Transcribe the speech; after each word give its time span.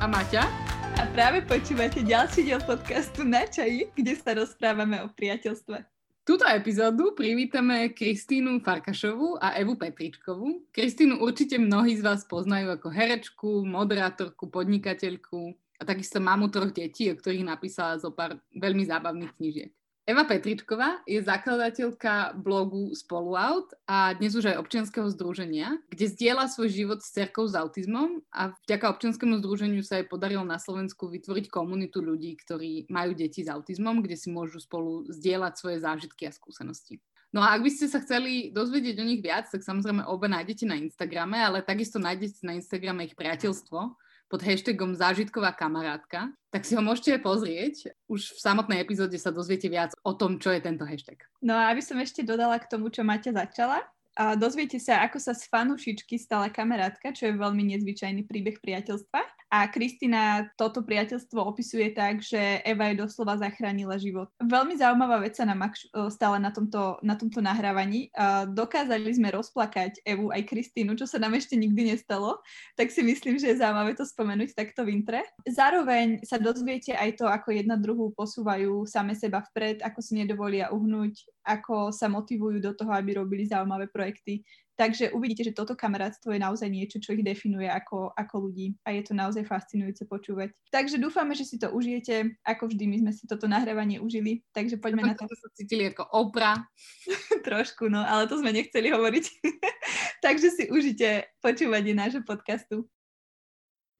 a 0.00 0.08
Maťa. 0.08 0.48
A 0.96 1.04
práve 1.12 1.44
počúvate 1.44 2.00
ďalší 2.00 2.48
diel 2.48 2.60
podcastu 2.64 3.20
Na 3.20 3.44
čaji, 3.44 3.92
kde 3.92 4.16
sa 4.16 4.32
rozprávame 4.32 4.96
o 5.04 5.12
priateľstve. 5.12 5.76
Túto 6.24 6.48
epizódu 6.48 7.12
privítame 7.12 7.92
Kristínu 7.92 8.64
Farkašovú 8.64 9.36
a 9.36 9.52
Evu 9.60 9.76
Petričkovú. 9.76 10.64
Kristínu 10.72 11.20
určite 11.20 11.60
mnohí 11.60 12.00
z 12.00 12.04
vás 12.04 12.24
poznajú 12.24 12.72
ako 12.80 12.88
herečku, 12.88 13.50
moderátorku, 13.68 14.48
podnikateľku 14.48 15.52
a 15.76 15.82
takisto 15.84 16.16
mamu 16.16 16.48
troch 16.48 16.72
detí, 16.72 17.12
o 17.12 17.18
ktorých 17.20 17.44
napísala 17.44 18.00
zo 18.00 18.08
pár 18.08 18.40
veľmi 18.56 18.88
zábavných 18.88 19.36
knížiek. 19.36 19.72
Eva 20.10 20.26
Petričková 20.26 21.06
je 21.06 21.22
zakladateľka 21.22 22.34
blogu 22.34 22.90
Spoluout 22.98 23.70
a 23.86 24.10
dnes 24.18 24.34
už 24.34 24.50
aj 24.50 24.58
občianského 24.58 25.06
združenia, 25.06 25.78
kde 25.86 26.10
zdieľa 26.10 26.50
svoj 26.50 26.66
život 26.66 26.98
s 26.98 27.14
cerkou 27.14 27.46
s 27.46 27.54
autizmom 27.54 28.18
a 28.34 28.50
vďaka 28.66 28.90
občianskému 28.90 29.38
združeniu 29.38 29.86
sa 29.86 30.02
jej 30.02 30.10
podarilo 30.10 30.42
na 30.42 30.58
Slovensku 30.58 31.06
vytvoriť 31.06 31.46
komunitu 31.46 32.02
ľudí, 32.02 32.34
ktorí 32.42 32.90
majú 32.90 33.14
deti 33.14 33.46
s 33.46 33.54
autizmom, 33.54 34.02
kde 34.02 34.18
si 34.18 34.34
môžu 34.34 34.58
spolu 34.58 35.06
zdieľať 35.14 35.54
svoje 35.54 35.78
zážitky 35.78 36.26
a 36.26 36.34
skúsenosti. 36.34 36.98
No 37.30 37.46
a 37.46 37.54
ak 37.54 37.62
by 37.62 37.70
ste 37.70 37.86
sa 37.86 38.02
chceli 38.02 38.50
dozvedieť 38.50 38.98
o 38.98 39.06
nich 39.06 39.22
viac, 39.22 39.46
tak 39.46 39.62
samozrejme 39.62 40.10
obe 40.10 40.26
nájdete 40.26 40.66
na 40.66 40.74
Instagrame, 40.74 41.38
ale 41.38 41.62
takisto 41.62 42.02
nájdete 42.02 42.42
na 42.42 42.58
Instagrame 42.58 43.06
ich 43.06 43.14
priateľstvo, 43.14 43.94
pod 44.30 44.46
hashtagom 44.46 44.94
zážitková 44.94 45.50
kamarátka, 45.58 46.30
tak 46.54 46.62
si 46.62 46.78
ho 46.78 46.82
môžete 46.82 47.18
pozrieť. 47.18 47.90
Už 48.06 48.38
v 48.38 48.38
samotnej 48.38 48.78
epizóde 48.78 49.18
sa 49.18 49.34
dozviete 49.34 49.66
viac 49.66 49.90
o 50.06 50.14
tom, 50.14 50.38
čo 50.38 50.54
je 50.54 50.62
tento 50.62 50.86
hashtag. 50.86 51.18
No 51.42 51.58
a 51.58 51.74
aby 51.74 51.82
som 51.82 51.98
ešte 51.98 52.22
dodala 52.22 52.62
k 52.62 52.70
tomu, 52.70 52.94
čo 52.94 53.02
Maťa 53.02 53.34
začala, 53.34 53.82
a 54.14 54.34
dozviete 54.34 54.78
sa, 54.82 55.02
ako 55.06 55.22
sa 55.22 55.32
z 55.34 55.46
fanúšičky 55.46 56.18
stala 56.18 56.50
kamarátka, 56.50 57.14
čo 57.14 57.30
je 57.30 57.34
veľmi 57.38 57.74
nezvyčajný 57.74 58.26
príbeh 58.26 58.58
priateľstva. 58.58 59.22
A 59.50 59.66
Kristina 59.66 60.46
toto 60.54 60.86
priateľstvo 60.86 61.42
opisuje 61.42 61.90
tak, 61.90 62.22
že 62.22 62.62
Eva 62.62 62.86
jej 62.86 63.02
doslova 63.02 63.34
zachránila 63.34 63.98
život. 63.98 64.30
Veľmi 64.38 64.78
zaujímavá 64.78 65.18
vec 65.18 65.34
sa 65.34 65.42
nám 65.42 65.74
stala 66.06 66.38
na 66.38 66.54
tomto, 66.54 67.02
na 67.02 67.18
tomto 67.18 67.42
nahrávaní. 67.42 68.14
Dokázali 68.54 69.10
sme 69.10 69.34
rozplakať 69.34 70.06
Evu 70.06 70.30
aj 70.30 70.46
Kristínu, 70.46 70.94
čo 70.94 71.10
sa 71.10 71.18
nám 71.18 71.34
ešte 71.34 71.58
nikdy 71.58 71.90
nestalo, 71.90 72.38
tak 72.78 72.94
si 72.94 73.02
myslím, 73.02 73.42
že 73.42 73.50
je 73.50 73.58
zaujímavé 73.58 73.98
to 73.98 74.06
spomenúť 74.06 74.54
takto 74.54 74.86
v 74.86 75.02
intre. 75.02 75.26
Zároveň 75.42 76.22
sa 76.22 76.38
dozviete 76.38 76.94
aj 76.94 77.18
to, 77.18 77.26
ako 77.26 77.50
jedna 77.50 77.74
druhú 77.74 78.14
posúvajú 78.14 78.86
same 78.86 79.18
seba 79.18 79.42
vpred, 79.50 79.82
ako 79.82 79.98
si 79.98 80.14
nedovolia 80.14 80.70
uhnúť, 80.70 81.26
ako 81.42 81.90
sa 81.90 82.06
motivujú 82.06 82.62
do 82.62 82.70
toho, 82.78 82.94
aby 82.94 83.18
robili 83.18 83.50
zaujímavé 83.50 83.90
projekty. 83.90 84.46
Takže 84.80 85.12
uvidíte, 85.12 85.44
že 85.44 85.52
toto 85.52 85.76
kamarátstvo 85.76 86.32
je 86.32 86.40
naozaj 86.40 86.64
niečo, 86.72 86.96
čo 87.04 87.12
ich 87.12 87.20
definuje 87.20 87.68
ako, 87.68 88.16
ako 88.16 88.48
ľudí 88.48 88.80
a 88.88 88.96
je 88.96 89.04
to 89.04 89.12
naozaj 89.12 89.44
fascinujúce 89.44 90.08
počúvať. 90.08 90.56
Takže 90.72 90.96
dúfame, 90.96 91.36
že 91.36 91.44
si 91.44 91.60
to 91.60 91.68
užijete. 91.68 92.40
Ako 92.48 92.72
vždy, 92.72 92.88
my 92.88 92.96
sme 93.04 93.12
si 93.12 93.28
toto 93.28 93.44
nahrávanie 93.44 94.00
užili, 94.00 94.40
takže 94.56 94.80
poďme 94.80 95.12
na 95.12 95.12
to. 95.12 95.28
sa 95.28 95.52
cítili 95.52 95.92
ako 95.92 96.08
opra. 96.16 96.64
Trošku, 97.44 97.92
no, 97.92 98.00
ale 98.00 98.24
to 98.24 98.40
sme 98.40 98.56
nechceli 98.56 98.88
hovoriť. 98.88 99.24
takže 100.24 100.48
si 100.48 100.64
užite 100.72 101.28
počúvanie 101.44 101.92
nášho 101.92 102.24
podcastu. 102.24 102.88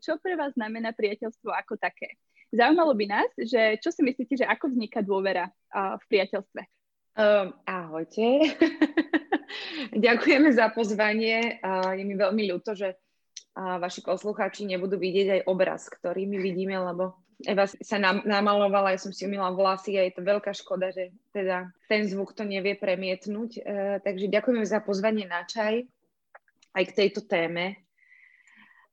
Čo 0.01 0.17
pre 0.17 0.33
vás 0.33 0.57
znamená 0.57 0.97
priateľstvo 0.97 1.53
ako 1.61 1.77
také? 1.77 2.17
Zaujímalo 2.57 2.97
by 2.97 3.05
nás, 3.05 3.29
že 3.37 3.77
čo 3.85 3.93
si 3.93 4.01
myslíte, 4.01 4.33
že 4.33 4.49
ako 4.49 4.73
vzniká 4.73 5.05
dôvera 5.05 5.53
uh, 5.77 6.01
v 6.01 6.05
priateľstve? 6.09 6.80
Um, 7.21 7.53
ahojte. 7.69 8.57
Ďakujeme 10.09 10.49
za 10.57 10.73
pozvanie. 10.73 11.61
Je 11.93 12.05
mi 12.09 12.17
veľmi 12.17 12.49
ľúto, 12.49 12.73
že 12.73 12.97
vaši 13.53 14.01
poslucháči 14.01 14.65
nebudú 14.65 14.97
vidieť 14.97 15.29
aj 15.29 15.41
obraz, 15.45 15.93
ktorý 15.93 16.25
my 16.25 16.39
vidíme, 16.41 16.81
lebo 16.81 17.21
Eva 17.45 17.65
sa 17.65 17.97
nam, 17.97 18.21
namalovala, 18.29 18.93
ja 18.93 19.01
som 19.01 19.17
si 19.17 19.25
umila 19.25 19.49
vlasy 19.53 19.97
a 19.97 20.05
je 20.05 20.13
to 20.13 20.23
veľká 20.25 20.53
škoda, 20.53 20.93
že 20.93 21.09
teda 21.33 21.73
ten 21.89 22.05
zvuk 22.05 22.37
to 22.37 22.45
nevie 22.45 22.77
premietnúť. 22.77 23.51
E, 23.57 23.61
takže 24.05 24.29
ďakujeme 24.29 24.65
za 24.69 24.85
pozvanie 24.85 25.25
na 25.25 25.49
čaj 25.49 25.89
aj 26.77 26.85
k 26.85 26.97
tejto 26.97 27.25
téme. 27.25 27.81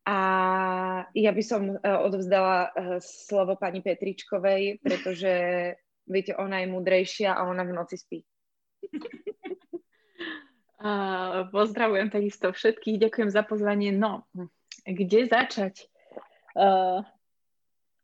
A 0.07 0.17
ja 1.11 1.31
by 1.35 1.44
som 1.44 1.75
e, 1.75 1.79
odovzdala 1.83 2.57
e, 2.63 2.69
slovo 3.03 3.59
pani 3.59 3.83
Petričkovej, 3.83 4.79
pretože 4.79 5.31
viete, 6.07 6.34
ona 6.34 6.63
je 6.63 6.72
múdrejšia 6.72 7.35
a 7.35 7.45
ona 7.45 7.63
v 7.68 7.75
noci 7.75 7.95
spí. 8.00 8.19
Uh, 10.78 11.50
pozdravujem 11.50 12.13
takisto 12.13 12.53
všetkých, 12.53 13.09
ďakujem 13.09 13.34
za 13.34 13.41
pozvanie. 13.41 13.90
No, 13.90 14.29
kde 14.85 15.25
začať? 15.25 15.90
Uh, 16.53 17.01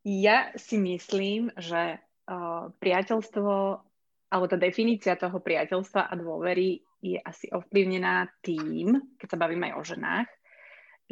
ja 0.02 0.50
si 0.58 0.82
myslím, 0.82 1.54
že 1.54 2.02
uh, 2.02 2.74
priateľstvo, 2.82 3.54
alebo 4.34 4.46
tá 4.50 4.58
definícia 4.58 5.14
toho 5.14 5.38
priateľstva 5.38 6.10
a 6.10 6.14
dôvery 6.18 6.82
je 6.98 7.22
asi 7.22 7.46
ovplyvnená 7.54 8.34
tým, 8.42 8.98
keď 9.22 9.28
sa 9.30 9.38
bavíme 9.38 9.70
aj 9.70 9.76
o 9.78 9.84
ženách, 9.86 10.30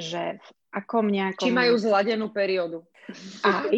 že 0.01 0.41
v 0.41 0.47
akom 0.73 1.13
nejakom... 1.13 1.45
Či 1.45 1.53
majú 1.53 1.77
zladenú 1.77 2.33
periódu. 2.33 2.89
Aj, 3.45 3.69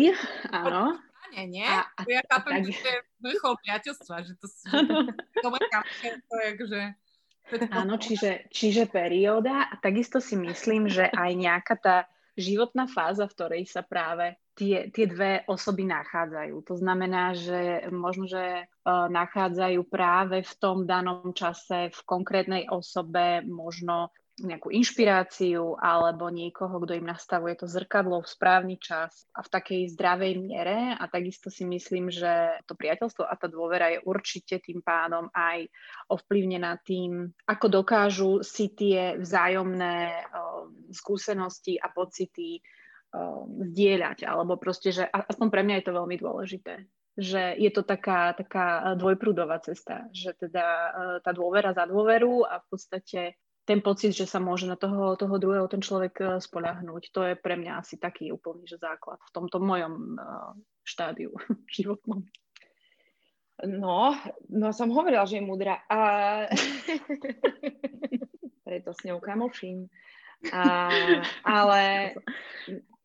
áno. 0.55 1.03
Nie, 1.33 1.45
nie. 1.49 1.65
A, 1.65 1.89
a, 1.89 2.01
ja 2.05 2.21
chápem, 2.29 2.61
tak... 2.61 2.63
že 2.69 2.71
to 2.77 2.87
je 2.87 2.99
vrchol 3.25 3.53
priateľstva, 3.65 4.15
že 4.21 4.33
to 4.37 4.45
sú 4.45 4.65
dobré 5.45 5.65
to 6.29 6.35
je, 6.37 6.49
že 6.69 6.81
Áno, 7.75 7.99
čiže, 7.99 8.47
čiže 8.49 8.87
perióda 8.87 9.67
a 9.67 9.75
takisto 9.75 10.23
si 10.23 10.39
myslím, 10.39 10.87
že 10.87 11.11
aj 11.11 11.31
nejaká 11.35 11.75
tá 11.75 11.97
životná 12.39 12.87
fáza, 12.87 13.27
v 13.27 13.35
ktorej 13.35 13.63
sa 13.67 13.83
práve 13.83 14.39
tie, 14.57 14.89
tie 14.89 15.05
dve 15.05 15.45
osoby 15.45 15.85
nachádzajú. 15.85 16.55
To 16.65 16.75
znamená, 16.77 17.35
že 17.37 17.85
možno, 17.91 18.25
že 18.25 18.65
uh, 18.65 19.11
nachádzajú 19.11 19.81
práve 19.85 20.41
v 20.41 20.53
tom 20.57 20.87
danom 20.87 21.35
čase 21.35 21.93
v 21.93 21.99
konkrétnej 22.07 22.69
osobe 22.69 23.45
možno 23.45 24.09
nejakú 24.41 24.73
inšpiráciu 24.73 25.77
alebo 25.77 26.25
niekoho, 26.33 26.81
kto 26.81 26.97
im 26.97 27.05
nastavuje 27.05 27.53
to 27.53 27.69
zrkadlo 27.69 28.25
v 28.25 28.31
správny 28.33 28.75
čas 28.81 29.29
a 29.37 29.45
v 29.45 29.51
takej 29.53 29.81
zdravej 29.93 30.33
miere. 30.41 30.97
A 30.97 31.05
takisto 31.05 31.53
si 31.53 31.61
myslím, 31.69 32.09
že 32.09 32.57
to 32.65 32.73
priateľstvo 32.73 33.29
a 33.29 33.37
tá 33.37 33.45
dôvera 33.45 33.93
je 33.93 34.01
určite 34.01 34.57
tým 34.57 34.81
pádom 34.81 35.29
aj 35.37 35.69
ovplyvnená 36.09 36.81
tým, 36.81 37.29
ako 37.45 37.65
dokážu 37.69 38.31
si 38.41 38.73
tie 38.73 39.21
vzájomné 39.21 40.25
uh, 40.25 40.65
skúsenosti 40.89 41.77
a 41.77 41.93
pocity 41.93 42.57
uh, 42.57 43.45
zdieľať. 43.45 44.25
Alebo 44.25 44.57
proste, 44.57 44.89
že 44.89 45.05
aspoň 45.05 45.47
pre 45.53 45.61
mňa 45.61 45.75
je 45.77 45.85
to 45.85 45.97
veľmi 45.97 46.17
dôležité 46.17 46.75
že 47.13 47.53
je 47.61 47.69
to 47.69 47.85
taká, 47.85 48.33
taká 48.33 48.97
dvojprúdová 48.97 49.61
cesta, 49.61 50.09
že 50.09 50.33
teda 50.33 50.65
tá 51.21 51.29
dôvera 51.29 51.69
za 51.69 51.85
dôveru 51.85 52.41
a 52.41 52.57
v 52.57 52.65
podstate 52.73 53.37
ten 53.63 53.79
pocit, 53.79 54.11
že 54.11 54.27
sa 54.27 54.43
môže 54.43 54.67
na 54.67 54.75
toho, 54.75 55.15
toho 55.15 55.35
druhého 55.39 55.67
ten 55.71 55.79
človek 55.79 56.13
eh, 56.19 56.27
spoľahnúť. 56.39 57.03
To 57.15 57.19
je 57.31 57.35
pre 57.39 57.55
mňa 57.55 57.79
asi 57.79 57.95
taký 57.95 58.31
úplný 58.31 58.67
že 58.67 58.79
základ 58.79 59.19
v 59.23 59.33
tomto 59.33 59.63
mojom 59.63 60.19
uh, 60.19 60.51
štádiu 60.83 61.31
životnom. 61.77 62.27
No, 63.63 64.17
no 64.49 64.67
som 64.75 64.91
hovorila, 64.91 65.29
že 65.29 65.39
je 65.39 65.47
múdra. 65.47 65.79
A... 65.87 65.99
Preto 68.67 68.91
s 68.91 69.05
ňou 69.05 69.21
kamoším. 69.21 69.87
A, 70.51 70.89
ale 71.45 71.81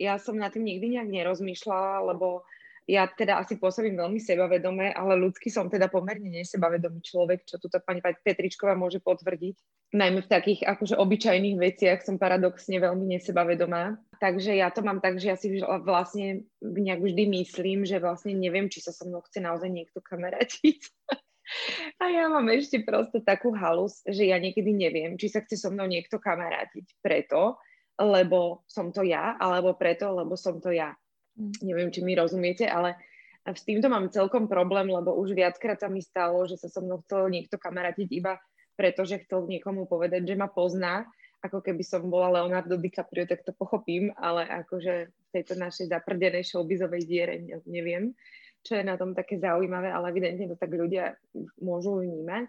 ja 0.00 0.18
som 0.18 0.34
na 0.34 0.50
tým 0.50 0.66
nikdy 0.66 0.98
nejak 0.98 1.10
nerozmýšľala, 1.10 2.10
lebo 2.14 2.42
ja 2.88 3.04
teda 3.04 3.36
asi 3.36 3.60
pôsobím 3.60 4.00
veľmi 4.00 4.16
sebavedome, 4.16 4.96
ale 4.96 5.20
ľudský 5.20 5.52
som 5.52 5.68
teda 5.68 5.92
pomerne 5.92 6.32
nesebavedomý 6.32 7.04
človek, 7.04 7.44
čo 7.44 7.60
tu 7.60 7.68
pani 7.84 8.00
Petričková 8.00 8.72
môže 8.72 8.98
potvrdiť 9.04 9.56
najmä 9.92 10.20
v 10.24 10.28
takých 10.28 10.60
akože 10.68 11.00
obyčajných 11.00 11.56
veciach 11.56 12.04
som 12.04 12.20
paradoxne 12.20 12.76
veľmi 12.76 13.16
nesebavedomá. 13.16 13.96
Takže 14.20 14.52
ja 14.52 14.68
to 14.68 14.84
mám 14.84 15.00
tak, 15.00 15.16
že 15.16 15.32
ja 15.32 15.36
si 15.38 15.48
vlastne 15.62 16.44
nejak 16.60 17.00
vždy 17.00 17.24
myslím, 17.40 17.88
že 17.88 18.02
vlastne 18.02 18.36
neviem, 18.36 18.68
či 18.68 18.84
sa 18.84 18.92
so 18.92 19.08
mnou 19.08 19.24
chce 19.24 19.40
naozaj 19.40 19.70
niekto 19.70 20.04
kameratiť. 20.04 20.80
A 22.04 22.12
ja 22.12 22.28
mám 22.28 22.44
ešte 22.52 22.84
prosto 22.84 23.24
takú 23.24 23.56
halus, 23.56 24.04
že 24.04 24.28
ja 24.28 24.36
niekedy 24.36 24.68
neviem, 24.76 25.16
či 25.16 25.32
sa 25.32 25.40
chce 25.40 25.56
so 25.56 25.72
mnou 25.72 25.88
niekto 25.88 26.20
kamarátiť 26.20 27.00
preto, 27.00 27.56
lebo 27.96 28.68
som 28.68 28.92
to 28.92 29.00
ja, 29.00 29.40
alebo 29.40 29.72
preto, 29.72 30.12
lebo 30.12 30.36
som 30.36 30.60
to 30.60 30.68
ja. 30.68 30.92
Neviem, 31.38 31.94
či 31.94 32.02
mi 32.02 32.18
rozumiete, 32.18 32.66
ale 32.66 32.98
s 33.46 33.62
týmto 33.62 33.86
mám 33.86 34.10
celkom 34.10 34.50
problém, 34.50 34.90
lebo 34.90 35.14
už 35.14 35.32
viackrát 35.32 35.78
sa 35.78 35.88
mi 35.88 36.02
stalo, 36.02 36.44
že 36.44 36.58
sa 36.58 36.66
so 36.66 36.82
mnou 36.82 37.00
chcel 37.06 37.30
niekto 37.30 37.56
kamarátiť 37.56 38.08
iba 38.10 38.36
pretože 38.78 39.26
chcel 39.26 39.50
niekomu 39.50 39.90
povedať, 39.90 40.22
že 40.22 40.38
ma 40.38 40.46
pozná, 40.46 41.02
ako 41.42 41.58
keby 41.58 41.82
som 41.82 42.06
bola 42.06 42.38
Leonardo 42.38 42.78
DiCaprio, 42.78 43.26
tak 43.26 43.42
to 43.42 43.50
pochopím, 43.50 44.14
ale 44.14 44.46
akože 44.46 45.10
v 45.10 45.28
tejto 45.34 45.58
našej 45.58 45.90
zaprdenej 45.90 46.46
showbizovej 46.46 47.02
diere 47.02 47.42
neviem, 47.66 48.14
čo 48.62 48.78
je 48.78 48.86
na 48.86 48.94
tom 48.94 49.18
také 49.18 49.42
zaujímavé, 49.42 49.90
ale 49.90 50.14
evidentne 50.14 50.46
to 50.46 50.54
tak 50.54 50.70
ľudia 50.70 51.18
môžu 51.58 51.98
vnímať. 51.98 52.46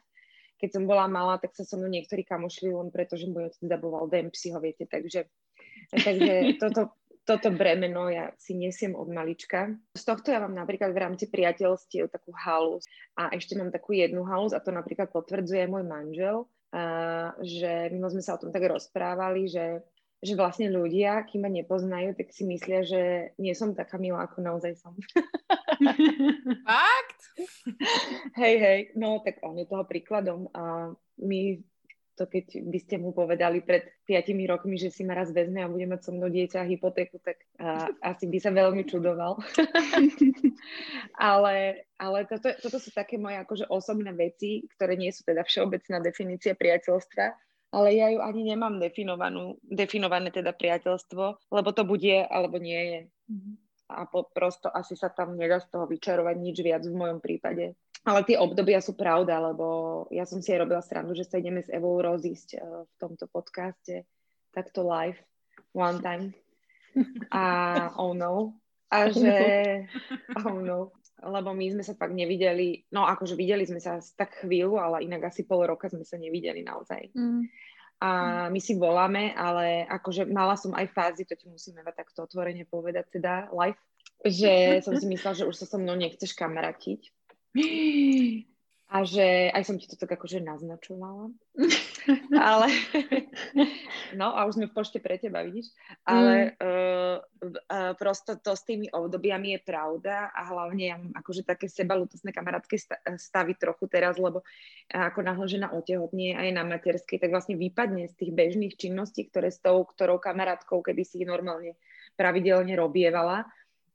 Keď 0.61 0.69
som 0.69 0.83
bola 0.85 1.09
malá, 1.09 1.41
tak 1.41 1.57
sa 1.57 1.65
so 1.65 1.81
mnou 1.81 1.89
niektorí 1.89 2.21
kamošli 2.21 2.69
len 2.69 2.93
preto, 2.93 3.17
že 3.17 3.25
môj 3.25 3.49
otec 3.49 3.65
daboval 3.65 4.05
Dempseyho, 4.05 4.61
viete, 4.61 4.85
takže, 4.85 5.25
takže 5.89 6.61
toto, 6.61 6.93
toto 7.29 7.53
bremeno 7.53 8.09
ja 8.09 8.33
si 8.41 8.57
nesiem 8.57 8.97
od 8.97 9.05
malička. 9.13 9.77
Z 9.93 10.01
tohto 10.01 10.33
ja 10.33 10.41
mám 10.41 10.57
napríklad 10.57 10.89
v 10.89 11.01
rámci 11.05 11.29
priateľstiev 11.29 12.09
takú 12.09 12.33
halus 12.33 12.89
a 13.13 13.29
ešte 13.29 13.53
mám 13.53 13.69
takú 13.69 13.93
jednu 13.93 14.25
halus 14.25 14.57
a 14.57 14.63
to 14.63 14.73
napríklad 14.73 15.13
potvrdzuje 15.13 15.69
môj 15.69 15.85
manžel, 15.85 16.49
a, 16.73 17.37
že 17.45 17.93
my 17.93 18.01
sme 18.09 18.25
sa 18.25 18.33
o 18.33 18.41
tom 18.41 18.49
tak 18.49 18.65
rozprávali, 18.65 19.45
že 19.45 19.85
že 20.19 20.35
vlastne 20.35 20.67
ľudia, 20.67 21.23
kým 21.23 21.47
ma 21.47 21.51
nepoznajú, 21.51 22.11
tak 22.11 22.35
si 22.35 22.43
myslia, 22.43 22.83
že 22.83 23.31
nie 23.39 23.55
som 23.55 23.71
taká 23.71 23.95
milá, 23.95 24.27
ako 24.27 24.43
naozaj 24.43 24.75
som. 24.75 24.91
Fakt? 26.67 27.19
Hej, 28.39 28.55
hej, 28.59 28.79
no 28.99 29.23
tak 29.23 29.39
on 29.47 29.55
je 29.55 29.63
toho 29.63 29.87
príkladom 29.87 30.51
a 30.51 30.91
my 31.23 31.63
to 32.19 32.27
keď 32.27 32.59
by 32.67 32.79
ste 32.83 32.95
mu 32.99 33.15
povedali 33.15 33.63
pred 33.63 33.87
5 34.03 34.51
rokmi, 34.51 34.75
že 34.75 34.91
si 34.91 35.07
ma 35.07 35.15
raz 35.15 35.31
vezme 35.31 35.63
a 35.63 35.71
bude 35.71 35.87
mať 35.87 36.03
so 36.03 36.11
mnou 36.11 36.27
dieťa 36.27 36.67
hypotéku, 36.67 37.23
tak 37.23 37.39
a, 37.55 37.87
asi 38.03 38.27
by 38.27 38.37
sa 38.43 38.51
veľmi 38.51 38.83
čudoval. 38.83 39.39
ale 41.31 41.87
ale 41.95 42.19
toto, 42.27 42.51
toto 42.59 42.77
sú 42.79 42.91
také 42.91 43.15
moje 43.15 43.39
akože 43.39 43.65
osobné 43.71 44.11
veci, 44.11 44.67
ktoré 44.75 44.99
nie 44.99 45.15
sú 45.15 45.23
teda 45.23 45.47
všeobecná 45.47 46.03
definícia 46.03 46.55
priateľstva, 46.55 47.25
ale 47.71 47.87
ja 47.95 48.11
ju 48.11 48.19
ani 48.19 48.51
nemám 48.51 48.81
definovanú, 48.81 49.55
definované 49.63 50.33
teda 50.33 50.51
priateľstvo, 50.51 51.53
lebo 51.55 51.69
to 51.71 51.83
bude 51.87 52.27
alebo 52.27 52.59
nie 52.59 52.81
je. 52.81 53.01
Mm-hmm. 53.31 53.55
A 53.89 54.05
po, 54.05 54.29
prosto 54.29 54.69
asi 54.69 54.93
sa 54.93 55.09
tam 55.09 55.33
nedá 55.33 55.57
z 55.57 55.69
toho 55.73 55.89
vyčarovať 55.89 56.35
nič 56.37 56.57
viac 56.61 56.83
v 56.85 56.93
mojom 56.93 57.19
prípade. 57.21 57.73
Ale 58.09 58.25
tie 58.25 58.41
obdobia 58.41 58.81
sú 58.81 58.97
pravda, 58.97 59.37
lebo 59.37 60.09
ja 60.09 60.25
som 60.25 60.41
si 60.41 60.49
aj 60.49 60.65
robila 60.65 60.81
stranu, 60.81 61.13
že 61.13 61.29
sa 61.29 61.37
ideme 61.37 61.61
s 61.61 61.69
Evou 61.69 62.01
rozísť 62.01 62.57
uh, 62.57 62.89
v 62.89 62.93
tomto 62.97 63.29
podcaste 63.29 64.09
takto 64.49 64.81
live, 64.81 65.21
one 65.77 66.01
time. 66.01 66.25
A 67.29 67.45
oh 68.01 68.17
no. 68.17 68.57
A 68.89 69.13
že 69.13 69.37
oh 70.41 70.57
no. 70.57 70.89
Lebo 71.21 71.53
my 71.53 71.69
sme 71.69 71.83
sa 71.85 71.93
fakt 71.93 72.15
nevideli, 72.15 72.89
no 72.89 73.05
akože 73.05 73.37
videli 73.37 73.67
sme 73.67 73.77
sa 73.77 74.01
tak 74.17 74.41
chvíľu, 74.41 74.81
ale 74.81 75.05
inak 75.05 75.29
asi 75.29 75.45
pol 75.45 75.69
roka 75.69 75.91
sme 75.91 76.07
sa 76.07 76.17
nevideli 76.17 76.65
naozaj. 76.65 77.13
Mm. 77.13 77.45
A 77.99 78.09
my 78.47 78.59
si 78.63 78.79
voláme, 78.79 79.35
ale 79.35 79.83
akože 79.85 80.23
mala 80.31 80.55
som 80.55 80.71
aj 80.71 80.87
fázy, 80.95 81.27
to 81.27 81.35
ti 81.35 81.51
musíme 81.51 81.83
takto 81.91 82.23
otvorene 82.23 82.63
povedať 82.63 83.19
teda 83.19 83.51
live, 83.51 83.77
že 84.23 84.79
som 84.79 84.95
si 84.95 85.11
myslela, 85.11 85.43
že 85.43 85.49
už 85.51 85.59
sa 85.59 85.67
so 85.67 85.75
mnou 85.75 85.99
nechceš 85.99 86.31
kamaratiť 86.33 87.18
a 88.89 89.05
že 89.05 89.53
aj 89.53 89.63
som 89.69 89.77
ti 89.77 89.85
to 89.85 89.93
tak 89.93 90.17
akože 90.17 90.41
naznačovala. 90.41 91.29
ale, 92.33 92.67
no 94.17 94.33
a 94.33 94.49
už 94.49 94.57
sme 94.57 94.65
v 94.65 94.73
pošte 94.73 94.97
pre 94.97 95.21
teba, 95.21 95.45
vidíš. 95.45 95.69
Ale 96.09 96.57
mm. 96.57 96.65
uh, 96.65 97.15
uh, 97.69 97.93
prosto 97.93 98.33
to 98.41 98.57
s 98.57 98.65
tými 98.65 98.89
obdobiami 98.89 99.53
je 99.53 99.59
pravda 99.61 100.33
a 100.33 100.41
hlavne 100.49 100.83
ja 100.89 100.97
mám 100.97 101.13
akože 101.21 101.45
také 101.45 101.69
sebalutosné 101.69 102.33
kamarátske 102.33 102.81
stavy 103.21 103.53
trochu 103.61 103.85
teraz, 103.85 104.17
lebo 104.17 104.41
ako 104.89 105.21
náhle 105.21 105.45
žena 105.45 105.69
otehotnie 105.69 106.33
aj 106.33 106.49
na 106.49 106.65
materskej, 106.65 107.21
tak 107.21 107.29
vlastne 107.29 107.61
vypadne 107.61 108.09
z 108.09 108.17
tých 108.17 108.33
bežných 108.33 108.73
činností, 108.73 109.29
ktoré 109.29 109.53
s 109.53 109.61
tou, 109.61 109.85
ktorou 109.85 110.17
kamarátkou 110.17 110.81
kedy 110.81 111.05
si 111.05 111.21
normálne 111.29 111.77
pravidelne 112.17 112.73
robievala 112.73 113.45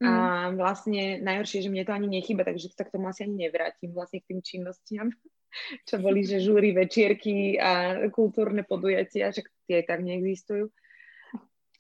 Mm. 0.03 0.07
A 0.07 0.13
vlastne 0.59 1.23
najhoršie, 1.23 1.63
že 1.63 1.71
mne 1.71 1.87
to 1.87 1.95
ani 1.95 2.09
nechýba, 2.11 2.43
takže 2.43 2.73
sa 2.75 2.83
k 2.83 2.99
tomu 2.99 3.07
asi 3.07 3.27
ani 3.27 3.47
nevrátim 3.47 3.95
vlastne 3.95 4.19
k 4.19 4.35
tým 4.35 4.41
činnostiam, 4.43 5.09
čo 5.89 6.03
boli, 6.03 6.27
že 6.27 6.43
žúry, 6.43 6.75
večierky 6.75 7.59
a 7.61 8.05
kultúrne 8.11 8.67
podujatia, 8.67 9.31
že 9.31 9.47
tie 9.71 9.87
tak 9.87 10.03
neexistujú. 10.03 10.71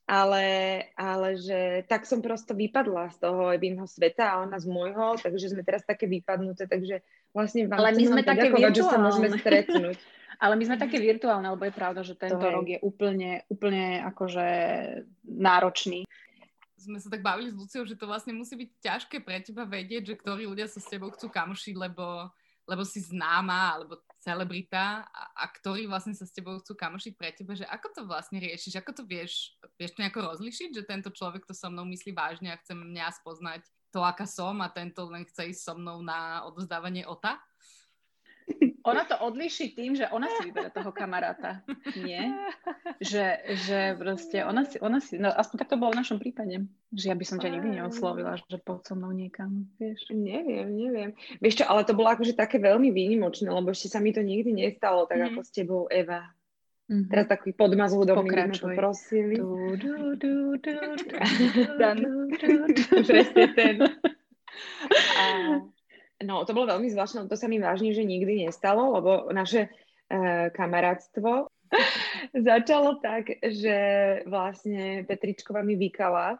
Ale, 0.05 0.45
ale 1.01 1.41
že 1.41 1.81
tak 1.89 2.05
som 2.05 2.21
prosto 2.21 2.53
vypadla 2.53 3.09
z 3.17 3.25
toho 3.25 3.57
Evinho 3.57 3.89
sveta 3.89 4.37
a 4.37 4.41
ona 4.45 4.61
z 4.61 4.69
môjho, 4.69 5.17
takže 5.17 5.57
sme 5.57 5.65
teraz 5.65 5.81
také 5.81 6.05
vypadnuté, 6.05 6.69
takže 6.69 7.01
vlastne 7.33 7.73
vám 7.73 7.81
ale 7.81 7.97
my 7.97 8.05
sme 8.13 8.21
také 8.21 8.53
virtuálne. 8.53 8.77
že 8.77 8.85
sa 8.85 9.01
môžeme 9.01 9.29
stretnúť. 9.33 9.99
Ale 10.35 10.59
my 10.59 10.67
sme 10.67 10.83
také 10.83 10.99
virtuálne, 10.99 11.47
lebo 11.47 11.63
je 11.63 11.79
pravda, 11.79 12.03
že 12.03 12.19
tento 12.19 12.43
to 12.43 12.51
rok 12.51 12.67
je 12.67 12.83
úplne, 12.83 13.47
úplne 13.47 14.03
akože 14.03 14.47
náročný 15.23 16.11
sme 16.85 17.01
sa 17.01 17.09
tak 17.09 17.25
bavili 17.25 17.49
s 17.49 17.57
Luciou, 17.57 17.89
že 17.89 17.97
to 17.97 18.05
vlastne 18.05 18.37
musí 18.37 18.55
byť 18.55 18.71
ťažké 18.85 19.17
pre 19.25 19.41
teba 19.41 19.65
vedieť, 19.65 20.13
že 20.13 20.21
ktorí 20.21 20.45
ľudia 20.45 20.69
sa 20.69 20.79
s 20.79 20.87
tebou 20.87 21.09
chcú 21.11 21.33
kamošiť, 21.33 21.75
lebo, 21.75 22.29
lebo 22.69 22.83
si 22.85 23.01
známa 23.01 23.81
alebo 23.81 23.99
celebrita 24.21 25.09
a, 25.09 25.23
a 25.41 25.45
ktorí 25.49 25.89
vlastne 25.89 26.13
sa 26.13 26.29
s 26.29 26.33
tebou 26.37 26.61
chcú 26.61 26.77
kamošiť 26.77 27.13
pre 27.17 27.33
teba, 27.33 27.57
že 27.57 27.65
ako 27.65 27.87
to 27.93 28.01
vlastne 28.05 28.37
riešiš, 28.41 28.81
ako 28.81 29.01
to 29.01 29.03
vieš, 29.09 29.57
vieš 29.81 29.97
to 29.97 30.05
nejako 30.05 30.21
rozlišiť, 30.29 30.71
že 30.77 30.89
tento 30.89 31.09
človek 31.09 31.49
to 31.49 31.57
so 31.57 31.73
mnou 31.73 31.89
myslí 31.89 32.13
vážne 32.13 32.53
a 32.53 32.61
chce 32.61 32.77
mňa 32.77 33.17
spoznať 33.25 33.65
to, 33.95 34.03
aká 34.03 34.27
som 34.27 34.59
a 34.61 34.69
tento 34.69 35.07
len 35.07 35.23
chce 35.25 35.55
ísť 35.55 35.63
so 35.71 35.75
mnou 35.79 36.03
na 36.03 36.43
odozdávanie 36.51 37.07
OTA? 37.07 37.39
Ona 38.85 39.09
to 39.09 39.17
odliší 39.17 39.73
tým, 39.73 39.97
že 39.97 40.05
ona 40.13 40.29
si 40.29 40.53
vyberá 40.53 40.69
toho 40.69 40.93
kamaráta. 40.93 41.65
Nie? 41.97 42.37
Že, 43.01 43.25
že 43.65 43.79
proste 43.97 44.45
ona 44.45 44.69
si, 44.69 44.77
ona 44.77 45.01
si, 45.01 45.17
no 45.17 45.33
aspoň 45.33 45.57
tak 45.65 45.73
to 45.73 45.81
bolo 45.81 45.97
v 45.97 46.01
našom 46.05 46.21
prípade. 46.21 46.69
Že 46.93 47.07
ja 47.09 47.17
by 47.17 47.25
som 47.25 47.41
ťa 47.41 47.49
nikdy 47.49 47.81
neoslovila, 47.81 48.37
že 48.37 48.61
poď 48.61 48.81
so 48.85 48.93
mnou 48.93 49.17
niekam, 49.17 49.73
vieš. 49.81 50.13
Neviem, 50.13 50.69
neviem. 50.77 51.11
Vieš 51.41 51.61
čo, 51.61 51.65
ale 51.65 51.89
to 51.89 51.97
bolo 51.97 52.13
akože 52.13 52.37
také 52.37 52.61
veľmi 52.61 52.93
výnimočné, 52.93 53.49
lebo 53.49 53.73
ešte 53.73 53.89
sa 53.89 54.05
mi 54.05 54.13
to 54.13 54.21
nikdy 54.21 54.53
nestalo, 54.53 55.09
tak 55.09 55.17
mm. 55.17 55.27
ako 55.33 55.41
s 55.41 55.51
tebou 55.51 55.83
Eva. 55.89 56.29
Mm-hmm. 56.85 57.09
Teraz 57.09 57.27
taký 57.33 57.57
podmaz 57.57 57.97
hudobný 57.97 58.29
by 58.29 58.53
sme 58.53 58.77
poprosili. 58.77 59.41
Presne 63.09 63.45
ten. 63.57 63.77
No, 66.35 66.43
to 66.43 66.51
bolo 66.51 66.67
veľmi 66.67 66.91
zvláštne, 66.91 67.31
to 67.31 67.39
sa 67.39 67.47
mi 67.47 67.63
vážne, 67.63 67.95
že 67.95 68.03
nikdy 68.03 68.43
nestalo, 68.43 68.99
lebo 68.99 69.31
naše 69.31 69.71
uh, 69.71 70.51
kamarátstvo 70.51 71.47
začalo 72.51 72.99
tak, 72.99 73.39
že 73.39 73.77
vlastne 74.27 75.07
Petričková 75.07 75.63
mi 75.63 75.79
vykala 75.79 76.35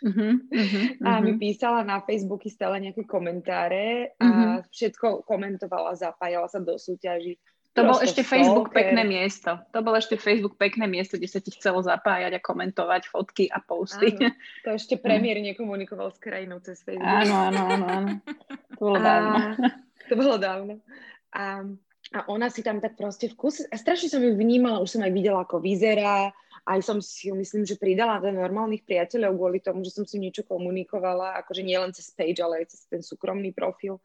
uh-huh, 0.00 0.32
uh-huh, 0.48 0.84
a 1.04 1.20
mi 1.20 1.36
mhm. 1.36 1.40
písala 1.44 1.84
na 1.84 2.00
Facebooky 2.00 2.48
stále 2.48 2.80
nejaké 2.80 3.04
komentáre 3.04 4.16
a 4.16 4.24
uh-huh. 4.24 4.56
všetko 4.72 5.28
komentovala, 5.28 5.92
zapájala 5.92 6.48
sa 6.48 6.64
do 6.64 6.80
súťaží. 6.80 7.36
To 7.74 7.82
bol 7.82 7.98
ešte 7.98 8.22
Facebook 8.22 8.70
stalker. 8.70 8.94
pekné 8.94 9.02
miesto. 9.02 9.58
To 9.74 9.82
bol 9.82 9.98
ešte 9.98 10.14
Facebook 10.14 10.54
pekné 10.54 10.86
miesto, 10.86 11.18
kde 11.18 11.26
sa 11.26 11.42
ti 11.42 11.50
chcelo 11.50 11.82
zapájať 11.82 12.38
a 12.38 12.40
komentovať 12.40 13.10
fotky 13.10 13.50
a 13.50 13.58
posty. 13.58 14.14
Áno, 14.14 14.30
to 14.62 14.68
ešte 14.78 14.94
premiér 15.04 15.42
nekomunikoval 15.42 16.14
s 16.14 16.22
krajinou 16.22 16.62
cez 16.62 16.86
Facebook. 16.86 17.02
Áno, 17.02 17.50
áno, 17.50 17.60
áno. 17.66 17.86
áno. 17.90 18.10
To 18.78 18.82
bolo 18.86 18.98
a, 18.98 19.02
dávno. 19.02 19.38
To 20.04 20.20
bolo 20.20 20.36
dávno. 20.36 20.74
A, 21.32 21.64
a 22.12 22.18
ona 22.28 22.52
si 22.52 22.60
tam 22.60 22.76
tak 22.76 22.92
proste 22.92 23.32
v 23.32 23.40
kuse, 23.40 23.64
a 23.72 23.74
strašne 23.80 24.12
som 24.12 24.20
ju 24.20 24.36
vnímala, 24.36 24.84
už 24.84 25.00
som 25.00 25.02
aj 25.02 25.16
videla, 25.16 25.48
ako 25.48 25.64
vyzerá, 25.64 26.28
aj 26.68 26.80
som 26.84 27.00
si 27.00 27.32
ju 27.32 27.34
myslím, 27.40 27.64
že 27.64 27.80
pridala 27.80 28.20
do 28.20 28.28
normálnych 28.28 28.84
priateľov 28.84 29.32
kvôli 29.32 29.64
tomu, 29.64 29.80
že 29.80 29.96
som 29.96 30.04
si 30.04 30.20
niečo 30.20 30.44
komunikovala, 30.44 31.40
akože 31.40 31.64
nie 31.64 31.76
len 31.76 31.96
cez 31.96 32.12
page, 32.12 32.36
ale 32.44 32.62
aj 32.62 32.76
cez 32.76 32.80
ten 32.84 33.00
súkromný 33.00 33.56
profil. 33.56 33.96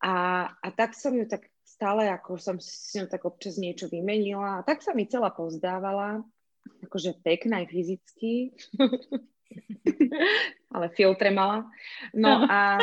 A, 0.00 0.48
a 0.48 0.68
tak 0.72 0.96
som 0.96 1.12
ju 1.12 1.28
tak 1.28 1.44
stále, 1.78 2.10
ako 2.10 2.42
som 2.42 2.58
si 2.58 2.98
tak 3.06 3.22
občas 3.22 3.54
niečo 3.54 3.86
vymenila. 3.86 4.58
A 4.58 4.66
tak 4.66 4.82
sa 4.82 4.90
mi 4.98 5.06
celá 5.06 5.30
pozdávala, 5.30 6.26
akože 6.82 7.22
pekná 7.22 7.62
aj 7.62 7.70
fyzicky, 7.70 8.50
ale 10.74 10.90
filtre 10.98 11.30
mala. 11.30 11.70
No 12.10 12.42
a, 12.50 12.82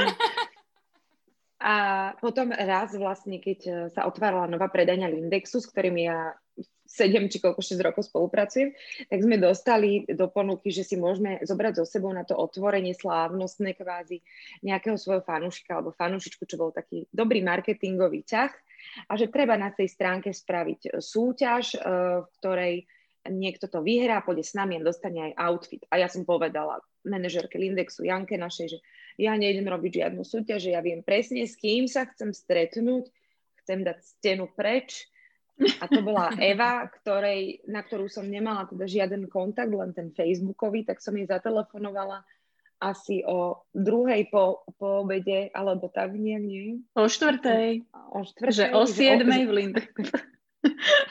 a 1.59 1.75
potom 2.23 2.55
raz 2.55 2.95
vlastne, 2.95 3.43
keď 3.43 3.91
sa 3.91 4.07
otvárala 4.07 4.47
nová 4.47 4.71
predania 4.71 5.11
Lindexu, 5.11 5.59
s 5.59 5.67
ktorým 5.67 5.99
ja 5.99 6.31
7 6.87 7.27
či 7.27 7.43
koľko 7.43 7.59
6 7.59 7.75
rokov 7.83 8.07
spolupracujem, 8.07 8.71
tak 9.11 9.19
sme 9.19 9.35
dostali 9.35 10.07
do 10.07 10.31
ponuky, 10.31 10.71
že 10.71 10.87
si 10.87 10.95
môžeme 10.95 11.43
zobrať 11.43 11.81
so 11.81 11.83
sebou 11.83 12.15
na 12.15 12.23
to 12.23 12.37
otvorenie 12.37 12.95
slávnostné 12.95 13.75
kvázi 13.75 14.23
nejakého 14.63 14.95
svojho 14.95 15.25
fanúšika 15.25 15.75
alebo 15.75 15.91
fanúšičku, 15.91 16.47
čo 16.47 16.55
bol 16.55 16.71
taký 16.71 17.09
dobrý 17.11 17.43
marketingový 17.43 18.23
ťah 18.23 18.53
a 19.09 19.13
že 19.19 19.31
treba 19.31 19.55
na 19.55 19.71
tej 19.73 19.91
stránke 19.91 20.31
spraviť 20.31 20.81
e, 20.87 20.89
súťaž, 21.01 21.75
e, 21.75 21.79
v 22.23 22.27
ktorej 22.39 22.75
niekto 23.25 23.65
to 23.65 23.81
vyhrá, 23.81 24.21
pôjde 24.21 24.45
s 24.45 24.53
nami 24.53 24.77
a 24.77 24.85
dostane 24.85 25.31
aj 25.31 25.37
outfit. 25.41 25.81
A 25.89 25.97
ja 25.97 26.07
som 26.09 26.27
povedala 26.27 26.81
manažerke 27.05 27.57
Lindexu 27.57 28.05
Janke 28.05 28.37
našej, 28.37 28.77
že 28.77 28.79
ja 29.17 29.33
nejdem 29.33 29.65
robiť 29.65 30.05
žiadnu 30.05 30.21
súťaž, 30.21 30.69
že 30.69 30.73
ja 30.77 30.81
viem 30.81 31.01
presne, 31.01 31.45
s 31.45 31.57
kým 31.57 31.89
sa 31.89 32.05
chcem 32.09 32.33
stretnúť, 32.35 33.09
chcem 33.63 33.81
dať 33.81 33.97
stenu 34.03 34.45
preč. 34.53 35.09
A 35.79 35.87
to 35.87 36.03
bola 36.03 36.35
Eva, 36.41 36.85
ktorej, 36.85 37.63
na 37.71 37.81
ktorú 37.81 38.11
som 38.11 38.27
nemala 38.27 38.67
teda 38.67 38.85
žiaden 38.85 39.25
kontakt, 39.31 39.71
len 39.71 39.95
ten 39.95 40.11
facebookový, 40.11 40.83
tak 40.83 40.99
som 40.99 41.15
jej 41.15 41.25
zatelefonovala 41.25 42.27
asi 42.81 43.23
o 43.23 43.65
druhej 43.71 44.27
po, 44.31 44.67
po 44.75 45.07
obede, 45.07 45.49
alebo 45.55 45.87
tak 45.87 46.13
nejak, 46.15 46.43
nie? 46.43 46.83
O 46.95 47.07
štvrtej. 47.07 47.87
O 48.11 48.21
štvrtej. 48.23 48.55
Že 48.55 48.65
o 48.75 48.81
siedmej 48.83 49.43
v 49.47 49.51
Linde. 49.51 49.83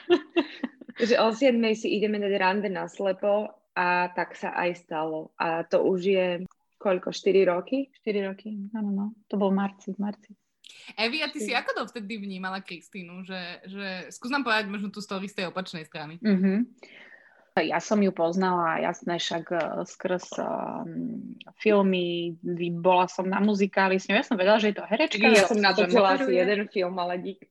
že 1.09 1.15
o 1.19 1.29
siedmej 1.33 1.75
si 1.75 1.95
ideme 1.97 2.21
dať 2.21 2.35
rande 2.37 2.69
na 2.69 2.87
slepo 2.87 3.49
a 3.75 4.13
tak 4.15 4.39
sa 4.39 4.55
aj 4.55 4.71
stalo. 4.87 5.35
A 5.41 5.67
to 5.67 5.83
už 5.83 6.01
je 6.05 6.29
koľko, 6.79 7.17
4 7.17 7.49
roky? 7.49 7.89
4 8.05 8.29
roky, 8.29 8.53
áno, 8.77 8.91
no. 8.93 9.07
To 9.33 9.41
bol 9.41 9.49
marci, 9.49 9.97
v 9.97 10.05
marci. 10.05 10.37
Evi, 11.01 11.25
a 11.25 11.33
ty 11.33 11.41
si 11.41 11.57
ako 11.57 11.71
to 11.73 11.83
vtedy 11.89 12.21
vnímala 12.21 12.61
Kristínu? 12.61 13.25
Že, 13.25 13.41
že... 13.65 13.89
Skús 14.13 14.29
nám 14.29 14.45
povedať 14.45 14.69
možno 14.69 14.93
tú 14.93 15.01
story 15.01 15.33
z 15.33 15.41
tej 15.41 15.47
opačnej 15.49 15.89
strany. 15.89 16.21
Mm-hmm. 16.21 16.59
Ja 17.55 17.79
som 17.79 18.03
ju 18.03 18.11
poznala, 18.11 18.83
jasné, 18.83 19.23
však 19.23 19.45
uh, 19.55 19.87
skrz 19.87 20.43
um, 20.43 21.39
filmy, 21.63 22.35
bola 22.83 23.07
som 23.07 23.31
na 23.31 23.39
muzikáli 23.39 24.03
s 24.03 24.11
ňou, 24.11 24.19
ja 24.19 24.27
som 24.27 24.35
vedela, 24.35 24.59
že 24.59 24.75
je 24.75 24.83
to 24.83 24.83
herečka. 24.83 25.23
Ja 25.23 25.47
som 25.47 25.63
natočila 25.63 26.19
asi 26.19 26.35
jeden 26.35 26.67
film, 26.67 26.99
ale 26.99 27.23
dík. 27.23 27.47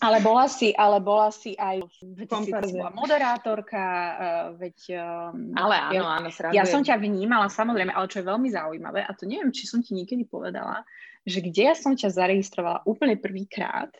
Ale 0.00 0.24
bola 0.24 0.48
si, 0.48 0.72
ale 0.72 1.04
bola 1.04 1.28
si 1.28 1.52
aj 1.56 1.84
si 1.92 2.24
bola 2.72 2.88
moderátorka, 2.96 3.84
uh, 3.84 4.48
veď... 4.56 4.96
Ale 5.60 5.74
áno, 5.76 5.92
ja, 5.92 6.00
áno, 6.16 6.28
Ja 6.56 6.64
som 6.64 6.80
ťa 6.80 6.96
vnímala, 6.96 7.52
samozrejme, 7.52 7.92
ale 7.92 8.08
čo 8.08 8.24
je 8.24 8.28
veľmi 8.32 8.48
zaujímavé, 8.48 9.04
a 9.04 9.12
to 9.12 9.28
neviem, 9.28 9.52
či 9.52 9.68
som 9.68 9.84
ti 9.84 9.92
niekedy 9.92 10.24
povedala, 10.24 10.88
že 11.28 11.44
kde 11.44 11.68
ja 11.68 11.76
som 11.76 11.92
ťa 11.92 12.16
zaregistrovala 12.16 12.80
úplne 12.88 13.20
prvýkrát, 13.20 13.92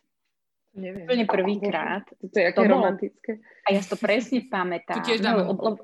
Neviem. 0.77 1.09
Úplne 1.09 1.25
prvýkrát. 1.25 2.05
To 2.21 2.37
je 2.37 2.45
aké 2.53 2.61
to 2.61 2.63
romantické. 2.69 3.31
Bolo, 3.41 3.65
a 3.65 3.69
ja 3.73 3.83
to 3.83 3.97
presne 3.97 4.39
pamätám. 4.45 5.01
To, 5.01 5.09
tiež 5.09 5.25
no, 5.25 5.57
lebo, 5.57 5.81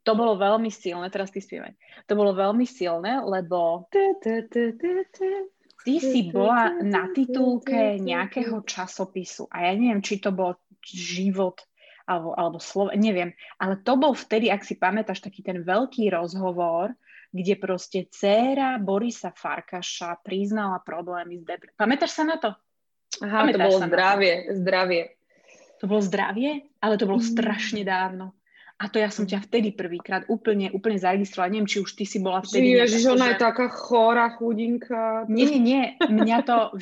to 0.00 0.12
bolo 0.16 0.40
veľmi 0.40 0.72
silné, 0.72 1.12
teraz 1.12 1.28
ty 1.28 1.44
spievaj. 1.44 1.76
To 2.08 2.16
bolo 2.16 2.32
veľmi 2.32 2.64
silné, 2.64 3.20
lebo 3.20 3.84
ty 5.84 5.94
si 6.00 6.20
bola 6.32 6.72
na 6.80 7.12
titulke 7.12 8.00
nejakého 8.00 8.64
časopisu 8.64 9.44
a 9.52 9.68
ja 9.68 9.72
neviem, 9.76 10.00
či 10.00 10.16
to 10.16 10.32
bol 10.32 10.56
život 10.80 11.60
alebo, 12.08 12.34
alebo 12.34 12.58
slovo, 12.58 12.90
neviem, 12.96 13.30
ale 13.60 13.78
to 13.86 13.94
bol 13.94 14.16
vtedy, 14.16 14.50
ak 14.50 14.66
si 14.66 14.74
pamätáš, 14.74 15.22
taký 15.22 15.46
ten 15.46 15.62
veľký 15.62 16.10
rozhovor, 16.10 16.90
kde 17.30 17.54
proste 17.54 18.10
dcéra 18.10 18.82
Borisa 18.82 19.30
Farkaša 19.30 20.18
priznala 20.26 20.82
problémy 20.82 21.38
s 21.38 21.46
depresiou. 21.46 21.78
Pamätáš 21.78 22.18
sa 22.18 22.26
na 22.26 22.42
to? 22.42 22.50
Aha, 23.18 23.50
Pamätáš 23.50 23.58
to 23.58 23.66
bolo 23.66 23.78
zdravie, 23.90 24.34
zdravie. 24.54 25.02
To 25.82 25.84
bolo 25.90 26.02
zdravie, 26.04 26.50
ale 26.78 26.94
to 26.94 27.04
bolo 27.10 27.18
mm. 27.18 27.28
strašne 27.34 27.82
dávno. 27.82 28.38
A 28.80 28.88
to 28.88 28.96
ja 28.96 29.12
som 29.12 29.28
ťa 29.28 29.44
vtedy 29.44 29.76
prvýkrát 29.76 30.24
úplne, 30.32 30.72
úplne 30.72 30.96
zaregistrovala. 30.96 31.52
Neviem, 31.52 31.68
či 31.68 31.84
už 31.84 32.00
ty 32.00 32.08
si 32.08 32.16
bola 32.16 32.40
vtedy... 32.40 32.80
Ježiš, 32.80 33.12
ona 33.12 33.28
že... 33.28 33.30
je 33.36 33.44
taká 33.44 33.68
chorá 33.68 34.32
chudinka. 34.40 35.28
Nie, 35.28 35.52
nie, 35.52 35.60
nie. 35.60 35.84
Mňa 36.00 36.36
to... 36.48 36.72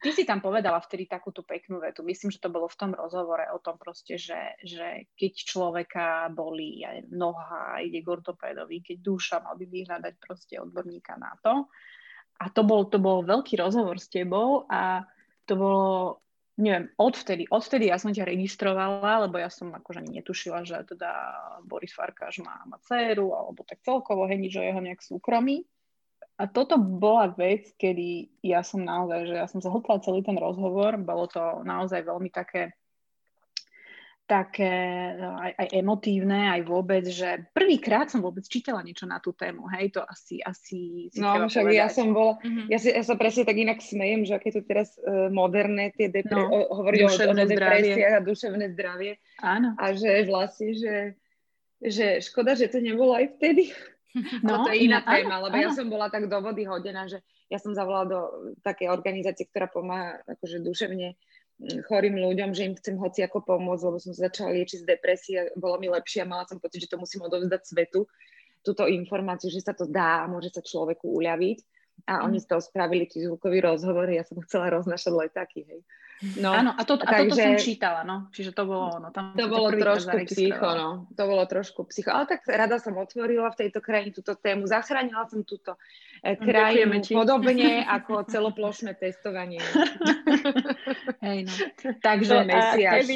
Ty 0.00 0.10
si 0.16 0.24
tam 0.24 0.40
povedala 0.40 0.80
vtedy 0.80 1.04
takú 1.04 1.28
tú 1.28 1.44
peknú 1.44 1.76
vetu. 1.84 2.00
Myslím, 2.08 2.32
že 2.32 2.40
to 2.40 2.48
bolo 2.48 2.72
v 2.72 2.78
tom 2.80 2.96
rozhovore 2.96 3.44
o 3.52 3.60
tom 3.60 3.76
proste, 3.76 4.16
že, 4.16 4.56
že 4.64 5.12
keď 5.12 5.32
človeka 5.44 6.32
bolí 6.32 6.88
aj 6.88 7.12
noha, 7.12 7.84
ide 7.84 8.00
k 8.00 8.08
ortopédovi, 8.08 8.80
keď 8.80 8.96
duša, 9.04 9.44
mal 9.44 9.52
by 9.52 9.68
vyhľadať 9.68 10.14
proste 10.24 10.56
odborníka 10.56 11.20
na 11.20 11.36
to. 11.44 11.68
A 12.40 12.48
to 12.48 12.64
bol, 12.64 12.88
to 12.88 12.96
bol 12.96 13.20
veľký 13.28 13.60
rozhovor 13.60 14.00
s 14.00 14.08
tebou 14.08 14.64
a 14.72 15.04
to 15.46 15.54
bolo, 15.58 16.22
neviem, 16.58 16.90
odvtedy, 16.98 17.48
odvtedy 17.48 17.88
ja 17.88 17.96
som 17.98 18.14
ťa 18.14 18.28
registrovala, 18.28 19.26
lebo 19.28 19.38
ja 19.38 19.48
som 19.48 19.72
akože 19.72 20.02
ani 20.02 20.22
netušila, 20.22 20.66
že 20.66 20.82
teda 20.86 21.10
Boris 21.66 21.94
Farkáš 21.94 22.42
má, 22.42 22.62
má 22.68 22.78
dceru, 22.82 23.34
alebo 23.34 23.62
tak 23.66 23.82
celkovo, 23.82 24.26
hej, 24.26 24.38
o 24.38 24.62
jeho 24.62 24.80
nejak 24.80 25.02
súkromí. 25.02 25.64
A 26.40 26.48
toto 26.48 26.80
bola 26.80 27.30
vec, 27.30 27.70
kedy 27.76 28.40
ja 28.42 28.64
som 28.64 28.82
naozaj, 28.82 29.30
že 29.30 29.34
ja 29.36 29.46
som 29.46 29.60
zahotla 29.62 30.02
celý 30.02 30.24
ten 30.24 30.34
rozhovor, 30.34 30.96
bolo 30.98 31.28
to 31.28 31.62
naozaj 31.62 32.02
veľmi 32.02 32.32
také 32.32 32.74
také 34.22 34.72
no, 35.18 35.34
aj, 35.36 35.52
aj 35.58 35.68
emotívne, 35.76 36.54
aj 36.54 36.62
vôbec, 36.64 37.04
že 37.04 37.52
prvýkrát 37.52 38.08
som 38.08 38.22
vôbec 38.22 38.46
čítala 38.46 38.80
niečo 38.80 39.04
na 39.04 39.18
tú 39.18 39.34
tému, 39.34 39.66
hej, 39.74 39.92
to 39.92 40.00
asi, 40.06 40.38
asi 40.40 41.10
si 41.10 41.18
No, 41.18 41.50
však 41.50 41.66
povedať. 41.68 41.80
ja 41.82 41.86
som 41.90 42.14
bola, 42.14 42.38
mm-hmm. 42.40 42.66
ja, 42.70 42.78
si, 42.78 42.88
ja 42.94 43.02
sa 43.02 43.18
presne 43.18 43.42
tak 43.44 43.58
inak 43.58 43.82
smejem, 43.82 44.22
že 44.22 44.38
aké 44.38 44.54
tu 44.54 44.62
teraz 44.62 44.94
uh, 45.02 45.28
moderné 45.28 45.90
tie 45.92 46.08
depre, 46.08 46.38
no, 46.38 46.48
o, 46.48 46.58
hovorí 46.80 47.02
o, 47.02 47.10
o 47.10 47.34
depresiách 47.34 48.14
a 48.18 48.24
duševné 48.24 48.66
zdravie. 48.78 49.18
Áno. 49.42 49.74
A 49.76 49.84
že 49.92 50.24
vlastne, 50.24 50.70
že, 50.78 50.96
že 51.82 52.22
škoda, 52.22 52.54
že 52.54 52.70
to 52.70 52.78
nebolo 52.78 53.18
aj 53.18 53.36
vtedy. 53.36 53.74
No, 54.44 54.60
to 54.60 54.76
je 54.76 54.92
iná 54.92 55.00
áno, 55.02 55.08
téma, 55.08 55.34
lebo 55.40 55.56
áno. 55.56 55.64
ja 55.64 55.70
som 55.72 55.88
bola 55.88 56.12
tak 56.12 56.28
do 56.28 56.36
vody 56.44 56.68
hodená, 56.68 57.08
že 57.08 57.24
ja 57.48 57.56
som 57.56 57.72
zavolala 57.72 58.06
do 58.08 58.20
takej 58.60 58.92
organizácie, 58.92 59.48
ktorá 59.48 59.72
pomáha 59.72 60.20
akože 60.24 60.60
duševne 60.60 61.16
chorým 61.86 62.18
ľuďom, 62.18 62.50
že 62.54 62.66
im 62.66 62.74
chcem 62.74 62.98
hoci 62.98 63.22
ako 63.22 63.42
pomôcť, 63.46 63.84
lebo 63.86 63.98
som 64.02 64.12
začala 64.14 64.54
liečiť 64.54 64.82
z 64.82 64.88
depresie, 64.88 65.38
bolo 65.54 65.78
mi 65.78 65.86
lepšie 65.86 66.26
a 66.26 66.30
mala 66.30 66.46
som 66.46 66.58
pocit, 66.58 66.84
že 66.86 66.90
to 66.90 66.98
musím 66.98 67.22
odovzdať 67.22 67.62
svetu, 67.62 68.06
túto 68.62 68.86
informáciu, 68.86 69.50
že 69.50 69.62
sa 69.62 69.74
to 69.74 69.86
dá 69.86 70.22
a 70.22 70.30
môže 70.30 70.54
sa 70.54 70.62
človeku 70.62 71.06
uľaviť. 71.10 71.58
A 72.08 72.26
oni 72.26 72.42
z 72.42 72.48
toho 72.50 72.58
spravili 72.58 73.06
tí 73.06 73.22
zvukový 73.22 73.62
rozhovor, 73.62 74.10
ja 74.10 74.26
som 74.26 74.40
chcela 74.42 74.74
roznašať 74.74 75.12
letáky, 75.12 75.62
hej. 75.66 75.80
No, 76.38 76.54
Áno, 76.54 76.70
a, 76.70 76.82
to, 76.86 76.94
a 76.94 77.02
takže, 77.02 77.34
toto 77.34 77.42
som 77.42 77.54
čítala, 77.58 78.00
no. 78.06 78.30
Čiže 78.30 78.54
to 78.54 78.62
bolo, 78.62 78.94
no, 79.02 79.10
tam 79.10 79.34
to 79.34 79.50
bolo 79.50 79.74
trošku 79.74 80.22
psycho, 80.30 80.68
no. 80.78 80.88
To 81.18 81.22
bolo 81.26 81.42
trošku 81.50 81.80
psycho. 81.90 82.14
Ale 82.14 82.30
tak 82.30 82.46
rada 82.46 82.78
som 82.78 82.94
otvorila 82.94 83.50
v 83.50 83.66
tejto 83.66 83.82
krajine 83.82 84.14
túto 84.14 84.38
tému. 84.38 84.70
Zachránila 84.70 85.26
som 85.26 85.42
túto 85.42 85.74
eh, 86.22 86.38
krajinu 86.38 87.02
podobne 87.10 87.82
ako 87.98 88.22
celoplošné 88.30 88.94
testovanie. 88.94 89.58
Hej, 91.26 91.50
no. 91.50 91.54
Takže 91.98 92.34
no, 92.38 92.46
Mesiaš. 92.46 93.06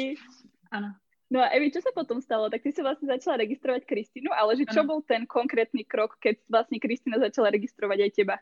Áno. 0.75 0.91
No 1.27 1.43
a 1.43 1.51
Evi, 1.51 1.71
čo 1.71 1.83
sa 1.83 1.91
potom 1.91 2.23
stalo? 2.23 2.47
Tak 2.47 2.63
ty 2.63 2.71
si 2.71 2.79
vlastne 2.79 3.07
začala 3.07 3.43
registrovať 3.43 3.83
Kristínu, 3.83 4.31
ale 4.31 4.55
že 4.55 4.67
čo 4.67 4.87
bol 4.87 5.03
ten 5.03 5.27
konkrétny 5.27 5.83
krok, 5.83 6.15
keď 6.23 6.39
vlastne 6.47 6.79
Kristína 6.79 7.19
začala 7.19 7.51
registrovať 7.51 7.99
aj 8.03 8.11
teba? 8.15 8.35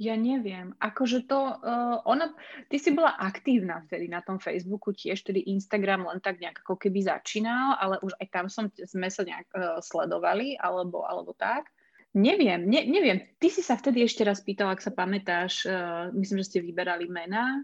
Ja 0.00 0.16
neviem. 0.16 0.72
Akože 0.80 1.28
to, 1.28 1.60
uh, 1.60 2.00
ona, 2.08 2.32
ty 2.72 2.80
si 2.80 2.88
bola 2.96 3.20
aktívna 3.20 3.84
vtedy 3.84 4.08
na 4.08 4.24
tom 4.24 4.40
Facebooku 4.40 4.96
tiež, 4.96 5.20
tedy 5.20 5.44
Instagram 5.52 6.08
len 6.08 6.24
tak 6.24 6.40
nejak 6.40 6.64
ako 6.64 6.80
keby 6.80 7.04
začínal, 7.04 7.76
ale 7.76 8.00
už 8.00 8.16
aj 8.16 8.26
tam 8.32 8.46
som, 8.48 8.72
sme 8.72 9.12
sa 9.12 9.28
nejak 9.28 9.52
uh, 9.52 9.76
sledovali, 9.84 10.56
alebo, 10.56 11.04
alebo 11.04 11.36
tak. 11.36 11.68
Neviem, 12.16 12.64
ne, 12.64 12.88
neviem. 12.88 13.28
Ty 13.36 13.52
si 13.52 13.60
sa 13.60 13.76
vtedy 13.76 14.00
ešte 14.00 14.24
raz 14.24 14.40
pýtala, 14.40 14.72
ak 14.72 14.80
sa 14.80 14.88
pamätáš, 14.88 15.68
uh, 15.68 16.08
myslím, 16.16 16.40
že 16.40 16.48
ste 16.48 16.64
vyberali 16.64 17.04
mená 17.04 17.60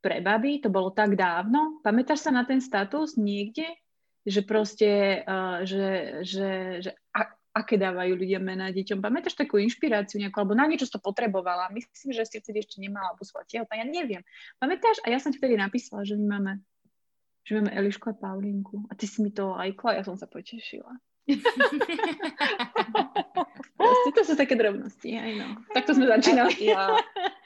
pre 0.00 0.24
baby, 0.24 0.64
to 0.64 0.72
bolo 0.72 0.88
tak 0.88 1.20
dávno. 1.20 1.84
Pamätáš 1.84 2.24
sa 2.24 2.32
na 2.32 2.48
ten 2.48 2.64
status 2.64 3.20
niekde? 3.20 3.68
Že 4.24 4.40
proste, 4.48 5.20
uh, 5.20 5.60
že, 5.68 6.24
že, 6.24 6.80
že 6.80 6.90
aké 7.54 7.78
dávajú 7.78 8.18
ľudia 8.18 8.42
mená 8.42 8.74
deťom. 8.74 8.98
Pamätáš 8.98 9.38
takú 9.38 9.62
inšpiráciu 9.62 10.18
nejakú, 10.18 10.42
alebo 10.42 10.58
na 10.58 10.66
niečo 10.66 10.90
to 10.90 10.98
potrebovala? 10.98 11.70
Myslím, 11.70 12.10
že 12.10 12.26
si 12.26 12.42
vtedy 12.42 12.66
ešte 12.66 12.82
nemala, 12.82 13.14
alebo 13.14 13.22
svoja 13.22 13.46
tehotná, 13.46 13.78
ja 13.78 13.86
neviem. 13.86 14.26
Pamätáš? 14.58 14.98
A 15.06 15.14
ja 15.14 15.22
som 15.22 15.30
vtedy 15.30 15.54
napísala, 15.54 16.02
že 16.02 16.18
my 16.18 16.26
máme, 16.26 16.52
že 17.46 17.54
máme 17.54 17.70
Elišku 17.70 18.10
a 18.10 18.18
Paulinku. 18.18 18.82
A 18.90 18.98
ty 18.98 19.06
si 19.06 19.22
mi 19.22 19.30
to 19.30 19.54
lajkla, 19.54 20.02
ja 20.02 20.02
som 20.02 20.18
sa 20.18 20.26
potešila. 20.26 20.98
Proste 23.80 24.10
to 24.12 24.22
sú 24.28 24.34
také 24.36 24.60
drobnosti, 24.60 25.08
aj 25.08 25.32
no. 25.40 25.56
Takto 25.72 25.96
sme 25.96 26.10
začínali. 26.10 26.52
Ja, 26.74 26.96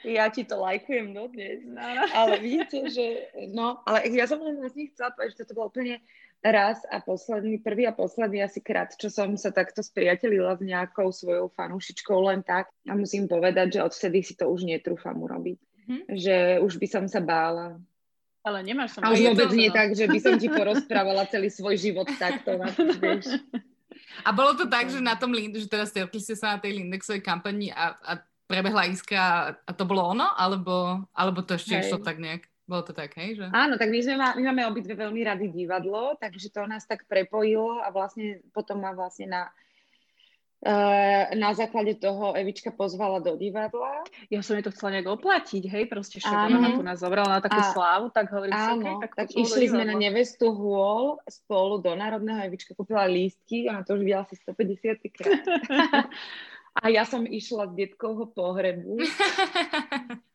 ja 0.03 0.25
ti 0.31 0.47
to 0.47 0.59
lajkujem 0.63 1.11
dodnes. 1.11 1.63
No, 1.67 1.83
no. 1.83 2.03
Ale 2.19 2.39
vidíte, 2.39 2.87
že 2.87 3.27
no, 3.51 3.83
ale 3.83 4.07
ja 4.15 4.23
som 4.31 4.39
len 4.39 4.55
vlastne 4.55 4.87
chcela 4.95 5.11
povedať, 5.11 5.43
že 5.43 5.51
to 5.51 5.55
bolo 5.59 5.67
úplne 5.67 5.99
raz 6.39 6.79
a 6.87 7.03
posledný, 7.03 7.59
prvý 7.59 7.83
a 7.83 7.91
posledný 7.91 8.43
asi 8.43 8.63
krát, 8.63 8.95
čo 8.95 9.11
som 9.11 9.35
sa 9.35 9.51
takto 9.51 9.83
spriatelila 9.83 10.55
s 10.55 10.63
nejakou 10.63 11.11
svojou 11.11 11.51
fanúšičkou 11.51 12.15
len 12.31 12.41
tak. 12.43 12.71
A 12.87 12.95
musím 12.95 13.27
povedať, 13.27 13.79
že 13.79 13.83
odvtedy 13.83 14.23
si 14.23 14.33
to 14.39 14.47
už 14.47 14.63
netrúfam 14.63 15.19
urobiť. 15.19 15.59
Hm? 15.89 16.03
Že 16.15 16.35
už 16.63 16.73
by 16.79 16.87
som 16.87 17.05
sa 17.11 17.19
bála. 17.19 17.75
Ale 18.39 18.63
nemáš 18.63 18.95
som... 18.95 19.03
A 19.03 19.11
už 19.11 19.35
vôbec 19.35 19.51
nie 19.51 19.67
tak, 19.67 19.91
že 19.91 20.07
by 20.07 20.19
som 20.23 20.35
ti 20.39 20.47
porozprávala 20.47 21.27
celý 21.33 21.51
svoj 21.51 21.75
život 21.75 22.07
takto. 22.15 22.55
Na 22.55 22.71
to, 22.75 22.87
vieš. 22.95 23.35
A 24.23 24.31
bolo 24.31 24.55
to 24.55 24.71
tak, 24.71 24.87
že 24.87 25.03
na 25.03 25.19
tom 25.19 25.35
Lindu, 25.35 25.59
že 25.59 25.67
teraz 25.67 25.91
stretli 25.91 26.23
ste 26.23 26.39
sa 26.39 26.55
na 26.55 26.59
tej 26.63 26.79
Lindexovej 26.79 27.19
kampani 27.19 27.71
a, 27.75 27.99
a 27.99 28.11
prebehla 28.47 28.87
iskra 28.87 29.53
a 29.59 29.71
to 29.75 29.83
bolo 29.83 30.15
ono? 30.15 30.31
Alebo, 30.39 31.03
alebo 31.11 31.43
to 31.43 31.59
ešte 31.59 31.83
išlo 31.83 31.99
tak 31.99 32.23
nejak? 32.23 32.47
Bolo 32.69 32.85
to 32.85 32.93
tak, 32.93 33.17
hej? 33.17 33.33
Že... 33.33 33.49
Áno, 33.49 33.81
tak 33.81 33.89
my, 33.89 33.97
sme, 33.97 34.13
my 34.13 34.43
máme 34.53 34.69
obidve 34.69 34.93
veľmi 34.93 35.25
rady 35.25 35.49
divadlo, 35.49 36.13
takže 36.21 36.53
to 36.53 36.69
nás 36.69 36.85
tak 36.85 37.09
prepojilo 37.09 37.81
a 37.81 37.89
vlastne 37.89 38.45
potom 38.53 38.85
ma 38.85 38.93
vlastne 38.93 39.25
na, 39.25 39.49
uh, 40.69 41.33
na 41.33 41.49
základe 41.57 41.97
toho 41.97 42.37
Evička 42.37 42.69
pozvala 42.69 43.25
do 43.25 43.33
divadla. 43.41 44.05
Ja 44.29 44.45
som 44.45 44.53
jej 44.53 44.61
to 44.61 44.69
chcela 44.69 45.01
nejak 45.01 45.09
oplatiť, 45.09 45.65
hej, 45.65 45.89
proste 45.89 46.21
však 46.21 46.53
ona 46.53 46.69
tu 46.77 46.85
nás 46.85 47.01
zobrala 47.01 47.37
na 47.37 47.41
takú 47.41 47.57
a, 47.57 47.73
slávu, 47.73 48.13
tak 48.13 48.29
hovorím 48.29 48.53
áno, 48.53 48.61
si, 48.61 48.85
okay, 48.85 48.95
tak, 49.01 49.11
tak 49.17 49.27
išli 49.33 49.65
sme 49.73 49.83
na 49.89 49.97
nevestu 49.97 50.53
hôl 50.53 51.17
spolu 51.25 51.81
do 51.81 51.97
Národného, 51.97 52.45
Evička 52.45 52.77
kúpila 52.77 53.09
lístky, 53.09 53.65
ona 53.65 53.81
to 53.81 53.97
už 53.97 54.05
videla 54.05 54.29
asi 54.29 54.37
150 54.45 55.09
krát. 55.09 55.41
a 56.85 56.93
ja 56.93 57.01
som 57.01 57.25
išla 57.25 57.73
z 57.73 57.89
detkovho 57.89 58.29
pohrebu. 58.29 59.01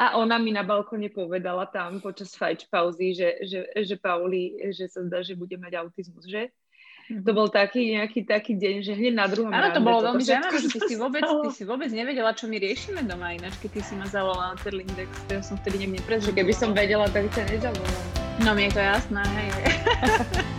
A 0.00 0.16
ona 0.16 0.40
mi 0.40 0.52
na 0.52 0.64
balkone 0.64 1.12
povedala 1.12 1.68
tam 1.68 2.00
počas 2.00 2.32
fajč 2.34 2.68
pauzy, 2.72 3.12
že, 3.12 3.28
že, 3.44 3.60
že 3.84 3.96
Pauli, 4.00 4.56
že 4.72 4.88
sa 4.88 5.04
zdá, 5.04 5.20
že 5.20 5.36
bude 5.36 5.56
mať 5.60 5.80
autizmus, 5.80 6.24
že? 6.24 6.48
to 7.06 7.30
bol 7.30 7.46
taký 7.46 7.94
nejaký 7.94 8.26
taký 8.26 8.58
deň, 8.58 8.82
že 8.82 8.92
hneď 8.98 9.14
na 9.14 9.26
druhom 9.30 9.54
Áno, 9.54 9.70
to 9.70 9.78
bolo 9.78 10.02
veľmi 10.10 10.26
zaujímavé, 10.26 10.58
že 10.58 10.70
ty 10.74 10.80
si, 10.90 10.94
vôbec, 10.98 11.22
ty 11.22 11.50
si 11.54 11.62
vôbec 11.62 11.86
nevedela, 11.94 12.34
čo 12.34 12.50
my 12.50 12.58
riešime 12.58 13.06
doma 13.06 13.30
ináč, 13.30 13.54
keď 13.62 13.78
ty 13.78 13.80
si 13.86 13.94
ma 13.94 14.10
zavolala 14.10 14.54
na 14.54 14.56
Terlindex, 14.58 15.10
to 15.30 15.38
ja 15.38 15.42
som 15.42 15.54
vtedy 15.62 15.86
niekde 15.86 16.02
neprezvedela. 16.02 16.42
Keby 16.42 16.54
som 16.54 16.70
vedela, 16.74 17.06
tak 17.06 17.30
ťa 17.30 17.46
nezavolala. 17.46 18.02
No 18.42 18.58
mne 18.58 18.66
je 18.68 18.74
to 18.74 18.82
jasné, 18.82 19.22
hej. 19.22 19.50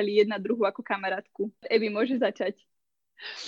opísali 0.00 0.24
jedna 0.24 0.40
druhú 0.40 0.64
ako 0.64 0.80
kamarátku. 0.80 1.52
Evi, 1.68 1.92
môže 1.92 2.16
začať. 2.16 2.56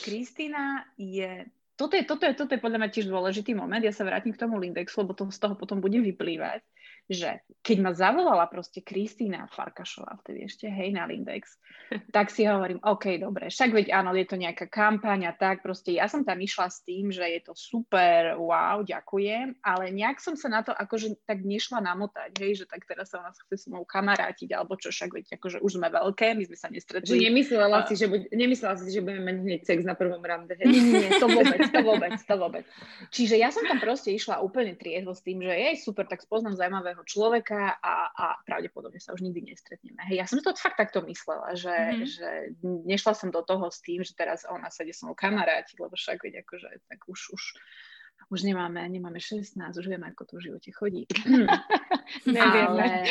Kristýna 0.04 0.84
je 1.00 1.48
toto 1.72 1.96
je, 1.96 2.04
toto, 2.04 2.28
je, 2.28 2.36
toto 2.36 2.52
je 2.52 2.60
podľa 2.60 2.78
mňa 2.84 2.90
tiež 2.92 3.08
dôležitý 3.08 3.56
moment. 3.56 3.80
Ja 3.80 3.90
sa 3.90 4.04
vrátim 4.04 4.30
k 4.30 4.38
tomu 4.38 4.60
Lindexu, 4.60 5.02
lebo 5.02 5.16
to 5.16 5.32
z 5.32 5.40
toho 5.40 5.56
potom 5.56 5.80
bude 5.80 5.96
vyplývať 5.98 6.60
že 7.10 7.42
keď 7.62 7.76
ma 7.78 7.92
zavolala 7.94 8.46
proste 8.50 8.82
Kristýna 8.82 9.46
Farkašová, 9.50 10.18
vtedy 10.22 10.50
ešte 10.50 10.66
hej 10.66 10.90
na 10.94 11.06
Lindex, 11.06 11.58
tak 12.10 12.30
si 12.34 12.42
hovorím, 12.42 12.82
OK, 12.82 13.22
dobre, 13.22 13.52
však 13.52 13.70
veď 13.70 13.86
áno, 13.94 14.10
je 14.16 14.26
to 14.26 14.34
nejaká 14.34 14.66
kampaň 14.66 15.30
a 15.30 15.32
tak, 15.34 15.62
proste 15.62 15.94
ja 15.94 16.10
som 16.10 16.26
tam 16.26 16.42
išla 16.42 16.66
s 16.72 16.82
tým, 16.82 17.14
že 17.14 17.22
je 17.22 17.40
to 17.46 17.54
super, 17.54 18.34
wow, 18.38 18.82
ďakujem, 18.82 19.62
ale 19.62 19.94
nejak 19.94 20.18
som 20.18 20.34
sa 20.34 20.50
na 20.50 20.66
to 20.66 20.74
akože 20.74 21.22
tak 21.22 21.46
nešla 21.46 21.84
namotať, 21.84 22.30
hej, 22.42 22.62
že 22.62 22.64
tak 22.66 22.82
teraz 22.88 23.14
sa 23.14 23.22
ona 23.22 23.30
chce 23.30 23.56
s 23.56 23.64
mnou 23.70 23.86
kamarátiť, 23.86 24.50
alebo 24.56 24.74
čo, 24.74 24.90
však 24.90 25.10
veď 25.14 25.24
akože 25.38 25.62
už 25.62 25.78
sme 25.78 25.88
veľké, 25.92 26.34
my 26.34 26.44
sme 26.48 26.56
sa 26.58 26.68
nestretli. 26.72 27.06
Že 27.06 27.28
nemyslela, 27.30 27.84
a... 27.84 27.86
si, 27.86 27.94
že 27.94 28.06
buď, 28.10 28.20
nemyslela 28.34 28.74
si, 28.80 28.90
že 28.90 29.04
budeme 29.04 29.22
mať 29.22 29.36
hneď 29.42 29.60
sex 29.62 29.78
na 29.86 29.94
prvom 29.94 30.22
rande. 30.24 30.56
Nie, 30.58 30.66
nie, 30.66 30.82
nie, 30.98 31.10
to 31.20 31.28
vôbec, 31.30 31.60
to 31.68 31.80
vôbec, 31.84 32.14
to 32.18 32.34
vôbec. 32.34 32.64
Čiže 33.14 33.38
ja 33.38 33.54
som 33.54 33.62
tam 33.68 33.78
proste 33.78 34.10
išla 34.10 34.42
úplne 34.42 34.74
triezvo 34.74 35.14
s 35.14 35.22
tým, 35.22 35.44
že 35.44 35.52
jej 35.52 35.76
super, 35.78 36.08
tak 36.08 36.24
spoznám 36.24 36.56
zaujímavé 36.56 36.91
nového 36.92 37.08
človeka 37.08 37.80
a, 37.80 38.12
a 38.12 38.26
pravdepodobne 38.44 39.00
sa 39.00 39.16
už 39.16 39.24
nikdy 39.24 39.48
nestretneme. 39.48 40.04
Hej, 40.12 40.20
ja 40.20 40.26
som 40.28 40.44
to 40.44 40.52
fakt 40.52 40.76
takto 40.76 41.00
myslela, 41.08 41.56
že, 41.56 41.72
mm-hmm. 41.72 42.04
že 42.04 42.28
nešla 42.84 43.16
som 43.16 43.32
do 43.32 43.40
toho 43.40 43.72
s 43.72 43.80
tým, 43.80 44.04
že 44.04 44.12
teraz 44.12 44.44
ona 44.44 44.68
sa 44.68 44.84
ide 44.84 44.92
so 44.92 45.08
mnou 45.08 45.16
kamaráti, 45.16 45.80
lebo 45.80 45.96
však 45.96 46.20
veď 46.20 46.44
akože 46.44 46.68
tak 46.92 47.00
už, 47.08 47.32
už 47.32 47.42
už 48.30 48.48
nemáme, 48.48 48.88
nemáme 48.88 49.20
16, 49.20 49.52
už 49.76 49.86
vieme, 49.88 50.08
ako 50.08 50.24
to 50.24 50.34
v 50.38 50.44
živote 50.48 50.70
chodí. 50.72 51.02
Nevieme. 52.28 53.08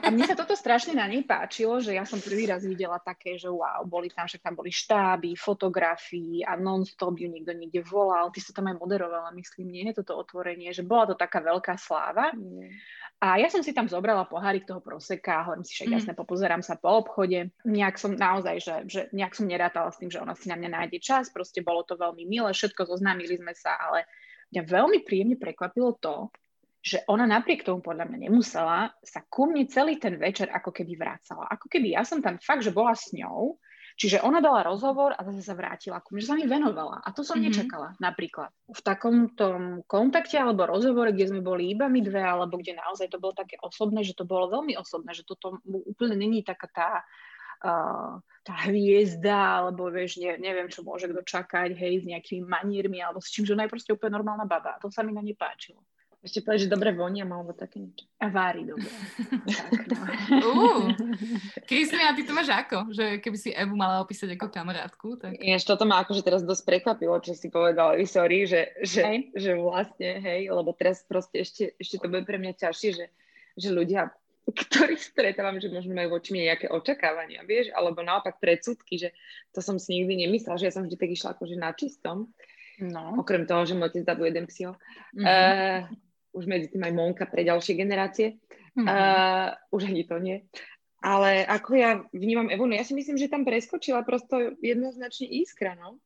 A 0.00 0.08
mne 0.08 0.24
sa 0.24 0.36
toto 0.38 0.56
strašne 0.56 0.96
na 0.96 1.06
nej 1.06 1.24
páčilo, 1.26 1.80
že 1.82 1.96
ja 1.96 2.08
som 2.08 2.22
prvý 2.22 2.48
raz 2.48 2.64
videla 2.64 2.96
také, 3.00 3.36
že 3.36 3.50
wow, 3.50 3.84
boli 3.84 4.08
tam, 4.08 4.26
však 4.26 4.42
tam 4.42 4.54
boli 4.56 4.72
štáby, 4.72 5.36
fotografii 5.36 6.42
a 6.46 6.56
non-stop 6.56 7.16
ju 7.20 7.28
niekto 7.28 7.52
niekde 7.52 7.84
volal. 7.84 8.32
Ty 8.32 8.40
sa 8.40 8.52
tam 8.56 8.70
aj 8.72 8.76
moderovala, 8.80 9.36
myslím, 9.36 9.72
nie 9.72 9.84
je 9.90 10.00
toto 10.00 10.16
otvorenie, 10.20 10.72
že 10.72 10.86
bola 10.86 11.12
to 11.12 11.16
taká 11.18 11.44
veľká 11.44 11.76
sláva. 11.76 12.32
Nie. 12.36 12.72
A 13.20 13.36
ja 13.36 13.52
som 13.52 13.60
si 13.60 13.76
tam 13.76 13.84
zobrala 13.84 14.24
pohárik 14.24 14.64
toho 14.64 14.80
proseka, 14.80 15.44
hovorím 15.44 15.68
si, 15.68 15.76
však 15.76 15.88
mm. 15.92 15.94
jasne, 16.00 16.12
popozerám 16.16 16.64
sa 16.64 16.80
po 16.80 17.04
obchode. 17.04 17.52
Nejak 17.68 18.00
som 18.00 18.16
naozaj, 18.16 18.56
že, 18.64 18.74
že 18.88 19.00
nejak 19.12 19.36
som 19.36 19.44
nerátala 19.44 19.92
s 19.92 20.00
tým, 20.00 20.08
že 20.08 20.24
ona 20.24 20.32
si 20.32 20.48
na 20.48 20.56
mňa 20.56 20.70
nájde 20.72 20.98
čas, 21.04 21.28
proste 21.28 21.60
bolo 21.60 21.84
to 21.84 22.00
veľmi 22.00 22.24
milé, 22.24 22.48
všetko 22.56 22.88
zoznámili 22.88 23.36
sme 23.36 23.52
sa, 23.52 23.76
ale 23.76 24.08
mňa 24.56 24.62
veľmi 24.64 24.98
príjemne 25.04 25.36
prekvapilo 25.36 26.00
to, 26.00 26.32
že 26.80 27.04
ona 27.08 27.28
napriek 27.28 27.64
tomu 27.64 27.84
podľa 27.84 28.08
mňa 28.08 28.18
nemusela 28.28 28.92
sa 29.04 29.20
ku 29.28 29.48
mne 29.48 29.68
celý 29.68 30.00
ten 30.00 30.16
večer 30.16 30.48
ako 30.48 30.72
keby 30.72 30.96
vracala. 30.96 31.44
Ako 31.52 31.68
keby 31.68 31.92
ja 31.92 32.02
som 32.08 32.24
tam 32.24 32.40
fakt, 32.40 32.64
že 32.64 32.72
bola 32.72 32.96
s 32.96 33.12
ňou 33.12 33.60
Čiže 34.00 34.24
ona 34.24 34.40
dala 34.40 34.64
rozhovor 34.64 35.12
a 35.12 35.20
zase 35.28 35.44
sa 35.44 35.52
vrátila 35.52 36.00
ku 36.00 36.16
mne, 36.16 36.24
že 36.24 36.30
sa 36.32 36.38
mi 36.40 36.48
venovala. 36.48 37.04
A 37.04 37.12
to 37.12 37.20
som 37.20 37.36
mm-hmm. 37.36 37.52
nečakala 37.52 37.88
napríklad. 38.00 38.48
V 38.72 38.80
takom 38.80 39.36
tom 39.36 39.84
kontakte 39.84 40.40
alebo 40.40 40.64
rozhovore, 40.64 41.12
kde 41.12 41.28
sme 41.28 41.44
boli 41.44 41.76
iba 41.76 41.84
my 41.84 42.00
dve, 42.00 42.24
alebo 42.24 42.56
kde 42.56 42.80
naozaj 42.80 43.12
to 43.12 43.20
bolo 43.20 43.36
také 43.36 43.60
osobné, 43.60 44.00
že 44.00 44.16
to 44.16 44.24
bolo 44.24 44.48
veľmi 44.48 44.72
osobné, 44.80 45.12
že 45.12 45.28
toto 45.28 45.60
úplne 45.68 46.16
není 46.16 46.40
taká 46.40 46.68
tá, 46.72 46.90
uh, 47.60 48.16
tá 48.40 48.54
hviezda, 48.72 49.60
alebo 49.60 49.92
vieš, 49.92 50.16
ne, 50.16 50.32
neviem, 50.40 50.72
čo 50.72 50.80
môže 50.80 51.04
kto 51.04 51.20
čakať, 51.20 51.76
hej, 51.76 52.00
s 52.00 52.04
nejakými 52.08 52.48
maniermi, 52.48 53.04
alebo 53.04 53.20
s 53.20 53.28
čím, 53.28 53.44
že 53.44 53.52
ona 53.52 53.68
je 53.68 53.72
proste 53.76 53.92
úplne 53.92 54.16
normálna 54.16 54.48
baba. 54.48 54.78
A 54.78 54.80
to 54.80 54.88
sa 54.88 55.04
mi 55.04 55.12
na 55.12 55.20
nej 55.20 55.36
páčilo. 55.36 55.84
Ešte 56.20 56.44
povedať, 56.44 56.68
že 56.68 56.74
dobre 56.76 56.92
vonia, 56.92 57.24
alebo 57.24 57.56
také 57.56 57.80
niečo. 57.80 58.04
A 58.20 58.28
vári 58.28 58.68
dobre. 58.68 58.92
tak, 59.88 60.28
no. 60.36 60.52
uh, 60.52 60.92
Kristina, 61.64 62.12
ty 62.12 62.28
to 62.28 62.36
máš 62.36 62.52
ako? 62.52 62.92
Že 62.92 63.24
keby 63.24 63.36
si 63.40 63.56
Evu 63.56 63.72
mala 63.72 64.04
opísať 64.04 64.36
ako 64.36 64.52
kamarátku? 64.52 65.16
Tak... 65.16 65.40
Ináč 65.40 65.64
toto 65.64 65.88
ma 65.88 66.04
akože 66.04 66.20
teraz 66.20 66.44
dosť 66.44 66.68
prekvapilo, 66.68 67.16
čo 67.24 67.32
si 67.32 67.48
povedala, 67.48 67.96
sorry, 68.04 68.44
že, 68.44 68.68
že, 68.84 69.32
že 69.32 69.56
vlastne, 69.56 70.20
hej, 70.20 70.52
lebo 70.52 70.76
teraz 70.76 71.00
proste 71.08 71.40
ešte, 71.40 71.72
ešte 71.80 71.96
to 71.96 72.12
bude 72.12 72.28
pre 72.28 72.36
mňa 72.36 72.52
ťažšie, 72.68 72.90
že, 73.00 73.06
že 73.56 73.68
ľudia, 73.72 74.12
ktorých 74.44 75.00
stretávam, 75.00 75.56
že 75.56 75.72
možno 75.72 75.96
majú 75.96 76.20
voči 76.20 76.36
mne 76.36 76.52
nejaké 76.52 76.68
očakávania, 76.68 77.48
vieš, 77.48 77.72
alebo 77.72 78.04
naopak 78.04 78.36
predsudky, 78.36 79.00
že 79.00 79.16
to 79.56 79.64
som 79.64 79.80
si 79.80 79.96
nikdy 79.96 80.28
nemyslela, 80.28 80.60
že 80.60 80.68
ja 80.68 80.74
som 80.76 80.84
vždy 80.84 81.00
tak 81.00 81.10
išla 81.16 81.32
akože 81.32 81.56
na 81.56 81.72
čistom. 81.72 82.28
No. 82.80 83.20
Okrem 83.20 83.44
toho, 83.44 83.64
že 83.68 83.76
môj 83.76 83.92
otec 83.92 84.04
dabuje 84.08 84.32
jeden 84.32 84.48
psio. 84.48 84.76
Mm-hmm. 85.12 85.24
Uh, 85.24 85.80
už 86.30 86.44
medzi 86.46 86.70
tým 86.70 86.82
aj 86.86 86.92
Monka 86.94 87.24
pre 87.26 87.42
ďalšie 87.42 87.74
generácie. 87.74 88.38
Mm-hmm. 88.78 88.86
Uh, 88.86 89.50
už 89.74 89.90
ani 89.90 90.02
to 90.06 90.16
nie. 90.22 90.46
Ale 91.00 91.48
ako 91.48 91.70
ja 91.74 91.90
vnímam 92.12 92.52
Evu, 92.52 92.68
no 92.68 92.76
ja 92.76 92.84
si 92.84 92.92
myslím, 92.92 93.16
že 93.16 93.32
tam 93.32 93.42
preskočila 93.42 94.04
prosto 94.04 94.52
jednoznačne 94.60 95.26
iskra, 95.32 95.72
no. 95.74 95.96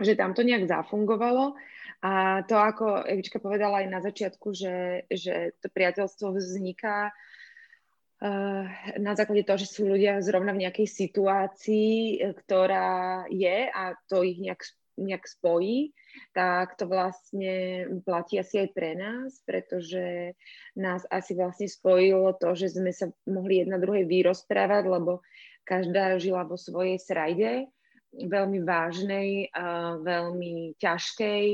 Že 0.00 0.16
tam 0.16 0.32
to 0.32 0.42
nejak 0.42 0.64
zafungovalo. 0.64 1.54
A 2.00 2.42
to, 2.46 2.54
ako 2.56 3.04
Evička 3.04 3.42
povedala 3.42 3.82
aj 3.82 3.88
na 3.90 4.00
začiatku, 4.00 4.54
že, 4.54 5.04
že 5.10 5.52
to 5.58 5.66
priateľstvo 5.68 6.30
vzniká 6.34 7.10
uh, 7.12 8.64
na 8.96 9.12
základe 9.18 9.44
toho, 9.44 9.58
že 9.60 9.68
sú 9.68 9.86
ľudia 9.86 10.22
zrovna 10.24 10.54
v 10.56 10.66
nejakej 10.66 10.88
situácii, 10.88 12.22
ktorá 12.42 13.26
je 13.28 13.68
a 13.68 13.92
to 14.08 14.24
ich 14.24 14.40
nejak 14.40 14.62
nejak 14.98 15.24
spojí, 15.24 15.94
tak 16.34 16.74
to 16.74 16.90
vlastne 16.90 17.86
platí 18.02 18.42
asi 18.42 18.66
aj 18.66 18.70
pre 18.74 18.98
nás, 18.98 19.38
pretože 19.46 20.34
nás 20.74 21.06
asi 21.08 21.38
vlastne 21.38 21.70
spojilo 21.70 22.34
to, 22.36 22.58
že 22.58 22.74
sme 22.74 22.90
sa 22.90 23.06
mohli 23.30 23.62
jedna 23.62 23.78
druhej 23.78 24.10
vyrozprávať, 24.10 24.90
lebo 24.90 25.22
každá 25.62 26.18
žila 26.18 26.42
vo 26.42 26.58
svojej 26.58 26.98
srajde, 26.98 27.70
veľmi 28.08 28.64
vážnej, 28.64 29.52
uh, 29.52 30.00
veľmi 30.00 30.80
ťažkej, 30.80 31.44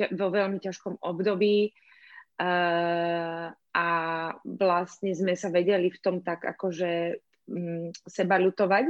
ťa, 0.00 0.06
vo 0.16 0.28
veľmi 0.32 0.58
ťažkom 0.58 0.98
období. 1.04 1.70
A 3.78 3.88
vlastne 4.46 5.10
sme 5.10 5.34
sa 5.34 5.50
vedeli 5.50 5.90
v 5.90 5.98
tom 5.98 6.22
tak 6.22 6.46
akože 6.46 7.18
seba 8.04 8.36
ľutovať 8.36 8.86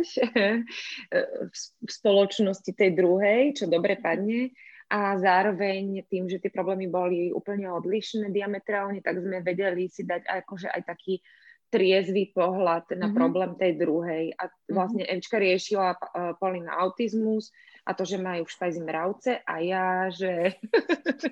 v 1.85 1.91
spoločnosti 1.91 2.73
tej 2.75 2.91
druhej, 2.95 3.55
čo 3.59 3.65
dobre 3.71 3.99
padne. 3.99 4.53
A 4.89 5.21
zároveň 5.21 6.09
tým, 6.09 6.33
že 6.33 6.41
tie 6.41 6.49
problémy 6.49 6.89
boli 6.89 7.29
úplne 7.29 7.69
odlišné 7.69 8.33
diametrálne, 8.33 9.05
tak 9.05 9.21
sme 9.21 9.45
vedeli 9.45 9.85
si 9.93 10.01
dať 10.09 10.25
akože 10.25 10.73
aj 10.73 10.83
taký 10.89 11.21
triezvy 11.69 12.33
pohľad 12.33 12.89
na 12.97 13.09
mm-hmm. 13.09 13.17
problém 13.17 13.53
tej 13.61 13.73
druhej. 13.77 14.25
A 14.37 14.49
mhm. 14.49 14.73
vlastne 14.73 15.05
mm-hmm. 15.05 15.21
Evčka 15.21 15.37
riešila 15.37 15.89
uh, 15.95 16.33
Paulina 16.41 16.77
autizmus 16.81 17.53
a 17.89 17.97
to, 17.97 18.05
že 18.05 18.21
majú 18.21 18.45
v 18.45 18.53
špajzi 18.53 18.81
mravce 18.85 19.33
a 19.49 19.55
ja, 19.65 20.13
že 20.13 20.61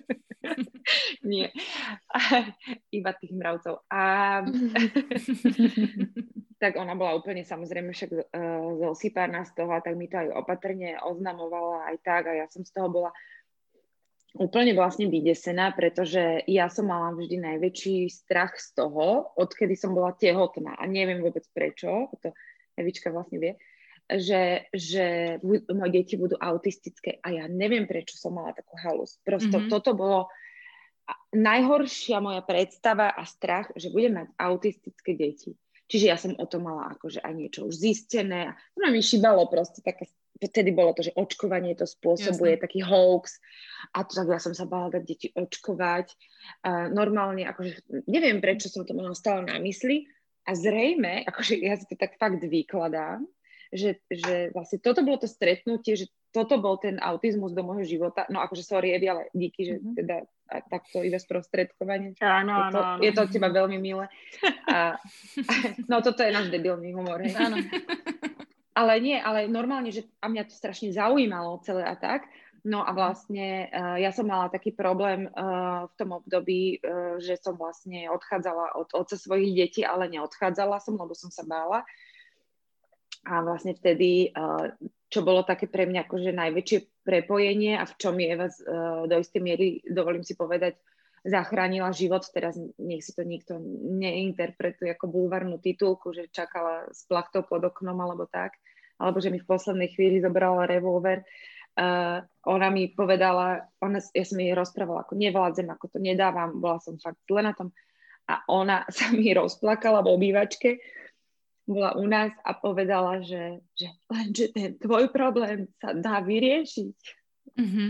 nie, 1.28 1.52
iba 2.92 3.10
tých 3.12 3.32
mravcov. 3.36 3.84
A 3.92 4.02
tak 6.62 6.80
ona 6.80 6.96
bola 6.96 7.12
úplne 7.20 7.44
samozrejme 7.44 7.92
však 7.92 8.10
uh, 8.16 8.24
zosypárna 8.88 9.44
z 9.44 9.52
toho 9.52 9.72
a 9.76 9.84
tak 9.84 10.00
mi 10.00 10.08
to 10.08 10.16
aj 10.16 10.32
opatrne 10.32 10.96
oznamovala 11.04 11.92
aj 11.92 11.96
tak 12.00 12.22
a 12.32 12.32
ja 12.32 12.46
som 12.48 12.64
z 12.64 12.72
toho 12.72 12.88
bola 12.88 13.12
úplne 14.36 14.76
vlastne 14.76 15.08
vydesená, 15.10 15.72
pretože 15.72 16.44
ja 16.46 16.68
som 16.68 16.88
mala 16.88 17.12
vždy 17.16 17.36
najväčší 17.40 18.08
strach 18.12 18.56
z 18.60 18.76
toho, 18.76 19.32
odkedy 19.36 19.74
som 19.74 19.96
bola 19.96 20.12
tehotná 20.14 20.76
a 20.76 20.84
neviem 20.84 21.24
vôbec 21.24 21.44
prečo, 21.52 22.12
to 22.20 22.30
Evička 22.76 23.08
vlastne 23.08 23.40
vie, 23.40 23.52
že, 24.06 24.68
že 24.70 25.36
moje 25.72 25.90
deti 25.90 26.14
budú 26.20 26.36
autistické 26.36 27.18
a 27.24 27.32
ja 27.32 27.44
neviem, 27.48 27.88
prečo 27.88 28.14
som 28.20 28.36
mala 28.36 28.52
takú 28.52 28.76
halus. 28.78 29.18
Prosto 29.24 29.56
mm-hmm. 29.56 29.72
toto 29.72 29.96
bolo 29.96 30.28
najhoršia 31.34 32.20
moja 32.20 32.42
predstava 32.42 33.10
a 33.14 33.22
strach, 33.26 33.70
že 33.74 33.90
budem 33.90 34.22
mať 34.22 34.28
autistické 34.38 35.16
deti. 35.16 35.56
Čiže 35.86 36.06
ja 36.06 36.16
som 36.18 36.34
o 36.34 36.46
tom 36.50 36.66
mala 36.66 36.98
akože 36.98 37.22
aj 37.22 37.32
niečo 37.34 37.60
už 37.70 37.78
zistené. 37.78 38.58
To 38.74 38.90
mi 38.90 38.98
šibalo 38.98 39.46
proste 39.46 39.86
také, 39.86 40.10
vtedy 40.38 40.70
bolo 40.72 40.92
to, 40.92 41.06
že 41.06 41.16
očkovanie 41.16 41.76
to 41.76 41.88
spôsobuje, 41.88 42.56
Jasne. 42.56 42.64
taký 42.64 42.80
hoax. 42.84 43.40
A 43.92 44.04
to 44.04 44.12
tak 44.16 44.28
ja 44.28 44.40
som 44.40 44.52
sa 44.52 44.68
bala 44.68 44.92
dať 44.92 45.02
deti 45.02 45.28
očkovať. 45.32 46.06
Uh, 46.62 46.92
normálne, 46.92 47.48
akože 47.48 48.04
neviem, 48.08 48.40
prečo 48.40 48.68
som 48.68 48.84
to 48.84 48.92
mala 48.92 49.16
stále 49.16 49.44
na 49.48 49.56
mysli, 49.58 50.06
a 50.46 50.54
zrejme, 50.54 51.26
akože 51.26 51.58
ja 51.58 51.74
si 51.74 51.90
to 51.90 51.98
tak 51.98 52.14
fakt 52.22 52.38
vykladám, 52.38 53.26
že, 53.74 53.98
že 54.06 54.54
vlastne 54.54 54.78
toto 54.78 55.02
bolo 55.02 55.18
to 55.18 55.26
stretnutie, 55.26 55.98
že 55.98 56.06
toto 56.30 56.62
bol 56.62 56.78
ten 56.78 57.02
autizmus 57.02 57.50
do 57.50 57.66
môjho 57.66 57.82
života. 57.82 58.30
No 58.30 58.38
akože 58.38 58.62
sorry, 58.62 58.94
Evi, 58.94 59.10
ale 59.10 59.26
díky, 59.34 59.60
že 59.66 59.74
mm-hmm. 59.82 59.96
teda 59.98 60.16
a 60.46 60.62
takto 60.62 61.02
iba 61.02 61.18
sprostredkovanie. 61.18 62.14
Áno, 62.22 62.54
je 62.54 62.70
to, 62.70 62.78
áno, 62.78 63.02
Je 63.02 63.10
to 63.10 63.20
od 63.26 63.30
teba 63.34 63.50
veľmi 63.50 63.78
milé. 63.82 64.06
A, 64.70 64.94
no 65.90 65.98
toto 65.98 66.22
je 66.22 66.30
náš 66.30 66.54
debilný 66.54 66.94
humor. 66.94 67.18
Áno. 67.26 67.58
Ale 68.76 69.00
nie, 69.00 69.16
ale 69.16 69.48
normálne, 69.48 69.88
že 69.88 70.04
a 70.20 70.28
mňa 70.28 70.52
to 70.52 70.54
strašne 70.54 70.92
zaujímalo 70.92 71.64
celé 71.64 71.80
a 71.88 71.96
tak. 71.96 72.28
No 72.66 72.84
a 72.84 72.92
vlastne 72.92 73.70
uh, 73.72 73.96
ja 73.96 74.12
som 74.12 74.28
mala 74.28 74.52
taký 74.52 74.74
problém 74.74 75.30
uh, 75.32 75.88
v 75.88 75.94
tom 75.96 76.10
období, 76.18 76.82
uh, 76.82 77.16
že 77.16 77.40
som 77.40 77.56
vlastne 77.56 78.10
odchádzala 78.12 78.76
od 78.76 78.92
otca 78.92 79.16
svojich 79.16 79.56
detí, 79.56 79.80
ale 79.86 80.12
neodchádzala 80.12 80.82
som, 80.82 80.98
lebo 80.98 81.16
som 81.16 81.32
sa 81.32 81.46
bála. 81.46 81.86
A 83.26 83.42
vlastne 83.42 83.74
vtedy 83.74 84.30
čo 85.06 85.22
bolo 85.22 85.46
také 85.46 85.70
pre 85.70 85.86
mňa 85.86 86.06
akože 86.06 86.30
najväčšie 86.34 87.06
prepojenie 87.06 87.78
a 87.78 87.86
v 87.86 87.94
čom 87.94 88.18
je 88.18 88.34
uh, 88.34 88.50
do 89.06 89.16
istej 89.22 89.42
miery, 89.42 89.78
dovolím 89.86 90.26
si 90.26 90.34
povedať, 90.34 90.74
zachránila 91.26 91.90
život. 91.90 92.22
Teraz 92.30 92.54
nech 92.78 93.02
si 93.02 93.12
to 93.12 93.26
nikto 93.26 93.58
neinterpretuje 93.82 94.94
ako 94.94 95.10
bulvarnú 95.10 95.58
titulku, 95.58 96.14
že 96.14 96.30
čakala 96.30 96.86
s 96.94 97.04
plachtou 97.10 97.42
pod 97.42 97.66
oknom 97.66 97.98
alebo 97.98 98.30
tak, 98.30 98.54
alebo 98.96 99.18
že 99.18 99.34
mi 99.34 99.42
v 99.42 99.50
poslednej 99.50 99.90
chvíli 99.92 100.22
zobrala 100.22 100.70
revolver. 100.70 101.26
Uh, 101.76 102.24
ona 102.48 102.72
mi 102.72 102.88
povedala, 102.88 103.68
ona, 103.84 104.00
ja 104.00 104.24
som 104.24 104.40
jej 104.40 104.56
rozprávala, 104.56 105.04
ako 105.04 105.12
nevládzem, 105.12 105.68
ako 105.68 105.92
to 105.92 105.98
nedávam, 106.00 106.56
bola 106.56 106.80
som 106.80 106.96
fakt 106.96 107.20
zle 107.28 107.44
na 107.44 107.52
tom. 107.52 107.68
A 108.30 108.40
ona 108.48 108.88
sa 108.96 109.12
mi 109.12 109.28
rozplakala 109.34 110.00
v 110.00 110.12
obývačke 110.14 110.70
bola 111.66 111.98
u 111.98 112.06
nás 112.06 112.30
a 112.46 112.54
povedala, 112.54 113.26
že, 113.26 113.58
že 113.74 113.90
lenže 114.06 114.54
ten 114.54 114.78
tvoj 114.78 115.10
problém 115.10 115.66
sa 115.82 115.90
dá 115.98 116.22
vyriešiť. 116.22 116.98
Mm-hmm. 117.58 117.88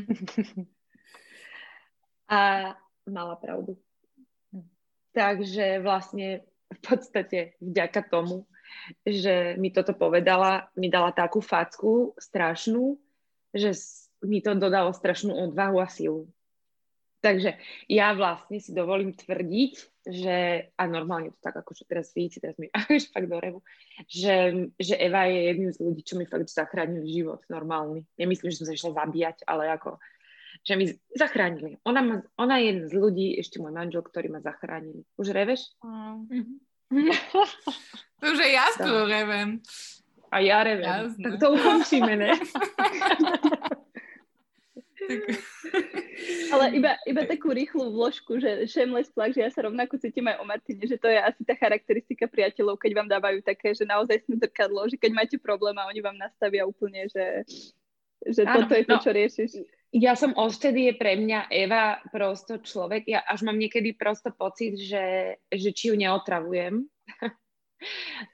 a 2.40 2.40
mala 3.06 3.38
pravdu. 3.38 3.78
Takže 5.16 5.80
vlastne 5.80 6.44
v 6.68 6.80
podstate 6.82 7.56
vďaka 7.62 8.04
tomu, 8.10 8.44
že 9.06 9.56
mi 9.56 9.72
toto 9.72 9.96
povedala, 9.96 10.68
mi 10.76 10.92
dala 10.92 11.14
takú 11.14 11.40
facku 11.40 12.12
strašnú, 12.18 12.98
že 13.54 13.72
mi 14.26 14.42
to 14.44 14.58
dodalo 14.58 14.92
strašnú 14.92 15.32
odvahu 15.32 15.80
a 15.80 15.88
silu. 15.88 16.28
Takže 17.24 17.58
ja 17.90 18.12
vlastne 18.12 18.60
si 18.60 18.70
dovolím 18.76 19.16
tvrdiť, 19.16 19.74
že, 20.06 20.36
a 20.78 20.82
normálne 20.86 21.34
to 21.34 21.40
tak 21.42 21.58
akože 21.58 21.82
teraz 21.88 22.14
vidíte, 22.14 22.38
teraz 22.44 22.56
mi 22.60 22.70
až 22.76 23.10
fakt 23.10 23.26
do 23.26 23.40
revu, 23.40 23.60
že, 24.06 24.68
že 24.78 24.94
Eva 24.94 25.26
je 25.26 25.50
jedným 25.50 25.72
z 25.74 25.82
ľudí, 25.82 26.02
čo 26.06 26.14
mi 26.14 26.28
fakt 26.28 26.46
zachránili 26.46 27.08
život 27.08 27.42
normálny. 27.50 28.06
Nemyslím, 28.14 28.52
že 28.52 28.58
som 28.62 28.68
sa 28.70 28.76
išla 28.76 28.92
zabíjať, 29.02 29.42
ale 29.48 29.74
ako, 29.74 29.98
že 30.66 30.74
mi 30.74 30.90
zachránili. 31.14 31.78
Ona, 31.86 32.00
ma, 32.02 32.16
ona 32.34 32.58
je 32.58 32.64
jeden 32.74 32.84
z 32.90 32.94
ľudí, 32.98 33.38
ešte 33.38 33.62
môj 33.62 33.70
manžel, 33.70 34.02
ktorý 34.02 34.34
ma 34.34 34.42
zachránili. 34.42 35.06
Už 35.14 35.30
reveš? 35.30 35.70
Mm. 35.86 36.58
to 38.18 38.24
už 38.34 38.38
aj 38.42 38.50
ja 38.50 38.66
spolu 38.74 39.06
revem. 39.06 39.62
A 40.26 40.42
ja 40.42 40.66
revem. 40.66 41.06
Jasne. 41.06 41.22
Tak 41.22 41.32
to 41.38 41.46
ukončíme, 41.54 42.12
ne? 42.18 42.34
tak... 42.82 42.92
Ale 46.50 46.64
iba, 46.74 46.98
iba 47.06 47.22
takú 47.22 47.54
rýchlu 47.54 47.94
vložku, 47.94 48.42
že 48.42 48.66
shameless 48.66 49.06
plug, 49.14 49.30
že 49.30 49.46
ja 49.46 49.50
sa 49.54 49.70
rovnako 49.70 50.02
cítim 50.02 50.26
aj 50.26 50.42
o 50.42 50.48
Martine, 50.48 50.82
že 50.82 50.98
to 50.98 51.06
je 51.06 51.14
asi 51.14 51.46
tá 51.46 51.54
charakteristika 51.54 52.26
priateľov, 52.26 52.74
keď 52.74 52.90
vám 52.90 53.06
dávajú 53.06 53.38
také, 53.46 53.70
že 53.70 53.86
naozaj 53.86 54.26
sme 54.26 54.34
zrkadlo, 54.42 54.90
že 54.90 54.98
keď 54.98 55.14
máte 55.14 55.36
problém 55.38 55.78
a 55.78 55.86
oni 55.86 56.02
vám 56.02 56.18
nastavia 56.18 56.66
úplne, 56.66 57.06
že, 57.06 57.46
že 58.26 58.42
ano, 58.42 58.66
toto 58.66 58.74
je 58.74 58.84
to, 58.88 58.96
no, 58.98 59.02
čo 59.02 59.10
riešiš. 59.14 59.52
Ja 59.94 60.18
som 60.18 60.34
odtedy 60.34 60.90
je 60.90 60.94
pre 60.98 61.14
mňa 61.14 61.46
Eva 61.46 62.02
prosto 62.10 62.58
človek, 62.58 63.06
ja 63.06 63.22
až 63.22 63.46
mám 63.46 63.54
niekedy 63.54 63.94
prosto 63.94 64.34
pocit, 64.34 64.74
že, 64.74 65.38
že 65.46 65.70
či 65.70 65.94
ju 65.94 65.96
neotravujem, 65.96 66.82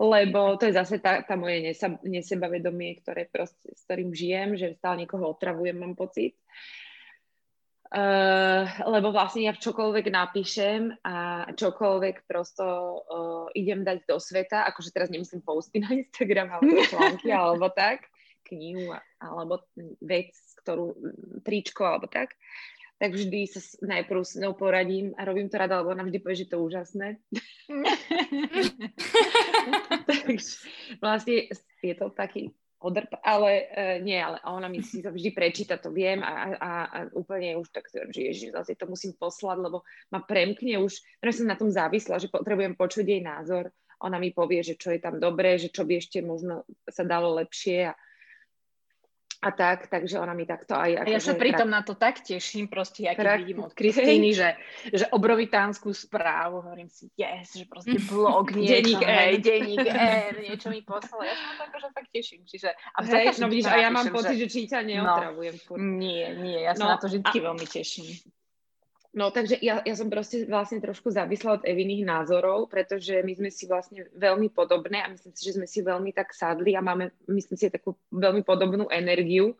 lebo 0.00 0.56
to 0.56 0.64
je 0.66 0.74
zase 0.74 0.96
tá, 0.98 1.20
tá 1.20 1.36
moje 1.36 1.76
nesebavedomie, 2.02 3.04
ktoré 3.04 3.28
proste, 3.28 3.68
s 3.68 3.84
ktorým 3.84 4.16
žijem, 4.16 4.56
že 4.56 4.80
stále 4.80 5.04
niekoho 5.04 5.28
otravujem, 5.28 5.76
mám 5.76 5.92
pocit. 5.92 6.40
Uh, 7.92 8.64
lebo 8.88 9.12
vlastne 9.12 9.44
ja 9.44 9.52
čokoľvek 9.52 10.08
napíšem 10.08 11.04
a 11.04 11.44
čokoľvek 11.52 12.24
prosto 12.24 12.64
uh, 12.64 13.46
idem 13.52 13.84
dať 13.84 14.08
do 14.08 14.16
sveta, 14.16 14.64
akože 14.72 14.96
teraz 14.96 15.12
nemyslím 15.12 15.44
posty 15.44 15.76
na 15.84 15.92
Instagram 15.92 16.56
alebo 16.56 16.80
články 16.88 17.28
alebo 17.28 17.68
tak, 17.68 18.08
knihu 18.48 18.96
alebo 19.20 19.60
vec, 20.00 20.32
ktorú, 20.62 20.94
tričko 21.42 21.84
alebo 21.84 22.06
tak, 22.06 22.38
tak 23.02 23.18
vždy 23.18 23.50
sa 23.50 23.58
najprv 23.82 24.22
s 24.22 24.38
ňou 24.38 24.54
poradím 24.54 25.10
a 25.18 25.26
robím 25.26 25.50
to 25.50 25.58
rada, 25.58 25.82
lebo 25.82 25.90
ona 25.90 26.06
vždy 26.06 26.22
povie, 26.22 26.46
že 26.46 26.46
to 26.46 26.54
je 26.54 26.66
úžasné. 26.70 27.08
Takže 30.06 30.54
vlastne 31.02 31.50
je 31.82 31.94
to 31.98 32.14
taký 32.14 32.54
odrp, 32.78 33.10
ale 33.26 33.66
uh, 33.66 33.98
nie, 34.02 34.18
ale 34.18 34.38
ona 34.46 34.70
mi 34.70 34.82
si 34.86 35.02
to 35.02 35.10
vždy 35.10 35.34
prečíta, 35.34 35.82
to 35.82 35.90
viem 35.90 36.22
a, 36.22 36.54
a, 36.54 36.70
a 36.86 36.98
úplne 37.14 37.58
už 37.58 37.70
tak 37.70 37.86
že 37.90 38.02
ježiš, 38.10 38.54
zase 38.54 38.74
to 38.78 38.86
musím 38.90 39.14
poslať, 39.18 39.58
lebo 39.62 39.82
ma 40.10 40.18
premkne 40.22 40.78
už, 40.82 41.02
ja 41.22 41.32
som 41.34 41.46
na 41.46 41.56
tom 41.58 41.70
závisla, 41.70 42.18
že 42.18 42.30
potrebujem 42.30 42.74
počuť 42.74 43.06
jej 43.06 43.22
názor, 43.22 43.70
ona 44.02 44.18
mi 44.18 44.34
povie, 44.34 44.66
že 44.66 44.74
čo 44.74 44.90
je 44.90 44.98
tam 44.98 45.22
dobré, 45.22 45.62
že 45.62 45.70
čo 45.70 45.86
by 45.86 46.02
ešte 46.02 46.18
možno 46.26 46.66
sa 46.90 47.06
dalo 47.06 47.38
lepšie 47.38 47.86
a, 47.90 47.94
a 49.42 49.50
tak, 49.50 49.90
takže 49.90 50.22
ona 50.22 50.38
mi 50.38 50.46
takto 50.46 50.78
aj... 50.78 51.02
A 51.02 51.10
ja 51.10 51.18
sa 51.18 51.34
pritom 51.34 51.66
trak... 51.66 51.74
na 51.74 51.80
to 51.82 51.98
tak 51.98 52.22
teším, 52.22 52.70
proste, 52.70 53.10
ja 53.10 53.18
keď 53.18 53.42
vidím 53.42 53.66
od 53.66 53.74
Kristýny, 53.74 54.30
že, 54.30 54.54
že 54.86 55.10
obrovitánsku 55.10 55.90
správu, 55.90 56.62
hovorím 56.62 56.86
si, 56.86 57.10
yes, 57.18 57.58
že 57.58 57.66
proste 57.66 57.98
blog, 58.10 58.54
niečo, 58.54 59.02
hej, 59.02 59.42
denník 59.42 59.82
N, 59.82 60.34
niečo 60.46 60.70
mi 60.70 60.86
poslalo, 60.86 61.26
ja 61.26 61.34
sa 61.34 61.42
na 61.42 61.54
to 61.58 61.62
akože 61.74 61.88
fakt 61.90 62.10
teším, 62.14 62.46
čiže... 62.46 62.70
A 62.70 62.98
hej, 63.02 63.34
no 63.42 63.50
vidíš, 63.50 63.66
a 63.66 63.76
ja 63.82 63.90
mám 63.90 64.06
pocit, 64.14 64.38
že, 64.38 64.46
že 64.46 64.54
či 64.54 64.60
ťa 64.70 64.80
no, 64.80 64.88
neotravujem. 64.94 65.54
No, 65.58 65.74
nie, 65.98 66.24
nie, 66.38 66.58
ja 66.62 66.78
sa 66.78 66.86
no, 66.86 66.90
na 66.94 66.96
to 67.02 67.10
vždy 67.10 67.38
a... 67.42 67.44
veľmi 67.50 67.66
teším. 67.66 68.14
No 69.12 69.28
takže 69.28 69.60
ja, 69.60 69.84
ja 69.84 69.92
som 69.92 70.08
proste 70.08 70.48
vlastne 70.48 70.80
trošku 70.80 71.12
závislá 71.12 71.60
od 71.60 71.68
Eviných 71.68 72.08
názorov, 72.08 72.72
pretože 72.72 73.20
my 73.20 73.36
sme 73.36 73.50
si 73.52 73.68
vlastne 73.68 74.08
veľmi 74.16 74.48
podobné 74.48 75.04
a 75.04 75.12
myslím 75.12 75.36
si, 75.36 75.52
že 75.52 75.60
sme 75.60 75.68
si 75.68 75.84
veľmi 75.84 76.16
tak 76.16 76.32
sadli 76.32 76.72
a 76.72 76.80
máme, 76.80 77.12
myslím 77.28 77.56
si, 77.60 77.68
takú 77.68 77.92
veľmi 78.08 78.40
podobnú 78.40 78.88
energiu. 78.88 79.52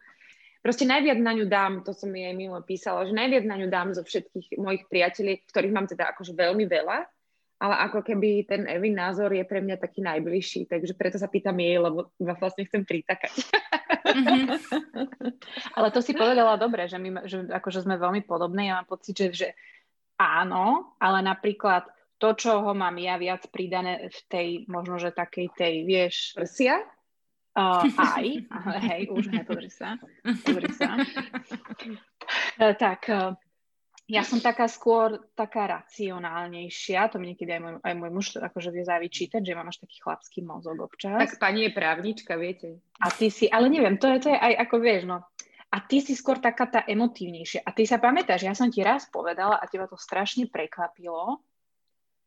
Proste 0.64 0.88
najviac 0.88 1.20
na 1.20 1.36
ňu 1.36 1.44
dám, 1.52 1.84
to 1.84 1.92
som 1.92 2.08
jej 2.08 2.32
mimo 2.32 2.56
písala, 2.64 3.04
že 3.04 3.12
najviac 3.12 3.44
na 3.44 3.60
ňu 3.60 3.68
dám 3.68 3.92
zo 3.92 4.00
všetkých 4.00 4.56
mojich 4.56 4.88
priateľov, 4.88 5.44
ktorých 5.44 5.74
mám 5.74 5.84
teda 5.84 6.16
akože 6.16 6.32
veľmi 6.32 6.64
veľa, 6.64 7.04
ale 7.62 7.74
ako 7.86 8.02
keby 8.02 8.42
ten 8.42 8.66
Evin 8.66 8.98
názor 8.98 9.30
je 9.30 9.46
pre 9.46 9.62
mňa 9.62 9.78
taký 9.78 10.02
najbližší, 10.02 10.66
takže 10.66 10.98
preto 10.98 11.14
sa 11.14 11.30
pýtam 11.30 11.54
jej, 11.62 11.78
lebo 11.78 12.10
vlastne 12.18 12.66
chcem 12.66 12.82
pritakať. 12.82 13.34
Mm-hmm. 14.02 14.46
ale 15.78 15.88
to 15.94 16.02
si 16.02 16.10
povedala 16.10 16.58
dobre, 16.58 16.90
že, 16.90 16.98
my, 16.98 17.22
že 17.30 17.46
akože 17.46 17.86
sme 17.86 18.02
veľmi 18.02 18.26
podobné, 18.26 18.66
ja 18.66 18.82
mám 18.82 18.90
pocit, 18.90 19.14
že, 19.14 19.28
že 19.30 19.48
áno, 20.18 20.98
ale 20.98 21.22
napríklad 21.22 21.86
to, 22.18 22.34
čo 22.34 22.66
ho 22.66 22.74
mám 22.74 22.98
ja 22.98 23.14
viac 23.14 23.46
pridané 23.46 24.10
v 24.10 24.18
tej, 24.26 24.48
možno, 24.66 24.98
že 24.98 25.14
takej 25.14 25.54
tej, 25.54 25.74
vieš... 25.86 26.34
Prsia? 26.34 26.82
Uh, 27.52 27.84
aj, 28.00 28.48
hej, 28.80 29.02
už 29.12 29.28
ne, 29.28 29.44
pozri 29.44 29.68
sa, 29.68 30.00
pozri 30.24 30.72
sa. 30.72 30.96
Uh, 32.56 32.72
tak, 32.82 33.12
uh, 33.12 33.36
ja 34.12 34.28
som 34.28 34.44
taká 34.44 34.68
skôr 34.68 35.24
taká 35.32 35.64
racionálnejšia, 35.64 37.08
to 37.08 37.16
mi 37.16 37.32
niekedy 37.32 37.56
aj 37.56 37.60
môj, 37.64 37.74
aj 37.80 37.94
môj 37.96 38.10
muž 38.12 38.26
akože 38.36 38.68
vie 38.68 38.84
zavyčítať, 38.84 39.40
že 39.40 39.56
mám 39.56 39.72
až 39.72 39.80
taký 39.80 40.04
chlapský 40.04 40.44
mozog 40.44 40.84
občas. 40.84 41.16
Tak 41.16 41.40
pani 41.40 41.64
je 41.64 41.70
právnička, 41.72 42.36
viete. 42.36 42.84
A 43.00 43.08
ty 43.08 43.32
si, 43.32 43.48
ale 43.48 43.72
neviem, 43.72 43.96
to 43.96 44.12
je, 44.12 44.28
to 44.28 44.28
je 44.28 44.36
aj 44.36 44.52
ako 44.68 44.76
vieš, 44.84 45.08
no. 45.08 45.24
A 45.72 45.76
ty 45.80 46.04
si 46.04 46.12
skôr 46.12 46.36
taká 46.36 46.68
tá 46.68 46.84
emotívnejšia. 46.84 47.64
A 47.64 47.72
ty 47.72 47.88
sa 47.88 47.96
pamätáš, 47.96 48.44
ja 48.44 48.52
som 48.52 48.68
ti 48.68 48.84
raz 48.84 49.08
povedala 49.08 49.56
a 49.56 49.64
teba 49.64 49.88
to 49.88 49.96
strašne 49.96 50.44
prekvapilo. 50.52 51.40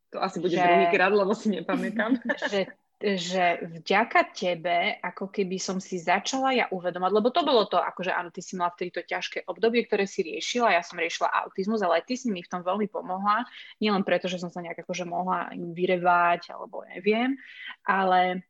To 0.09 0.17
asi 0.17 0.41
bude 0.41 0.57
že, 0.57 0.65
druhýkrát, 0.65 1.13
lebo 1.13 1.37
si 1.37 1.53
nepamätám. 1.53 2.17
Že 2.49 2.65
že 2.95 3.59
vďaka 3.59 4.31
tebe, 4.31 4.95
ako 5.03 5.27
keby 5.27 5.59
som 5.59 5.83
si 5.83 5.99
začala 5.99 6.55
ja 6.55 6.65
uvedomať, 6.71 7.11
lebo 7.11 7.27
to 7.27 7.43
bolo 7.43 7.67
to, 7.67 7.75
akože 7.75 8.07
áno, 8.15 8.31
ty 8.31 8.39
si 8.39 8.55
mala 8.55 8.71
vtedy 8.71 8.95
to 8.95 9.01
ťažké 9.03 9.43
obdobie, 9.51 9.83
ktoré 9.83 10.07
si 10.07 10.23
riešila, 10.23 10.71
ja 10.71 10.79
som 10.79 10.95
riešila 10.95 11.27
autizmus, 11.43 11.83
ale 11.83 11.99
aj 11.99 12.07
ty 12.07 12.15
si 12.15 12.31
mi 12.31 12.39
v 12.39 12.47
tom 12.47 12.63
veľmi 12.63 12.87
pomohla, 12.87 13.43
nielen 13.83 14.07
preto, 14.07 14.31
že 14.31 14.39
som 14.39 14.47
sa 14.47 14.63
nejak 14.63 14.87
akože 14.87 15.03
mohla 15.03 15.51
vyrevať, 15.51 16.55
alebo 16.55 16.87
neviem, 16.87 17.35
ale 17.83 18.47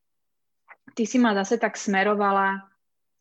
ty 0.94 1.10
si 1.10 1.18
ma 1.18 1.34
zase 1.34 1.58
tak 1.58 1.74
smerovala 1.74 2.75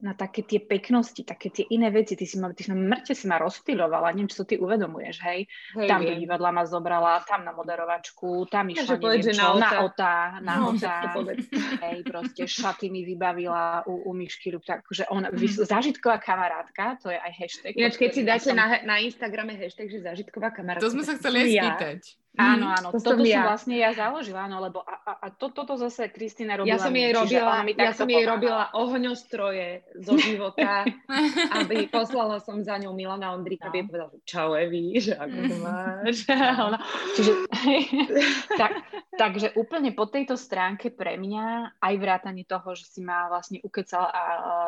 na 0.05 0.13
také 0.13 0.45
tie 0.45 0.61
peknosti, 0.61 1.25
také 1.25 1.49
tie 1.49 1.65
iné 1.73 1.89
veci. 1.89 2.13
Ty 2.13 2.27
si 2.29 2.37
ma, 2.37 2.53
ty 2.53 2.61
si 2.61 2.69
ma 2.69 2.77
mŕte 2.77 3.17
si 3.17 3.25
ma 3.25 3.41
rozptýlovala, 3.41 4.13
neviem, 4.13 4.29
čo 4.29 4.45
ty 4.45 4.61
uvedomuješ, 4.61 5.17
hej. 5.25 5.49
hej 5.81 5.89
tam 5.89 6.05
do 6.05 6.13
divadla 6.13 6.53
ma 6.53 6.69
zobrala, 6.69 7.25
tam 7.25 7.49
na 7.49 7.57
moderovačku, 7.57 8.45
tam 8.53 8.69
išla, 8.69 8.85
neviem 8.85 9.01
povedz, 9.01 9.27
čo, 9.33 9.49
na, 9.57 9.65
na 9.65 9.71
otá, 9.81 10.17
na 10.45 10.55
no, 10.61 10.77
otá. 10.77 11.17
Hej, 11.89 12.05
proste 12.05 12.45
šaty 12.45 12.93
mi 12.93 13.09
vybavila 13.09 13.89
u, 13.89 14.05
u 14.05 14.13
Myšky 14.13 14.53
akože 14.53 15.09
ona, 15.09 15.33
mm. 15.33 15.65
zážitková 15.65 16.21
kamarátka, 16.21 17.01
to 17.01 17.09
je 17.09 17.17
aj 17.17 17.33
hashtag. 17.33 17.73
Ináč, 17.73 17.97
keď 17.97 18.11
si 18.13 18.23
dáte 18.23 18.51
som... 18.53 18.59
na, 18.59 18.85
na 18.85 19.01
Instagrame 19.01 19.57
hashtag, 19.57 19.89
že 19.89 20.05
zážitková 20.05 20.53
kamarátka. 20.53 20.85
To 20.85 20.93
sme 20.93 21.07
sa 21.07 21.17
chceli 21.17 21.49
aj 21.49 21.49
spýtať. 21.49 22.01
Áno, 22.35 22.67
áno, 22.67 22.91
to 22.91 22.99
toto 22.99 23.23
som, 23.23 23.31
ja. 23.31 23.47
som 23.47 23.47
vlastne 23.47 23.77
ja 23.79 23.95
založila, 23.95 24.51
áno, 24.51 24.59
lebo 24.59 24.83
a, 24.83 24.95
a, 25.07 25.13
a 25.23 25.27
to, 25.31 25.55
toto 25.55 25.79
zase 25.79 26.11
Kristina 26.11 26.59
robila. 26.59 26.75
Ja 26.75 26.83
som 26.83 26.91
jej 26.91 27.15
robila, 27.15 27.63
ja 27.63 27.95
som 27.95 28.11
jej 28.11 28.27
robila 28.27 28.75
ohňostroje 28.75 29.87
zo 30.03 30.19
života, 30.19 30.83
aby 31.63 31.87
poslala 31.87 32.43
som 32.43 32.59
za 32.67 32.75
ňou 32.83 32.91
Milana 32.91 33.31
Ondrika, 33.31 33.71
no. 33.71 33.71
aby 33.71 33.87
povedala, 33.87 34.11
čau 34.27 34.59
Evi, 34.59 34.99
že 34.99 35.15
ako 35.15 35.39
to 35.47 35.57
máš. 35.67 36.17
Čiže, 37.15 37.33
tak, 38.61 38.83
takže 39.15 39.55
úplne 39.55 39.95
po 39.95 40.11
tejto 40.11 40.35
stránke 40.35 40.91
pre 40.91 41.15
mňa, 41.15 41.79
aj 41.79 41.95
vrátanie 42.03 42.43
toho, 42.43 42.75
že 42.75 42.91
si 42.91 42.99
ma 42.99 43.31
vlastne 43.31 43.63
ukecala 43.63 44.11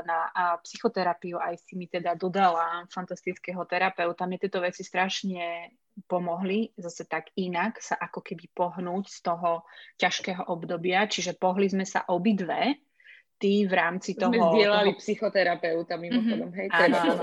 na 0.07 0.31
a 0.31 0.55
psychoterapiu, 0.63 1.43
aj 1.43 1.67
si 1.67 1.75
mi 1.75 1.91
teda 1.91 2.15
dodala 2.15 2.87
fantastického 2.95 3.67
terapeuta, 3.67 4.23
mi 4.31 4.39
tieto 4.39 4.63
veci 4.63 4.87
strašne 4.87 5.75
pomohli 6.05 6.77
zase 6.77 7.09
tak 7.09 7.33
inak 7.41 7.81
sa 7.81 7.97
ako 7.97 8.21
keby 8.21 8.53
pohnúť 8.53 9.09
z 9.09 9.19
toho 9.25 9.65
ťažkého 9.97 10.45
obdobia, 10.53 11.09
čiže 11.09 11.33
pohli 11.41 11.73
sme 11.73 11.89
sa 11.89 12.05
obidve, 12.13 12.77
ty 13.41 13.65
v 13.65 13.73
rámci 13.73 14.17
toho... 14.17 14.33
Sme 14.33 14.53
zdieľali 14.53 14.93
toho... 14.97 15.01
psychoterapeuta 15.01 15.97
mimochodom, 15.97 16.53
mm-hmm. 16.53 16.61
hej? 16.61 16.69
Áno, 16.73 16.97
áno. 17.01 17.23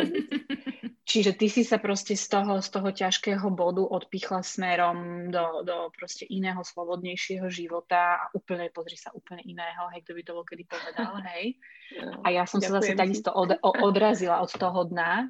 Čiže 1.03 1.35
ty 1.35 1.51
si 1.51 1.67
sa 1.67 1.83
proste 1.83 2.15
z 2.15 2.25
toho, 2.31 2.63
z 2.63 2.69
toho 2.71 2.89
ťažkého 2.89 3.51
bodu 3.51 3.83
odpichla 3.83 4.39
smerom 4.39 5.29
do, 5.29 5.61
do 5.67 5.91
proste 5.91 6.23
iného, 6.31 6.63
slobodnejšieho 6.63 7.51
života 7.51 8.23
a 8.23 8.25
úplne, 8.31 8.71
pozri 8.71 8.95
sa, 8.95 9.11
úplne 9.11 9.43
iného, 9.43 9.91
hej, 9.91 9.99
kto 10.07 10.15
by 10.15 10.21
to 10.23 10.31
bol 10.31 10.45
kedy 10.47 10.63
povedal, 10.63 11.19
hej. 11.35 11.59
A 12.25 12.27
ja 12.31 12.47
som 12.47 12.63
Ďakujem 12.63 12.71
sa 12.71 12.81
zase 12.81 12.91
takisto 12.95 13.29
od, 13.35 13.53
odrazila 13.61 14.41
od 14.41 14.49
toho 14.49 14.87
dna 14.89 15.27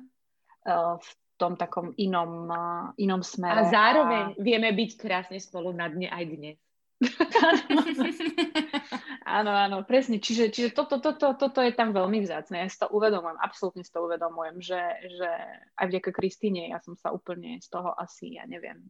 uh, 0.63 0.95
v 1.01 1.10
tom 1.43 1.60
takom 1.60 1.91
inom, 1.99 2.47
uh, 2.47 2.95
inom 2.95 3.19
smere. 3.19 3.67
A 3.67 3.67
zároveň 3.67 4.23
a... 4.32 4.36
vieme 4.39 4.71
byť 4.71 4.91
krásne 4.95 5.43
spolu 5.43 5.75
na 5.75 5.91
dne 5.91 6.08
aj 6.08 6.23
dnes. 6.32 6.56
áno, 9.38 9.51
áno, 9.51 9.84
presne. 9.84 10.23
Čiže, 10.23 10.56
čiže 10.56 10.71
toto, 10.71 11.03
toto, 11.03 11.36
toto 11.36 11.60
je 11.60 11.75
tam 11.75 11.91
veľmi 11.91 12.23
vzácne. 12.23 12.63
Ja 12.63 12.71
si 12.71 12.79
to 12.79 12.88
uvedomujem, 12.95 13.36
absolútne 13.43 13.84
si 13.84 13.91
to 13.91 14.08
uvedomujem, 14.08 14.63
že, 14.63 14.79
že 15.19 15.27
aj 15.75 15.86
vďaka 15.91 16.15
Kristýne 16.15 16.71
ja 16.71 16.79
som 16.79 16.95
sa 16.95 17.12
úplne 17.12 17.60
z 17.60 17.67
toho 17.67 17.91
asi, 17.99 18.39
ja 18.39 18.47
neviem, 18.47 18.88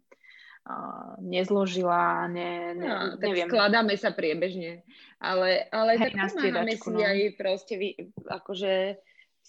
uh, 0.69 1.17
nezložila, 1.25 2.29
ne, 2.29 2.77
ne, 2.77 2.85
no, 2.85 3.17
tak 3.17 3.33
neviem. 3.33 3.49
skladáme 3.49 3.97
sa 3.97 4.13
priebežne, 4.13 4.85
ale, 5.17 5.73
ale 5.73 5.97
Hej, 5.97 6.13
tak 6.13 6.37
pomáhame 6.37 6.77
si 6.77 6.93
no. 6.93 7.01
aj 7.01 7.17
proste 7.33 7.81
vy, 7.81 8.13
akože 8.29 9.01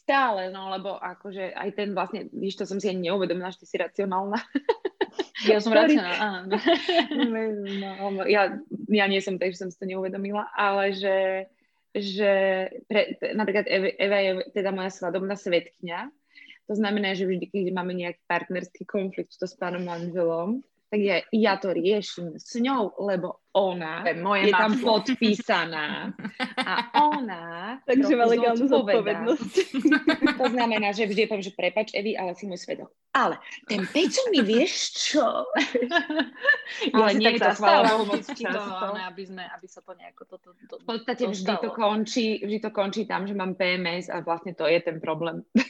Stále, 0.05 0.53
no 0.53 0.69
lebo 0.69 1.01
akože 1.01 1.57
aj 1.57 1.71
ten 1.73 1.97
vlastne, 1.97 2.29
víš, 2.29 2.61
to 2.61 2.69
som 2.69 2.77
si 2.77 2.93
ani 2.93 3.09
neuvedomila, 3.09 3.49
že 3.49 3.65
ty 3.65 3.67
si 3.67 3.77
racionálna. 3.81 4.37
Ja 5.47 5.63
som 5.63 5.71
racionálna, 5.71 6.19
áno. 6.19 6.57
no, 8.17 8.23
ja, 8.27 8.59
ja 8.91 9.05
nie 9.07 9.21
som 9.23 9.37
tak, 9.37 9.53
že 9.53 9.63
som 9.63 9.71
si 9.71 9.77
to 9.79 9.87
neuvedomila, 9.87 10.49
ale 10.57 10.95
že, 10.95 11.47
že 11.93 12.33
pre, 12.89 13.19
napríklad 13.35 13.67
Eva, 13.69 13.93
Eva 13.95 14.19
je 14.25 14.33
teda 14.57 14.75
moja 14.75 14.91
svadobná 14.91 15.39
svetkňa, 15.39 16.11
to 16.65 16.75
znamená, 16.75 17.13
že 17.13 17.29
vždy, 17.29 17.53
keď 17.53 17.77
máme 17.77 17.93
nejaký 17.93 18.25
partnerský 18.25 18.83
konflikt 18.89 19.37
to 19.37 19.45
s 19.45 19.55
pánom 19.55 19.85
manželom, 19.85 20.65
tak 20.89 21.01
ja, 21.03 21.21
ja 21.29 21.61
to 21.61 21.77
riešim 21.77 22.41
s 22.41 22.57
ňou, 22.57 22.97
lebo 23.05 23.44
ona 23.55 24.03
je, 24.03 24.15
moje 24.19 24.51
je 24.51 24.53
tam 24.53 24.75
podpísaná 24.83 26.11
a 26.59 26.75
ona 27.15 27.79
Takže 27.89 28.13
má 28.19 28.25
legálnu 28.27 28.67
zodpovednosť. 28.67 29.53
to 30.35 30.47
znamená, 30.51 30.91
že 30.91 31.07
vždy 31.07 31.31
poviem, 31.31 31.45
že 31.47 31.55
prepač 31.55 31.95
Evi, 31.95 32.19
ale 32.19 32.35
si 32.35 32.51
môj 32.51 32.59
svedok. 32.59 32.91
Ale 33.15 33.39
ten 33.71 33.87
Peťo 33.87 34.27
mi 34.35 34.43
vieš 34.43 34.75
čo? 35.15 35.47
ale 36.99 37.11
ja 37.15 37.15
nie 37.15 37.31
je 37.39 37.41
to 37.47 37.55
chvála. 37.55 37.87
Aby, 39.07 39.23
sme, 39.23 39.47
aby 39.47 39.67
sa 39.71 39.81
to 39.87 39.95
nejako 39.95 40.23
toto 40.27 40.51
to, 40.67 40.75
to, 40.75 40.75
V 40.83 40.87
podstate 40.99 41.23
to 41.23 41.31
vždy 41.31 41.55
to, 41.63 41.71
končí, 41.71 42.43
vždy 42.43 42.59
to 42.59 42.71
končí 42.75 43.07
tam, 43.07 43.31
že 43.31 43.39
mám 43.39 43.55
PMS 43.55 44.11
a 44.11 44.19
vlastne 44.19 44.59
to 44.59 44.67
je 44.67 44.83
ten 44.83 44.99
problém. 44.99 45.47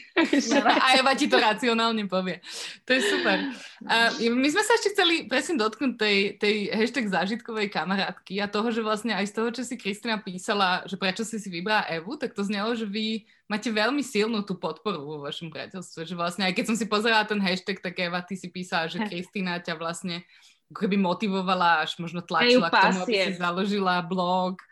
a 0.65 0.97
Eva 0.97 1.13
ti 1.13 1.29
to 1.29 1.37
racionálne 1.37 2.09
povie. 2.09 2.41
To 2.89 2.97
je 2.97 3.03
super. 3.13 3.37
Uh, 3.85 4.09
my 4.33 4.49
sme 4.49 4.63
sa 4.65 4.73
ešte 4.81 4.97
chceli 4.97 5.29
presne 5.29 5.61
dotknúť 5.61 5.93
tej, 6.01 6.17
tej 6.41 6.57
hashtag 6.73 7.13
zážitkovej 7.13 7.74
kamarátky 7.75 8.39
a 8.39 8.47
toho, 8.47 8.71
že 8.71 8.87
vlastne 8.87 9.19
aj 9.19 9.27
z 9.27 9.35
toho, 9.35 9.49
čo 9.51 9.63
si 9.67 9.75
Kristina 9.75 10.23
písala, 10.23 10.87
že 10.87 10.95
prečo 10.95 11.27
si 11.27 11.43
si 11.43 11.51
vybrala 11.51 11.91
Evu, 11.91 12.15
tak 12.15 12.31
to 12.31 12.47
znelo, 12.47 12.79
že 12.79 12.87
vy 12.87 13.27
máte 13.51 13.75
veľmi 13.75 14.07
silnú 14.07 14.47
tú 14.47 14.55
podporu 14.55 15.03
vo 15.03 15.17
vašom 15.27 15.51
priateľstve. 15.51 16.07
Že 16.07 16.15
vlastne 16.15 16.47
aj 16.47 16.55
keď 16.55 16.65
som 16.71 16.77
si 16.79 16.87
pozerala 16.87 17.27
ten 17.27 17.43
hashtag, 17.43 17.83
tak 17.83 17.99
Eva, 17.99 18.23
ty 18.23 18.39
si 18.39 18.47
písala, 18.47 18.87
že 18.87 19.03
Kristina 19.03 19.59
ťa 19.59 19.75
vlastne 19.75 20.23
ako 20.71 20.79
keby 20.87 20.97
motivovala, 20.97 21.83
až 21.83 21.99
možno 21.99 22.23
tlačila 22.23 22.71
k 22.71 22.79
tomu, 22.79 22.99
aby 23.03 23.15
si 23.27 23.33
založila 23.35 24.01
blog. 24.07 24.63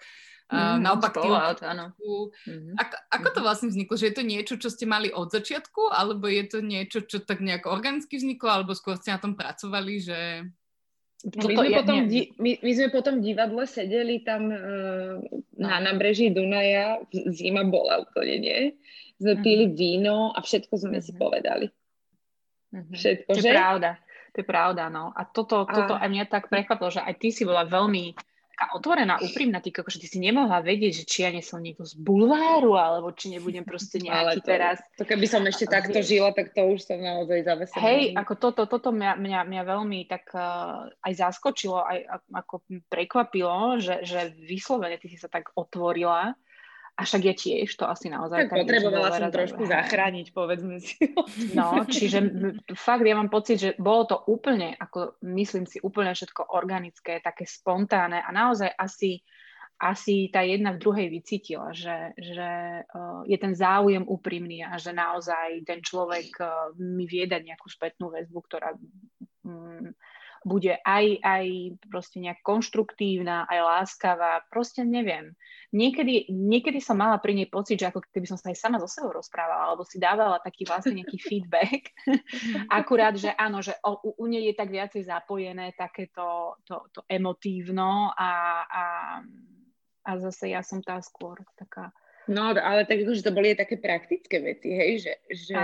Mm, 0.52 0.84
naopak 0.84 1.16
ty 1.16 1.28
áno. 1.64 1.96
Mm-hmm. 1.96 2.76
Ako, 2.76 2.96
ako 3.08 3.28
to 3.32 3.40
mhm. 3.40 3.46
vlastne 3.48 3.68
vzniklo? 3.72 3.94
Že 3.96 4.08
je 4.12 4.16
to 4.20 4.24
niečo, 4.24 4.54
čo 4.60 4.68
ste 4.68 4.84
mali 4.84 5.08
od 5.08 5.32
začiatku? 5.32 5.88
Alebo 5.88 6.28
je 6.28 6.44
to 6.44 6.58
niečo, 6.60 7.08
čo 7.08 7.24
tak 7.24 7.40
nejak 7.40 7.64
organicky 7.64 8.20
vzniklo? 8.20 8.52
Alebo 8.52 8.76
skôr 8.76 9.00
ste 9.00 9.16
na 9.16 9.20
tom 9.20 9.32
pracovali, 9.32 9.94
že... 10.04 10.20
My, 11.22 11.54
sme 11.54 11.70
ja, 11.70 11.78
potom, 11.78 11.96
di- 12.10 12.34
my, 12.34 12.50
my 12.66 12.72
sme 12.74 12.88
potom 12.90 13.22
v 13.22 13.30
divadle 13.30 13.62
sedeli 13.70 14.26
tam 14.26 14.50
uh, 14.50 15.22
na 15.54 15.78
nábreží 15.78 16.34
Dunaja, 16.34 16.98
zima 17.30 17.62
bola 17.62 18.02
úplne, 18.02 18.42
nie? 18.42 18.60
Sme 19.22 19.38
uh-huh. 19.38 19.44
pili 19.46 19.70
víno 19.70 20.34
a 20.34 20.42
všetko 20.42 20.74
sme 20.74 20.98
uh-huh. 20.98 21.06
si 21.06 21.12
mhm. 21.14 21.20
povedali. 21.22 21.66
Uh-huh. 22.74 22.90
Všetko, 22.90 23.30
to 23.38 23.38
že? 23.38 23.48
je 23.48 23.54
pravda. 23.54 23.90
To 24.32 24.36
je 24.40 24.46
pravda, 24.48 24.84
no. 24.90 25.14
A 25.14 25.22
toto, 25.28 25.62
toto 25.68 25.94
a... 25.94 26.02
aj 26.02 26.08
mňa 26.10 26.24
tak 26.26 26.50
prekvapilo, 26.50 26.90
že 26.90 27.04
aj 27.04 27.14
ty 27.20 27.28
si 27.30 27.46
bola 27.46 27.68
veľmi 27.68 28.16
taká 28.52 28.76
otvorená, 28.76 29.16
úprimná, 29.24 29.64
ty, 29.64 29.72
že 29.72 29.98
ty 29.98 30.06
si 30.06 30.20
nemohla 30.20 30.60
vedieť, 30.60 31.02
že 31.02 31.04
či 31.08 31.18
ja 31.24 31.32
nie 31.32 31.40
som 31.40 31.58
niekto 31.58 31.88
z 31.88 31.96
bulváru, 31.96 32.76
alebo 32.76 33.08
či 33.16 33.32
nebudem 33.32 33.64
proste 33.64 33.96
nejaký 34.04 34.44
to, 34.44 34.46
teraz. 34.46 34.76
To 35.00 35.08
keby 35.08 35.24
som 35.24 35.40
ešte 35.48 35.64
takto 35.64 35.98
vieš, 35.98 36.12
žila, 36.12 36.30
tak 36.36 36.52
to 36.52 36.60
už 36.68 36.84
som 36.84 37.00
naozaj 37.00 37.48
zavesená. 37.48 37.80
Hej, 37.80 38.12
ako 38.12 38.32
toto, 38.36 38.62
toto 38.68 38.92
mňa, 38.92 39.16
mňa, 39.16 39.40
mňa 39.48 39.62
veľmi 39.64 39.98
tak 40.04 40.28
uh, 40.36 40.92
aj 41.00 41.12
zaskočilo, 41.16 41.80
aj 41.80 41.98
ako 42.36 42.60
prekvapilo, 42.92 43.80
že, 43.80 44.04
že 44.04 44.36
vyslovene 44.36 45.00
ty 45.00 45.08
si 45.08 45.16
sa 45.16 45.32
tak 45.32 45.50
otvorila 45.56 46.36
a 46.92 47.08
však 47.08 47.22
ja 47.24 47.34
tiež 47.34 47.72
to 47.72 47.88
asi 47.88 48.12
naozaj... 48.12 48.46
Tak, 48.46 48.52
tak 48.52 48.58
potrebovala 48.68 49.08
som 49.16 49.32
trošku 49.32 49.64
zachrániť, 49.64 50.26
povedzme 50.36 50.76
si. 50.76 51.00
No, 51.56 51.88
čiže 51.88 52.20
fakt 52.76 53.08
ja 53.08 53.16
mám 53.16 53.32
pocit, 53.32 53.56
že 53.56 53.70
bolo 53.80 54.04
to 54.04 54.16
úplne, 54.28 54.76
ako 54.76 55.16
myslím 55.24 55.64
si, 55.64 55.80
úplne 55.80 56.12
všetko 56.12 56.52
organické, 56.52 57.24
také 57.24 57.48
spontánne 57.48 58.20
a 58.20 58.28
naozaj 58.28 58.76
asi, 58.76 59.24
asi 59.80 60.28
tá 60.28 60.44
jedna 60.44 60.76
v 60.76 60.82
druhej 60.84 61.08
vycítila, 61.08 61.72
že, 61.72 62.12
že 62.20 62.84
uh, 62.84 63.24
je 63.24 63.40
ten 63.40 63.56
záujem 63.56 64.04
úprimný 64.04 64.60
a 64.60 64.76
že 64.76 64.92
naozaj 64.92 65.64
ten 65.64 65.80
človek 65.80 66.28
uh, 66.44 66.76
mi 66.76 67.08
vie 67.08 67.24
dať 67.24 67.40
nejakú 67.40 67.72
spätnú 67.72 68.12
väzbu, 68.12 68.38
ktorá 68.44 68.76
um, 69.48 69.96
bude 70.42 70.74
aj, 70.82 71.22
aj 71.22 71.46
proste 71.86 72.18
nejak 72.18 72.42
konštruktívna, 72.42 73.46
aj 73.46 73.58
láskavá, 73.62 74.42
proste 74.50 74.82
neviem. 74.82 75.34
Niekedy, 75.72 76.28
niekedy 76.28 76.82
som 76.82 77.00
mala 77.00 77.16
pri 77.22 77.32
nej 77.38 77.48
pocit, 77.48 77.80
že 77.80 77.88
ako 77.88 78.04
keby 78.12 78.26
som 78.28 78.36
sa 78.36 78.52
aj 78.52 78.58
sama 78.60 78.76
so 78.82 78.90
sebou 78.90 79.14
rozprávala, 79.16 79.72
alebo 79.72 79.86
si 79.86 79.96
dávala 80.02 80.42
taký 80.42 80.68
vlastne 80.68 80.98
nejaký 81.00 81.18
feedback. 81.30 81.94
Akurát, 82.68 83.14
že 83.16 83.32
áno, 83.32 83.64
že 83.64 83.72
u, 83.86 84.12
u 84.18 84.24
nej 84.28 84.50
je 84.50 84.54
tak 84.54 84.68
viacej 84.68 85.06
zapojené 85.06 85.72
takéto 85.78 86.58
to, 86.66 86.86
to 86.92 87.00
emotívno 87.08 88.12
a, 88.12 88.32
a, 88.66 88.84
a 90.04 90.10
zase 90.18 90.52
ja 90.52 90.60
som 90.60 90.82
tá 90.82 91.00
skôr 91.00 91.40
taká 91.56 91.94
No, 92.30 92.54
ale 92.54 92.86
tak 92.86 93.02
akože 93.02 93.26
to 93.26 93.34
boli 93.34 93.58
také 93.58 93.82
praktické 93.82 94.38
veci, 94.38 94.70
hej, 94.70 95.02
že, 95.02 95.14
že 95.26 95.58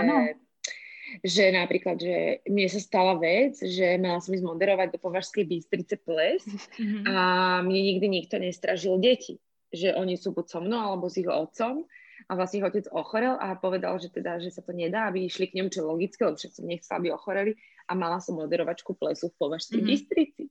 že 1.25 1.51
napríklad, 1.51 1.97
že 1.99 2.45
mne 2.45 2.67
sa 2.69 2.79
stala 2.79 3.13
vec, 3.17 3.57
že 3.59 3.97
mala 3.97 4.21
som 4.21 4.35
ísť 4.35 4.45
moderovať 4.45 4.87
do 4.95 4.99
Považskej 5.01 5.45
Bystrice 5.45 5.95
ples 5.99 6.43
mm-hmm. 6.45 7.03
a 7.09 7.21
mne 7.65 7.81
nikdy 7.95 8.07
nikto 8.07 8.35
nestražil 8.37 8.99
deti. 9.01 9.41
Že 9.69 9.97
oni 9.97 10.17
sú 10.17 10.33
buď 10.33 10.45
so 10.49 10.59
mnou, 10.65 10.81
alebo 10.81 11.05
s 11.07 11.21
ich 11.21 11.29
otcom 11.29 11.85
a 12.27 12.31
vlastne 12.35 12.61
ich 12.61 12.67
otec 12.67 12.85
ochorel 12.91 13.37
a 13.37 13.57
povedal, 13.57 13.97
že 14.01 14.09
teda, 14.09 14.41
že 14.41 14.53
sa 14.53 14.61
to 14.65 14.73
nedá, 14.73 15.09
aby 15.09 15.25
išli 15.25 15.49
k 15.49 15.61
nemu, 15.61 15.69
čo 15.69 15.85
logické, 15.85 16.25
lebo 16.25 16.37
však 16.37 16.53
som 16.53 16.65
nechcela, 16.65 16.97
aby 16.99 17.09
ochoreli 17.13 17.53
a 17.89 17.93
mala 17.97 18.21
som 18.21 18.37
moderovačku 18.37 18.97
plesu 18.97 19.33
v 19.33 19.39
Považskej 19.39 19.79
mm-hmm. 19.81 19.89
Bystrici. 19.89 20.43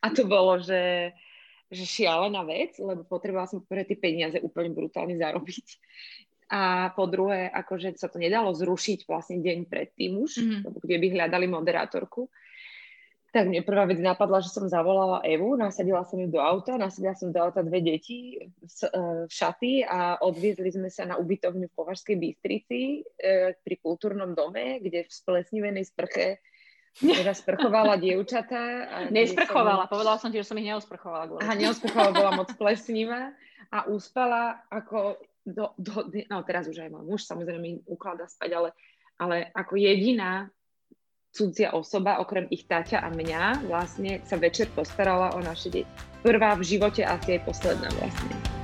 A 0.00 0.12
to 0.12 0.24
bolo, 0.24 0.56
že, 0.60 1.12
že 1.68 1.84
šialená 1.84 2.40
vec, 2.48 2.80
lebo 2.80 3.04
potrebovala 3.04 3.48
som 3.48 3.60
pre 3.60 3.84
tie 3.84 3.96
peniaze 3.96 4.40
úplne 4.40 4.72
brutálne 4.72 5.16
zarobiť 5.20 5.66
A 6.50 6.90
po 6.98 7.06
druhé, 7.06 7.46
akože 7.46 7.94
sa 7.94 8.10
to 8.10 8.18
nedalo 8.18 8.50
zrušiť 8.50 9.06
vlastne 9.06 9.38
deň 9.38 9.58
predtým 9.70 10.18
už, 10.18 10.30
mm-hmm. 10.42 10.82
kde 10.82 10.96
by 10.98 11.06
hľadali 11.14 11.46
moderátorku. 11.46 12.26
Tak 13.30 13.46
mne 13.46 13.62
prvá 13.62 13.86
vec 13.86 14.02
napadla, 14.02 14.42
že 14.42 14.50
som 14.50 14.66
zavolala 14.66 15.22
Evu, 15.22 15.54
nasadila 15.54 16.02
som 16.02 16.18
ju 16.18 16.26
do 16.26 16.42
auta, 16.42 16.74
nasadila 16.74 17.14
som 17.14 17.30
do 17.30 17.38
auta 17.38 17.62
dve 17.62 17.78
deti 17.78 18.42
v, 18.42 18.66
v 19.22 19.30
šaty 19.30 19.86
a 19.86 20.18
odviezli 20.18 20.74
sme 20.74 20.90
sa 20.90 21.06
na 21.06 21.14
ubytovňu 21.14 21.70
v 21.70 21.76
Považskej 21.78 22.18
Bystrici 22.18 23.06
e, 23.06 23.54
pri 23.54 23.74
kultúrnom 23.78 24.34
dome, 24.34 24.82
kde 24.82 25.06
v 25.06 25.10
splesnivenej 25.14 25.86
sprche 25.86 26.42
teda 26.98 27.30
sprchovala 27.30 27.94
dievčatá. 28.02 28.90
Nesprchovala, 29.14 29.86
som... 29.86 29.92
povedala 29.94 30.18
som 30.18 30.30
ti, 30.34 30.42
že 30.42 30.50
som 30.50 30.58
ich 30.58 30.66
neosprchovala. 30.66 31.38
Aha, 31.38 31.54
neosprchovala, 31.54 32.10
bola 32.10 32.32
moc 32.34 32.50
plesnivá 32.58 33.30
a 33.70 33.86
uspala 33.86 34.58
ako 34.74 35.14
do, 35.46 35.72
do, 35.80 36.08
no 36.28 36.42
teraz 36.44 36.68
už 36.68 36.84
aj 36.84 36.90
môj 36.92 37.04
muž 37.04 37.20
samozrejme 37.24 37.84
ukladá 37.88 38.28
spať, 38.28 38.50
ale, 38.52 38.70
ale 39.16 39.36
ako 39.56 39.80
jediná 39.80 40.52
cudzia 41.30 41.72
osoba, 41.72 42.18
okrem 42.18 42.50
ich 42.50 42.66
táťa 42.66 43.00
a 43.00 43.08
mňa, 43.08 43.70
vlastne 43.70 44.18
sa 44.26 44.34
večer 44.34 44.66
postarala 44.74 45.38
o 45.38 45.40
naše 45.40 45.70
deti. 45.70 45.90
Prvá 46.20 46.58
v 46.58 46.66
živote 46.66 47.06
asi 47.06 47.38
aj 47.38 47.46
posledná 47.46 47.88
vlastne. 47.96 48.59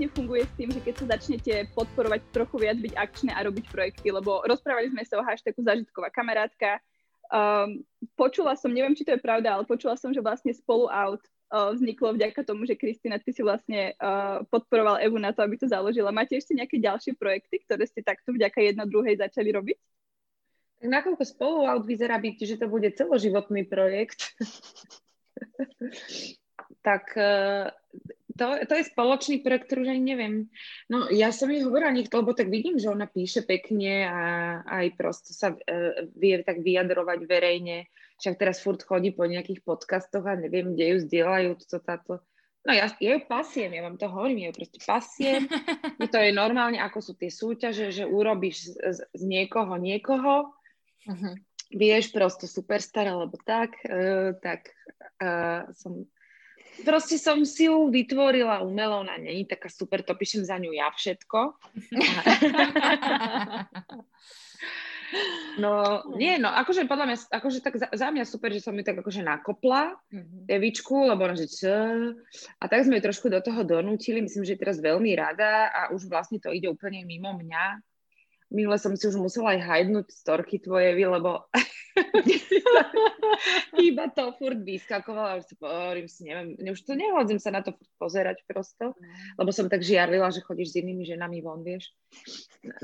Vlastne 0.00 0.16
funguje 0.16 0.48
s 0.48 0.56
tým, 0.56 0.72
že 0.72 0.80
keď 0.80 0.94
sa 0.96 1.06
začnete 1.12 1.52
podporovať 1.76 2.24
trochu 2.32 2.56
viac 2.56 2.80
byť 2.80 2.96
akčné 2.96 3.36
a 3.36 3.44
robiť 3.44 3.68
projekty, 3.68 4.08
lebo 4.08 4.40
rozprávali 4.48 4.88
sme 4.88 5.04
sa 5.04 5.20
o 5.20 5.26
hashtagu 5.28 5.60
zážitková 5.60 6.08
kamarátka, 6.08 6.80
Um, 7.30 7.86
počula 8.18 8.58
som, 8.58 8.74
neviem, 8.74 8.90
či 8.90 9.06
to 9.06 9.14
je 9.14 9.22
pravda, 9.22 9.54
ale 9.54 9.62
počula 9.62 9.94
som, 9.94 10.10
že 10.10 10.18
vlastne 10.18 10.50
spolu 10.50 10.90
out 10.90 11.22
uh, 11.54 11.70
vzniklo 11.70 12.18
vďaka 12.18 12.42
tomu, 12.42 12.66
že 12.66 12.74
Kristina, 12.74 13.22
ty 13.22 13.30
si 13.30 13.38
vlastne 13.46 13.94
uh, 14.02 14.42
podporoval 14.50 14.98
Evu 14.98 15.14
na 15.14 15.30
to, 15.30 15.46
aby 15.46 15.54
to 15.54 15.70
založila. 15.70 16.10
Máte 16.10 16.34
ešte 16.34 16.58
nejaké 16.58 16.82
ďalšie 16.82 17.14
projekty, 17.14 17.62
ktoré 17.62 17.86
ste 17.86 18.02
takto 18.02 18.34
vďaka 18.34 18.66
jedna 18.66 18.82
druhej 18.82 19.14
začali 19.14 19.46
robiť? 19.54 19.78
Tak 20.82 20.88
nakoľko 20.90 21.22
spolu 21.22 21.70
out 21.70 21.86
vyzerá 21.86 22.18
byť, 22.18 22.34
že 22.50 22.58
to 22.58 22.66
bude 22.66 22.90
celoživotný 22.98 23.62
projekt, 23.62 24.34
tak 26.90 27.14
uh, 27.14 27.70
to, 28.36 28.46
to 28.66 28.74
je 28.78 28.90
spoločný 28.90 29.42
projekt, 29.42 29.70
ktorý 29.70 29.86
už 29.86 29.90
ani 29.96 30.04
neviem. 30.04 30.34
No 30.86 31.10
ja 31.10 31.34
som 31.34 31.50
jej 31.50 31.64
hovorila 31.66 31.90
niekto, 31.90 32.22
lebo 32.22 32.36
tak 32.36 32.52
vidím, 32.52 32.78
že 32.78 32.92
ona 32.92 33.10
píše 33.10 33.42
pekne 33.42 34.06
a 34.06 34.20
aj 34.66 34.86
prosto 34.94 35.30
sa 35.34 35.54
uh, 35.54 36.06
vie 36.14 36.38
tak 36.44 36.62
vyjadrovať 36.62 37.26
verejne. 37.26 37.90
Však 38.20 38.36
teraz 38.36 38.60
furt 38.60 38.84
chodí 38.84 39.10
po 39.16 39.24
nejakých 39.24 39.64
podcastoch 39.64 40.22
a 40.28 40.36
neviem, 40.36 40.76
kde 40.76 40.94
ju 40.94 40.96
zdieľajú 41.08 41.50
to, 41.64 41.80
táto. 41.80 42.20
No 42.60 42.76
ja, 42.76 42.92
ja 43.00 43.16
ju 43.16 43.24
pasiem, 43.24 43.72
ja 43.72 43.80
vám 43.80 43.96
to 43.96 44.04
hovorím, 44.04 44.44
ja 44.44 44.48
ju 44.52 44.60
proste 44.60 44.80
pasiem. 44.84 45.48
I 46.04 46.06
to 46.06 46.20
je 46.20 46.30
normálne, 46.36 46.76
ako 46.76 46.98
sú 47.00 47.12
tie 47.16 47.32
súťaže, 47.32 47.88
že 47.88 48.04
urobíš 48.04 48.76
z, 48.76 49.08
z 49.16 49.22
niekoho 49.24 49.80
niekoho. 49.80 50.52
Uh-huh. 51.08 51.34
Vieš, 51.72 52.12
prosto 52.12 52.44
superstar 52.44 53.08
alebo 53.08 53.40
tak, 53.40 53.80
uh, 53.88 54.36
tak 54.44 54.76
uh, 55.24 55.72
som 55.72 56.04
proste 56.84 57.18
som 57.20 57.46
si 57.46 57.64
ju 57.68 57.88
vytvorila 57.88 58.64
umelo, 58.64 59.00
ona 59.00 59.18
není 59.18 59.44
taká 59.44 59.68
super, 59.68 60.02
to 60.02 60.14
píšem 60.14 60.44
za 60.44 60.58
ňu 60.58 60.72
ja 60.72 60.90
všetko. 60.90 61.38
No, 65.58 66.06
nie, 66.14 66.38
no, 66.38 66.54
akože 66.54 66.86
podľa 66.86 67.06
mňa, 67.10 67.16
akože 67.34 67.58
tak 67.60 67.74
za, 67.76 67.90
za 67.90 68.08
mňa 68.14 68.22
super, 68.22 68.54
že 68.54 68.62
som 68.62 68.78
ju 68.78 68.86
tak 68.86 69.02
akože 69.02 69.26
nakopla, 69.26 69.98
mm-hmm. 70.14 70.46
Evičku, 70.46 71.10
lebo 71.10 71.26
ona, 71.26 71.34
že 71.34 71.50
čo? 71.50 71.74
A 72.62 72.64
tak 72.70 72.86
sme 72.86 73.02
ju 73.02 73.10
trošku 73.10 73.26
do 73.26 73.42
toho 73.42 73.66
donútili, 73.66 74.22
myslím, 74.22 74.46
že 74.46 74.54
je 74.54 74.62
teraz 74.62 74.78
veľmi 74.78 75.10
rada 75.18 75.66
a 75.74 75.80
už 75.90 76.06
vlastne 76.06 76.38
to 76.38 76.54
ide 76.54 76.70
úplne 76.70 77.02
mimo 77.02 77.34
mňa. 77.34 77.82
Minule 78.50 78.76
som 78.82 78.98
si 78.98 79.06
už 79.06 79.16
musela 79.16 79.54
aj 79.54 79.62
hajdnúť 79.62 80.06
storky 80.10 80.58
tvoje, 80.58 80.98
lebo 80.98 81.46
Iba 83.80 84.08
to 84.12 84.32
furt 84.36 84.60
vyskakovalo, 84.62 85.40
už 85.40 85.46
si 85.46 85.54
hovorím 85.58 86.08
si, 86.08 86.24
neviem, 86.28 86.72
už 86.72 86.82
to 86.84 86.94
nehodzím 86.94 87.40
sa 87.40 87.50
na 87.50 87.62
to 87.64 87.72
pozerať 87.96 88.44
prosto, 88.46 88.92
lebo 89.40 89.50
som 89.50 89.70
tak 89.70 89.82
žiarlila, 89.82 90.30
že 90.30 90.44
chodíš 90.44 90.76
s 90.76 90.78
inými 90.82 91.08
ženami 91.08 91.40
von, 91.40 91.64
vieš, 91.64 91.90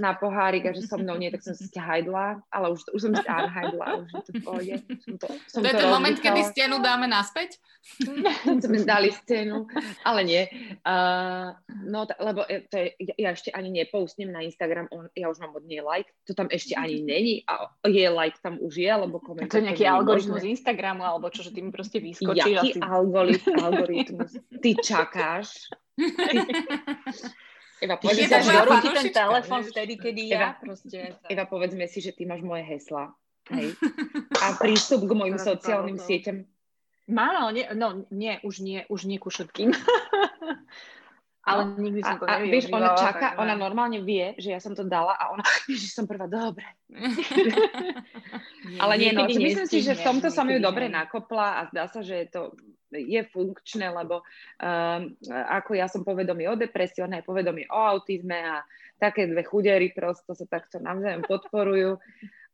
na 0.00 0.16
pohárik 0.16 0.66
a 0.66 0.72
že 0.72 0.88
so 0.88 0.96
mnou 0.96 1.20
nie, 1.20 1.30
tak 1.30 1.44
som 1.44 1.54
si 1.54 1.68
hajdla, 1.76 2.40
ale 2.48 2.66
už, 2.72 2.88
už 2.94 3.00
som 3.00 3.12
si 3.12 3.28
hajdla, 3.28 3.86
už 4.06 4.10
je 4.10 4.22
to 4.22 4.32
v 4.32 4.42
pohode. 4.42 4.74
Som 5.04 5.14
to, 5.20 5.26
som 5.50 5.60
to, 5.62 5.68
to 5.68 5.70
je 5.70 5.74
ten 5.76 5.90
moment, 5.92 6.18
kedy 6.18 6.40
stenu 6.50 6.80
dáme 6.80 7.06
naspäť? 7.06 7.60
sme 8.64 8.82
dali 8.82 9.14
stenu, 9.14 9.70
ale 10.02 10.20
nie. 10.26 10.42
Uh, 10.82 11.54
no, 11.86 12.02
t- 12.08 12.18
lebo 12.18 12.42
to 12.46 12.74
je, 12.82 12.98
ja 13.14 13.30
ešte 13.30 13.54
ani 13.54 13.70
nepoustnem 13.70 14.32
na 14.32 14.42
Instagram, 14.42 14.90
on, 14.90 15.06
ja 15.14 15.30
už 15.30 15.38
mám 15.38 15.54
od 15.56 15.64
nej 15.64 15.80
like, 15.80 16.12
to 16.28 16.36
tam 16.36 16.52
ešte 16.52 16.76
ani 16.76 17.00
není 17.12 17.42
a 17.48 17.72
je 17.88 18.06
like 18.12 18.36
tam 18.44 18.60
už 18.60 18.76
je, 18.76 18.90
alebo 18.92 19.16
komentár. 19.18 19.56
To 19.56 19.58
je 19.58 19.66
nejaký 19.72 19.84
algoritmus 19.88 20.44
možné. 20.44 20.52
Instagramu, 20.52 21.02
alebo 21.02 21.32
čo, 21.32 21.40
že 21.40 21.56
ty 21.56 21.64
mi 21.64 21.72
proste 21.72 21.98
vyskočí. 21.98 22.52
Jaký 22.52 22.76
asi... 22.76 22.80
algoritmus, 22.84 23.62
algoritmus? 23.68 24.30
Ty 24.60 24.70
čakáš? 24.84 25.72
Ty... 25.96 26.36
Eva, 27.76 28.00
povedz 28.00 28.24
si, 28.24 28.32
že 28.32 28.40
ti 28.80 28.88
ten 28.88 29.12
telefon 29.12 29.60
vtedy, 29.60 30.00
kedy 30.00 30.32
Eva, 30.32 30.40
ja 30.40 30.50
proste... 30.56 31.20
Eva, 31.28 31.44
povedzme 31.44 31.84
si, 31.84 32.00
že 32.00 32.16
ty 32.16 32.24
máš 32.24 32.40
moje 32.40 32.64
hesla. 32.64 33.12
Hej. 33.52 33.76
A 34.40 34.56
prístup 34.56 35.04
k 35.04 35.12
mojim 35.12 35.36
sociálnym 35.36 36.00
sieťam. 36.00 36.48
Mám, 37.06 37.34
ale 37.38 37.50
nie, 37.52 37.64
no 37.78 38.02
nie, 38.10 38.40
už 38.42 38.64
nie, 38.64 38.82
už 38.90 39.06
nie 39.06 39.22
ku 39.22 39.30
všetkým. 39.30 39.70
Ale 41.46 41.62
no, 41.62 41.78
nikdy 41.78 42.02
som 42.02 42.18
to 42.18 42.26
a 42.26 42.42
vieš, 42.42 42.66
ona 42.74 42.98
čaká, 42.98 43.38
tak, 43.38 43.38
ona 43.38 43.54
normálne 43.54 44.02
vie, 44.02 44.34
že 44.34 44.50
ja 44.50 44.58
som 44.58 44.74
to 44.74 44.82
dala 44.82 45.14
a 45.14 45.30
ona, 45.30 45.46
že 45.70 45.86
som 45.86 46.02
prvá, 46.02 46.26
dobre. 46.26 46.66
nie, 48.66 48.78
Ale 48.82 48.98
nie, 48.98 49.14
no, 49.14 49.30
myslím 49.30 49.70
si, 49.70 49.78
že 49.78 49.94
v 49.94 50.02
tomto 50.02 50.34
som 50.34 50.50
ju 50.50 50.58
dobre 50.58 50.90
nakopla 50.90 51.62
a 51.62 51.70
zdá 51.70 51.86
sa, 51.86 52.02
že 52.02 52.26
to 52.34 52.50
je 52.90 53.22
funkčné, 53.30 53.94
lebo 53.94 54.26
um, 54.58 55.02
ako 55.30 55.70
ja 55.78 55.86
som 55.86 56.02
povedomý 56.02 56.50
o 56.50 56.58
depresii, 56.58 57.06
ona 57.06 57.22
je 57.22 57.28
povedomý 57.30 57.70
o 57.70 57.78
autizme 57.78 58.42
a 58.42 58.66
také 58.98 59.30
dve 59.30 59.46
chudery 59.46 59.94
prosto 59.94 60.34
sa 60.34 60.46
takto 60.50 60.82
navzájom 60.82 61.22
podporujú 61.26 62.02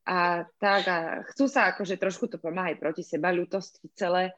a 0.02 0.42
tak 0.58 0.82
a 0.90 0.98
chcú 1.30 1.46
sa 1.46 1.70
akože 1.70 1.94
trošku 1.94 2.26
to 2.26 2.36
pomáhať 2.42 2.82
proti 2.82 3.06
seba 3.06 3.30
ľutosti 3.30 3.86
celé 3.94 4.34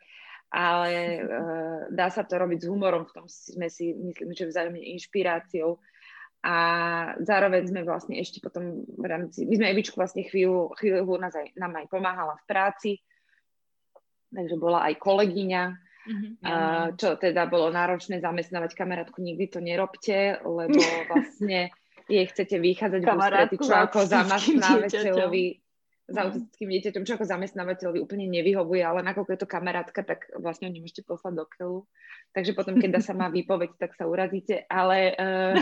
ale 0.54 1.18
uh, 1.18 1.80
dá 1.90 2.06
sa 2.14 2.22
to 2.22 2.38
robiť 2.38 2.62
s 2.62 2.70
humorom, 2.70 3.10
v 3.10 3.14
tom 3.18 3.26
sme 3.26 3.66
si, 3.66 3.90
myslím, 3.90 4.30
že 4.30 4.46
vzájomne 4.46 4.78
inšpiráciou. 4.94 5.82
A 6.44 6.56
zároveň 7.24 7.66
sme 7.66 7.82
vlastne 7.82 8.20
ešte 8.20 8.38
potom 8.38 8.84
v 8.84 9.06
rámci, 9.08 9.48
my 9.48 9.54
sme 9.58 9.66
Evičku 9.74 9.96
vlastne 9.96 10.22
chvíľu, 10.28 10.76
chvíľu 10.78 11.16
nás 11.18 11.34
aj, 11.34 11.56
nám 11.58 11.72
aj 11.74 11.86
pomáhala 11.88 12.36
v 12.38 12.44
práci, 12.46 12.90
takže 14.28 14.60
bola 14.60 14.84
aj 14.86 14.94
kolegyňa, 15.00 15.62
mm-hmm, 16.04 16.32
uh, 16.44 16.88
čo 17.00 17.16
teda 17.16 17.48
bolo 17.48 17.72
náročné 17.72 18.20
zamestnávať 18.20 18.76
kamarátku, 18.76 19.24
nikdy 19.24 19.48
to 19.50 19.58
nerobte, 19.64 20.38
lebo 20.44 20.78
vlastne 21.10 21.72
jej 22.04 22.24
chcete 22.28 22.60
vychádzať 22.60 23.00
v 23.00 23.08
ústrety, 23.08 23.56
čo 23.58 23.74
ako 23.74 23.98
zamestnávateľovi 24.04 25.63
s 26.04 26.16
autistickým 26.20 26.68
dieťaťom, 26.68 27.04
čo 27.08 27.16
ako 27.16 27.24
zamestnávateľovi 27.24 27.96
úplne 27.96 28.28
nevyhovuje, 28.28 28.84
ale 28.84 29.00
nakoľko 29.00 29.30
je 29.32 29.40
to 29.40 29.48
kamarátka, 29.48 30.04
tak 30.04 30.28
vlastne 30.36 30.68
ho 30.68 30.72
nemôžete 30.76 31.00
poslať 31.00 31.32
do 31.40 31.44
keľu. 31.48 31.88
Takže 32.36 32.52
potom, 32.52 32.76
keď 32.76 33.00
dá 33.00 33.00
sa 33.00 33.16
má 33.16 33.32
výpoveď, 33.32 33.80
tak 33.80 33.96
sa 33.96 34.04
urazíte, 34.04 34.68
ale... 34.68 35.16
Uh... 35.16 35.56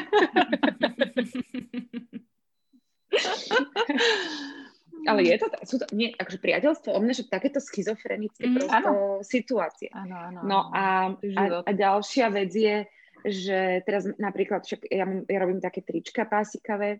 ale 5.06 5.20
je 5.26 5.36
to, 5.38 5.46
sú 5.62 5.76
to 5.78 5.86
nie, 5.94 6.10
akože 6.14 6.38
priateľstvo 6.42 6.90
o 6.90 6.98
mne, 6.98 7.14
že 7.14 7.30
takéto 7.30 7.62
schizofrenické 7.62 8.46
mm, 8.50 8.54
prosto 8.58 8.90
situácie. 9.22 9.90
Áno, 9.94 10.16
áno. 10.16 10.40
No 10.42 10.58
a, 10.74 11.14
a, 11.14 11.42
a 11.66 11.70
ďalšia 11.70 12.30
vec 12.34 12.50
je, 12.50 12.86
že 13.22 13.82
teraz 13.86 14.06
napríklad, 14.18 14.66
však 14.66 14.90
ja, 14.90 15.06
ja 15.06 15.38
robím 15.38 15.62
také 15.62 15.86
trička 15.86 16.26
pásikavé, 16.26 16.98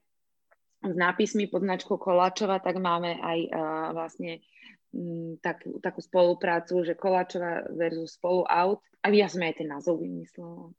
s 0.83 0.95
nápismi 0.99 1.47
pod 1.47 1.63
značkou 1.63 1.97
Koláčova, 1.97 2.59
tak 2.59 2.83
máme 2.83 3.17
aj 3.23 3.39
uh, 3.49 3.89
vlastne 3.95 4.43
m, 4.91 5.39
tak, 5.39 5.63
takú 5.79 6.03
spoluprácu, 6.03 6.83
že 6.83 6.99
Koláčova 6.99 7.71
versus 7.71 8.19
Spolu 8.19 8.43
Out. 8.51 8.83
A 9.03 9.11
ja 9.15 9.31
som 9.31 9.43
aj 9.43 9.63
ten 9.63 9.71
názov 9.71 10.03
vymyslela. 10.03 10.75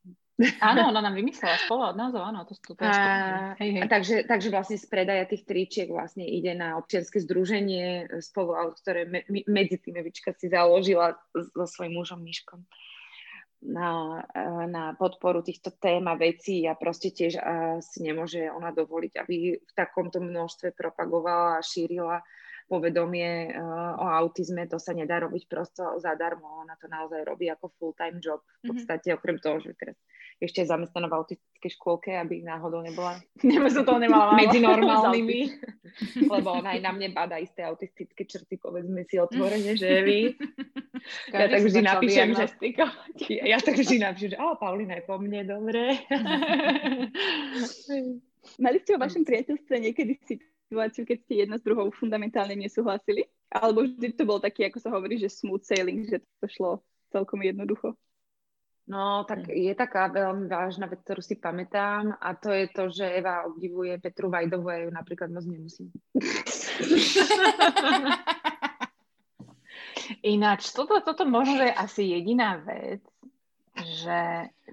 Áno, 0.65 0.89
ona 0.89 0.97
nám 0.97 1.13
vymyslela 1.13 1.61
spolu 1.61 1.93
od 1.93 1.97
názov, 1.97 2.25
áno, 2.25 2.41
to, 2.49 2.57
to, 2.57 2.73
to, 2.73 2.81
a, 2.81 3.53
hej, 3.61 3.69
hej. 3.77 3.81
A 3.81 3.85
takže, 3.85 4.25
takže 4.25 4.49
vlastne 4.49 4.81
z 4.81 4.89
predaja 4.89 5.29
tých 5.29 5.45
tričiek 5.45 5.85
vlastne 5.93 6.25
ide 6.25 6.57
na 6.57 6.73
občianske 6.81 7.21
združenie 7.21 8.09
spolu, 8.17 8.73
ktoré 8.81 9.05
me, 9.05 9.21
medzi 9.29 9.77
tým 9.77 10.01
Evička 10.01 10.33
si 10.33 10.49
založila 10.49 11.21
so 11.37 11.69
svojím 11.69 12.01
mužom 12.01 12.25
Miškom 12.25 12.65
na, 13.65 14.19
na 14.67 14.93
podporu 14.93 15.41
týchto 15.41 15.71
tém 15.71 16.03
a 16.07 16.15
vecí 16.15 16.67
a 16.67 16.75
proste 16.75 17.09
tiež 17.11 17.33
a 17.39 17.79
si 17.79 18.03
nemôže 18.03 18.51
ona 18.51 18.75
dovoliť, 18.75 19.13
aby 19.23 19.35
v 19.59 19.71
takomto 19.71 20.19
množstve 20.19 20.75
propagovala 20.75 21.59
a 21.59 21.65
šírila 21.65 22.19
povedomie 22.67 23.51
uh, 23.51 23.99
o 23.99 24.05
autizme, 24.07 24.67
to 24.67 24.79
sa 24.79 24.95
nedá 24.95 25.19
robiť 25.21 25.43
prosto 25.45 25.99
zadarmo, 25.99 26.63
ona 26.63 26.75
to 26.79 26.87
naozaj 26.87 27.23
robí 27.23 27.47
ako 27.51 27.71
full-time 27.79 28.19
job 28.23 28.41
v 28.63 28.67
mhm. 28.67 28.67
podstate, 28.73 29.07
mm-hmm. 29.11 29.19
okrem 29.19 29.37
toho, 29.39 29.57
že 29.61 29.71
teraz 29.77 29.97
ešte 30.43 30.65
je 30.65 30.71
zamestnaná 30.71 31.07
v 31.07 31.17
autistickej 31.23 31.71
škôlke, 31.79 32.11
aby 32.19 32.43
náhodou 32.43 32.83
nebola 32.83 33.19
som 33.73 33.83
to 33.87 33.95
nemala 33.95 34.35
medzi 34.35 34.59
normálnymi, 34.59 35.39
lebo 36.33 36.49
ona 36.51 36.75
aj 36.75 36.81
na 36.83 36.91
mne 36.91 37.15
bada 37.15 37.39
isté 37.39 37.63
autistické 37.63 38.27
črty, 38.27 38.59
povedzme 38.59 39.07
si 39.07 39.15
otvorene, 39.19 39.79
že 39.79 40.01
vy. 40.07 40.35
Ja 41.35 41.51
tak 41.51 41.63
vždy 41.67 41.79
napíšem, 41.83 42.27
že... 42.35 42.45
Ja 43.43 43.57
tak 43.59 43.75
vždy 43.75 43.95
napíšem, 43.99 44.29
že 44.35 44.37
a 44.39 44.55
Paulina 44.55 44.99
je 44.99 45.03
po 45.03 45.19
mne, 45.19 45.43
dobre. 45.43 45.99
Mali 48.59 48.77
ste 48.83 48.95
o 48.95 48.99
vašom 48.99 49.23
priateľstve 49.23 49.75
niekedy 49.79 50.13
situáciu, 50.67 51.05
keď 51.05 51.17
ste 51.23 51.33
jedna 51.45 51.57
s 51.59 51.65
druhou 51.65 51.91
fundamentálne 51.91 52.55
nesúhlasili? 52.55 53.27
Alebo 53.53 53.85
vždy 53.85 54.17
to 54.17 54.25
bol 54.25 54.41
taký, 54.41 54.65
ako 54.67 54.79
sa 54.81 54.89
hovorí, 54.89 55.21
že 55.21 55.29
smooth 55.29 55.61
sailing, 55.61 56.09
že 56.09 56.25
to 56.41 56.49
šlo 56.49 56.81
celkom 57.13 57.45
jednoducho? 57.45 57.93
No, 58.83 59.23
tak 59.23 59.47
hm. 59.47 59.55
je 59.55 59.71
taká 59.79 60.11
veľmi 60.11 60.51
vážna 60.51 60.91
vec, 60.91 60.99
ktorú 61.07 61.23
si 61.23 61.39
pamätám 61.39 62.19
a 62.19 62.35
to 62.35 62.51
je 62.51 62.67
to, 62.67 62.91
že 62.91 63.07
Eva 63.07 63.47
obdivuje 63.47 63.95
Petru 64.03 64.27
Vajdovu 64.27 64.67
a 64.67 64.83
ju 64.83 64.91
napríklad 64.91 65.31
moc 65.31 65.47
nemusím. 65.47 65.87
Ináč, 70.23 70.71
toto, 70.75 70.99
toto 70.99 71.23
možno, 71.23 71.63
je 71.63 71.71
asi 71.71 72.11
jediná 72.11 72.59
vec, 72.59 72.99
že... 73.85 74.19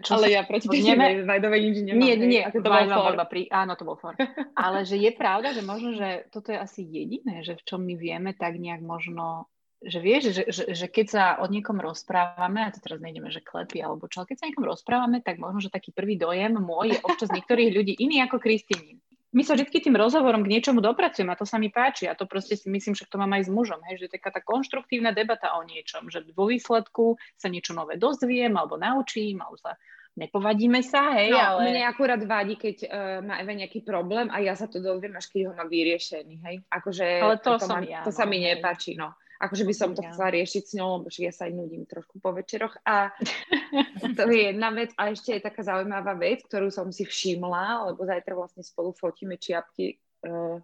Čo 0.01 0.17
ale 0.17 0.33
ja 0.33 0.43
proti 0.47 0.71
neme... 0.71 1.27
Vajdovej 1.27 1.61
nič 1.67 1.77
nemám. 1.85 2.01
Nie, 2.01 2.15
nie, 2.17 2.43
to 2.51 2.63
bol 2.63 2.87
for. 2.87 3.15
Pri... 3.27 3.51
Áno, 3.51 3.73
to 3.75 3.85
bol 3.85 3.97
for. 3.99 4.15
ale 4.65 4.87
že 4.87 4.97
je 4.97 5.11
pravda, 5.13 5.53
že 5.53 5.63
možno, 5.67 5.99
že 5.99 6.31
toto 6.31 6.55
je 6.55 6.59
asi 6.59 6.87
jediné, 6.87 7.43
že 7.43 7.59
v 7.59 7.63
čom 7.67 7.81
my 7.83 7.95
vieme 7.99 8.31
tak 8.33 8.57
nejak 8.57 8.81
možno 8.81 9.51
že 9.81 9.97
vieš, 9.97 10.37
že, 10.37 10.45
že, 10.53 10.65
že 10.77 10.87
keď 10.93 11.07
sa 11.09 11.25
o 11.41 11.49
niekom 11.49 11.81
rozprávame, 11.81 12.69
a 12.69 12.69
to 12.69 12.85
teraz 12.85 13.01
nejdeme, 13.01 13.33
že 13.33 13.41
klepy 13.41 13.81
alebo 13.81 14.13
čo, 14.13 14.29
keď 14.29 14.37
sa 14.37 14.45
o 14.45 14.51
niekom 14.53 14.69
rozprávame, 14.69 15.25
tak 15.25 15.41
možno, 15.41 15.65
že 15.65 15.73
taký 15.73 15.89
prvý 15.89 16.21
dojem 16.21 16.53
môj 16.61 16.93
je 16.93 16.99
občas 17.01 17.33
niektorých 17.33 17.73
ľudí 17.73 17.97
iný 17.97 18.21
ako 18.29 18.45
Kristýny. 18.45 19.01
My 19.31 19.47
sa 19.47 19.55
vždy 19.55 19.71
tým 19.71 19.95
rozhovorom 19.95 20.43
k 20.43 20.53
niečomu 20.59 20.83
dopracujeme 20.83 21.31
a 21.31 21.39
to 21.39 21.47
sa 21.47 21.55
mi 21.63 21.71
páči 21.71 22.11
a 22.11 22.19
to 22.19 22.27
proste 22.27 22.59
si 22.59 22.67
myslím, 22.67 22.99
že 22.99 23.07
to 23.07 23.15
mám 23.15 23.31
aj 23.39 23.47
s 23.47 23.51
mužom, 23.51 23.79
hej, 23.87 24.03
že 24.03 24.05
je 24.11 24.15
taká 24.19 24.35
tá 24.35 24.43
konštruktívna 24.43 25.15
debata 25.15 25.55
o 25.55 25.63
niečom, 25.63 26.11
že 26.11 26.27
vo 26.35 26.51
výsledku 26.51 27.15
sa 27.39 27.47
niečo 27.47 27.71
nové 27.71 27.95
dozviem 27.95 28.51
alebo 28.59 28.75
naučím, 28.75 29.39
alebo 29.39 29.55
sa 29.63 29.79
nepovadíme 30.19 30.83
sa, 30.83 31.15
hej, 31.15 31.31
no, 31.31 31.39
ale... 31.39 31.71
Mne 31.71 31.87
akurát 31.87 32.19
vadí, 32.27 32.59
keď 32.59 32.77
uh, 32.83 32.91
má 33.23 33.39
Eva 33.39 33.55
nejaký 33.55 33.87
problém 33.87 34.27
a 34.35 34.43
ja 34.43 34.59
sa 34.59 34.67
to 34.67 34.83
dozviem, 34.83 35.15
až 35.15 35.31
keď 35.31 35.41
ho 35.47 35.53
má 35.55 35.65
vyriešený, 35.71 36.35
hej. 36.51 36.57
Akože 36.67 37.07
ale 37.23 37.39
to, 37.39 37.55
to, 37.55 37.63
som 37.63 37.79
ma, 37.79 37.87
ja, 37.87 38.03
to 38.03 38.11
sa 38.11 38.27
mi 38.27 38.43
nepáči, 38.43 38.99
no 38.99 39.15
akože 39.41 39.65
by 39.65 39.75
som 39.75 39.91
to 39.97 40.05
chcela 40.05 40.37
riešiť 40.37 40.63
s 40.69 40.77
ňou, 40.77 41.01
lebo 41.01 41.09
ja 41.17 41.33
sa 41.33 41.49
aj 41.49 41.57
nudím 41.57 41.89
trošku 41.89 42.21
po 42.21 42.37
večeroch. 42.37 42.77
A 42.85 43.09
to 44.19 44.29
je 44.29 44.53
jedna 44.53 44.69
vec. 44.77 44.93
A 45.01 45.09
ešte 45.09 45.41
je 45.41 45.47
taká 45.49 45.65
zaujímavá 45.65 46.13
vec, 46.21 46.45
ktorú 46.45 46.69
som 46.69 46.93
si 46.93 47.09
všimla, 47.09 47.91
lebo 47.93 48.05
zajtra 48.05 48.37
vlastne 48.37 48.61
spolu 48.61 48.93
fotíme 48.93 49.41
čiapky. 49.41 49.97
Uh, 50.21 50.61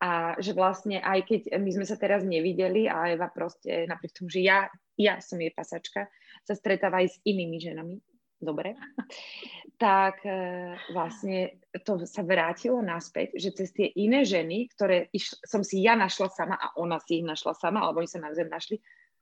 a 0.00 0.36
že 0.36 0.52
vlastne 0.52 1.00
aj 1.00 1.24
keď 1.24 1.40
my 1.56 1.70
sme 1.72 1.86
sa 1.88 1.96
teraz 1.96 2.20
nevideli 2.20 2.84
a 2.84 3.08
Eva 3.08 3.32
proste, 3.32 3.88
napriek 3.88 4.12
tomu, 4.12 4.28
že 4.28 4.44
ja, 4.44 4.68
ja 4.96 5.20
som 5.24 5.40
jej 5.40 5.48
pasačka, 5.48 6.08
sa 6.44 6.52
stretáva 6.52 7.00
aj 7.00 7.16
s 7.16 7.20
inými 7.24 7.56
ženami, 7.56 7.96
dobre, 8.40 8.76
tak 9.82 10.24
e, 10.24 10.72
vlastne 10.92 11.60
to 11.84 12.00
sa 12.08 12.24
vrátilo 12.24 12.80
naspäť, 12.80 13.36
že 13.36 13.50
cez 13.52 13.68
tie 13.72 13.88
iné 13.96 14.24
ženy, 14.24 14.72
ktoré 14.72 15.12
iš, 15.12 15.36
som 15.44 15.60
si 15.60 15.84
ja 15.84 15.96
našla 15.96 16.32
sama 16.32 16.56
a 16.56 16.72
ona 16.80 16.96
si 17.00 17.20
ich 17.20 17.26
našla 17.26 17.52
sama, 17.56 17.84
alebo 17.84 18.00
oni 18.00 18.10
sa 18.10 18.22
navzájom 18.22 18.52
našli, 18.52 18.76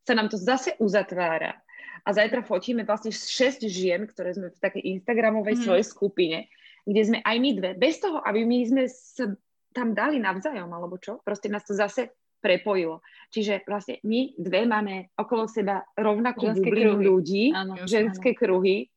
sa 0.05 0.15
nám 0.15 0.31
to 0.31 0.39
zase 0.39 0.77
uzatvára. 0.79 1.59
A 2.05 2.13
zajtra 2.13 2.45
fotíme 2.45 2.85
vlastne 2.85 3.15
6 3.15 3.65
žien, 3.71 4.05
ktoré 4.05 4.37
sme 4.37 4.53
v 4.53 4.61
takej 4.61 4.83
Instagramovej 5.01 5.57
mm. 5.57 5.63
svojej 5.65 5.87
skupine, 5.89 6.39
kde 6.85 7.03
sme 7.03 7.19
aj 7.25 7.37
my 7.41 7.51
dve, 7.57 7.71
bez 7.81 7.97
toho, 8.03 8.21
aby 8.21 8.45
my 8.45 8.59
sme 8.69 8.83
sa 8.93 9.33
tam 9.75 9.97
dali 9.97 10.21
navzájom, 10.21 10.71
alebo 10.71 11.01
čo, 11.01 11.19
proste 11.25 11.51
nás 11.51 11.65
to 11.67 11.75
zase 11.75 12.13
prepojilo. 12.45 13.01
Čiže 13.33 13.65
vlastne 13.65 14.05
my 14.05 14.37
dve 14.37 14.69
máme 14.69 15.17
okolo 15.17 15.49
seba 15.49 15.81
rovnakú 15.97 16.53
bublinu 16.53 17.01
ľudí, 17.01 17.57
áno, 17.57 17.89
ženské 17.89 18.37
áno. 18.37 18.39
kruhy, 18.39 18.93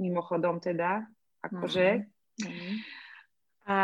mimochodom 0.00 0.58
teda, 0.58 1.04
akože. 1.44 2.08
Mm-hmm. 2.40 2.74
A, 3.70 3.82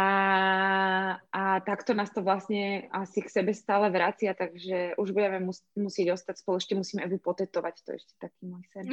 a 1.31 1.43
takto 1.63 1.95
nás 1.95 2.11
to 2.11 2.19
vlastne 2.19 2.91
asi 2.91 3.23
k 3.23 3.31
sebe 3.31 3.55
stále 3.55 3.87
vracia, 3.87 4.35
takže 4.35 4.99
už 4.99 5.15
budeme 5.15 5.39
mus- 5.47 5.63
musieť 5.79 6.17
ostať 6.17 6.43
spolu, 6.43 6.59
ešte 6.59 6.75
musíme 6.75 7.07
Evu 7.07 7.23
potetovať, 7.23 7.75
to 7.87 7.95
je 7.95 7.99
ešte 8.03 8.15
taký 8.19 8.43
môj 8.51 8.67
sen. 8.75 8.87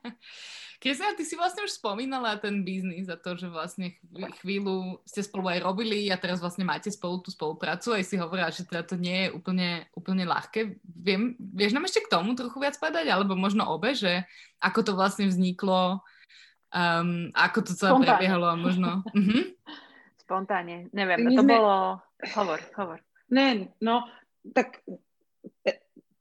Keď 0.82 1.18
ty 1.18 1.26
si 1.26 1.34
vlastne 1.34 1.66
už 1.66 1.76
spomínala 1.76 2.38
ten 2.38 2.62
biznis 2.62 3.10
a 3.10 3.18
to, 3.18 3.34
že 3.34 3.50
vlastne 3.50 3.98
chvíľu 4.40 5.02
ste 5.02 5.26
spolu 5.26 5.50
aj 5.50 5.66
robili 5.66 6.06
a 6.08 6.16
teraz 6.16 6.38
vlastne 6.38 6.62
máte 6.62 6.88
spolu 6.88 7.18
tú 7.20 7.34
spoluprácu, 7.34 7.98
aj 7.98 8.06
si 8.06 8.14
hovorila, 8.14 8.54
že 8.54 8.64
teda 8.64 8.86
to 8.86 8.94
nie 8.94 9.26
je 9.26 9.34
úplne, 9.34 9.90
úplne 9.98 10.24
ľahké. 10.24 10.78
Viem, 10.86 11.34
vieš 11.36 11.74
nám 11.74 11.84
ešte 11.84 12.06
k 12.06 12.12
tomu 12.14 12.38
trochu 12.38 12.56
viac 12.62 12.78
povedať, 12.78 13.10
alebo 13.10 13.34
možno 13.34 13.66
obe, 13.66 13.92
že 13.92 14.22
ako 14.62 14.86
to 14.86 14.92
vlastne 14.94 15.26
vzniklo, 15.26 16.00
Um, 16.68 17.32
ako 17.32 17.64
to 17.64 17.72
celé 17.72 17.96
Spontánne. 17.96 18.08
prebiehalo 18.12 18.46
a 18.48 18.56
možno... 18.56 18.88
Uh-huh. 19.08 19.42
Spontánne, 20.28 20.92
neviem, 20.92 21.24
My 21.24 21.32
to 21.32 21.42
sme... 21.44 21.52
bolo... 21.56 21.74
Hovor, 22.36 22.60
hovor. 22.76 22.98
Ne, 23.32 23.72
no, 23.80 24.04
tak 24.52 24.84
e, 25.64 25.72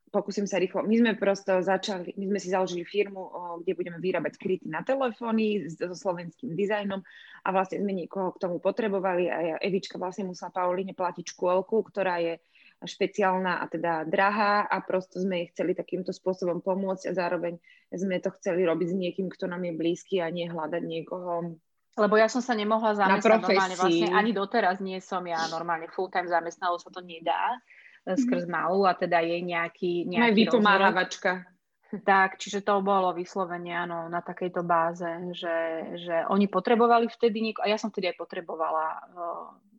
pokúsim 0.08 0.48
sa 0.48 0.56
rýchlo. 0.56 0.88
My 0.88 0.96
sme 0.96 1.12
prosto 1.20 1.60
začali, 1.60 2.16
my 2.16 2.26
sme 2.32 2.40
si 2.40 2.50
založili 2.54 2.88
firmu, 2.88 3.28
kde 3.64 3.76
budeme 3.76 4.00
vyrábať 4.00 4.40
kryty 4.40 4.72
na 4.72 4.82
telefóny 4.88 5.68
so 5.68 5.92
slovenským 5.92 6.56
dizajnom 6.56 7.04
a 7.44 7.48
vlastne 7.52 7.84
sme 7.84 7.92
niekoho 7.92 8.32
k 8.36 8.42
tomu 8.42 8.64
potrebovali 8.64 9.28
a 9.28 9.60
Evička 9.60 10.00
vlastne 10.00 10.28
musela 10.28 10.56
Pauline 10.56 10.96
platiť 10.96 11.36
škôlku, 11.36 11.84
ktorá 11.92 12.24
je 12.24 12.40
špeciálna 12.84 13.58
a 13.62 13.66
teda 13.66 14.06
drahá 14.06 14.66
a 14.70 14.78
prosto 14.86 15.18
sme 15.18 15.42
jej 15.42 15.48
chceli 15.56 15.74
takýmto 15.74 16.14
spôsobom 16.14 16.62
pomôcť 16.62 17.10
a 17.10 17.18
zároveň 17.18 17.58
sme 17.90 18.22
to 18.22 18.30
chceli 18.38 18.68
robiť 18.68 18.88
s 18.94 18.96
niekým, 18.96 19.28
kto 19.34 19.50
nám 19.50 19.66
je 19.66 19.74
blízky 19.74 20.22
a 20.22 20.30
nie 20.30 20.46
hľadať 20.46 20.84
niekoho 20.86 21.58
lebo 21.98 22.14
ja 22.14 22.30
som 22.30 22.46
sa 22.46 22.54
nemohla 22.54 22.94
zamestnať 22.94 23.42
normálne, 23.42 23.74
vlastne 23.74 24.14
ani 24.14 24.30
doteraz 24.30 24.78
nie 24.78 25.02
som 25.02 25.26
ja 25.26 25.50
normálne 25.50 25.90
full-time 25.90 26.30
zamestnalo 26.30 26.78
sa 26.78 26.94
to 26.94 27.02
nedá 27.02 27.58
mm. 28.06 28.22
skrz 28.22 28.46
malú 28.46 28.86
a 28.86 28.94
teda 28.94 29.26
je 29.26 29.42
nejaký, 29.42 30.06
nejaký 30.06 30.46
vypomáhavačka. 30.46 31.50
Tak, 31.88 32.36
čiže 32.36 32.68
to 32.68 32.84
bolo 32.84 33.16
vyslovene 33.16 33.72
áno, 33.72 34.12
na 34.12 34.20
takejto 34.20 34.60
báze, 34.60 35.08
že, 35.32 35.88
že 35.96 36.16
oni 36.28 36.52
potrebovali 36.52 37.08
vtedy 37.08 37.40
nieko, 37.40 37.64
a 37.64 37.72
ja 37.72 37.80
som 37.80 37.96
vtedy 37.96 38.12
aj 38.12 38.20
potrebovala 38.20 39.08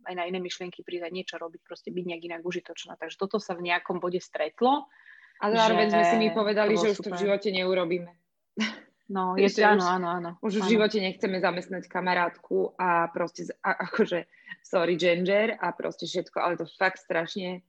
aj 0.05 0.15
na 0.15 0.25
iné 0.27 0.39
myšlienky 0.39 0.87
prísť 0.87 1.11
niečo 1.11 1.37
robiť, 1.39 1.61
proste 1.65 1.89
byť 1.91 2.05
nejak 2.05 2.23
inak 2.29 2.43
užitočná. 2.45 2.99
Takže 2.99 3.17
toto 3.19 3.43
sa 3.43 3.57
v 3.59 3.71
nejakom 3.71 3.99
bode 3.99 4.19
stretlo. 4.23 4.87
A 5.39 5.45
zároveň 5.55 5.91
sme 5.95 6.05
si 6.05 6.17
my 6.19 6.29
povedali, 6.35 6.75
že 6.75 6.95
už 6.95 6.99
to 6.99 7.11
v 7.15 7.23
živote 7.29 7.49
neurobíme. 7.55 8.11
No, 9.09 9.35
je 9.41 9.49
to, 9.55 9.63
áno, 9.63 9.87
áno, 9.87 10.09
áno. 10.11 10.31
Už 10.43 10.63
v 10.63 10.75
živote 10.75 10.99
nechceme 10.99 11.39
zamestnať 11.39 11.87
kamarátku 11.87 12.75
a 12.75 13.07
proste, 13.15 13.47
a, 13.63 13.87
akože, 13.87 14.27
sorry, 14.67 14.99
ginger 14.99 15.55
a 15.55 15.71
proste 15.71 16.11
všetko, 16.11 16.37
ale 16.43 16.59
to 16.59 16.67
fakt 16.75 16.99
strašne 16.99 17.63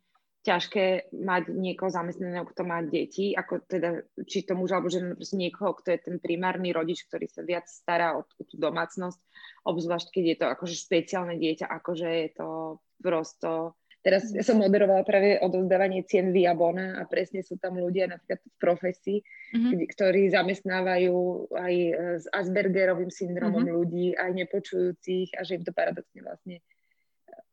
ťažké 0.50 1.14
mať 1.14 1.54
niekoho 1.54 1.94
zamestnaného, 1.94 2.50
kto 2.50 2.62
má 2.66 2.82
deti, 2.82 3.38
ako 3.38 3.62
teda, 3.70 4.02
či 4.26 4.42
to 4.42 4.58
muž 4.58 4.74
alebo 4.74 4.90
žena, 4.90 5.14
proste 5.14 5.38
niekoho, 5.38 5.78
kto 5.78 5.94
je 5.94 6.00
ten 6.02 6.18
primárny 6.18 6.74
rodič, 6.74 7.06
ktorý 7.06 7.30
sa 7.30 7.46
viac 7.46 7.70
stará 7.70 8.18
o, 8.18 8.26
o 8.26 8.44
tú 8.50 8.58
domácnosť, 8.58 9.22
obzvlášť 9.70 10.08
keď 10.10 10.24
je 10.26 10.38
to 10.42 10.46
akože 10.50 10.76
špeciálne 10.76 11.38
dieťa, 11.38 11.70
akože 11.70 12.08
je 12.10 12.30
to 12.34 12.50
prosto 12.98 13.78
Teraz 14.00 14.32
ja 14.32 14.48
som 14.48 14.64
moderovala 14.64 15.04
práve 15.04 15.36
odovzdávanie 15.44 16.08
cien 16.08 16.32
via 16.32 16.56
Bona 16.56 16.96
a 16.96 17.04
presne 17.04 17.44
sú 17.44 17.60
tam 17.60 17.76
ľudia 17.76 18.08
napríklad 18.08 18.40
v 18.40 18.56
profesii, 18.56 19.20
mm-hmm. 19.20 19.92
ktorí 19.92 20.32
zamestnávajú 20.32 21.16
aj 21.52 21.76
s 22.24 22.26
Aspergerovým 22.32 23.12
syndromom 23.12 23.60
mm-hmm. 23.60 23.76
ľudí, 23.76 24.16
aj 24.16 24.32
nepočujúcich 24.40 25.36
a 25.36 25.44
že 25.44 25.60
im 25.60 25.68
to 25.68 25.76
paradoxne 25.76 26.24
vlastne 26.24 26.64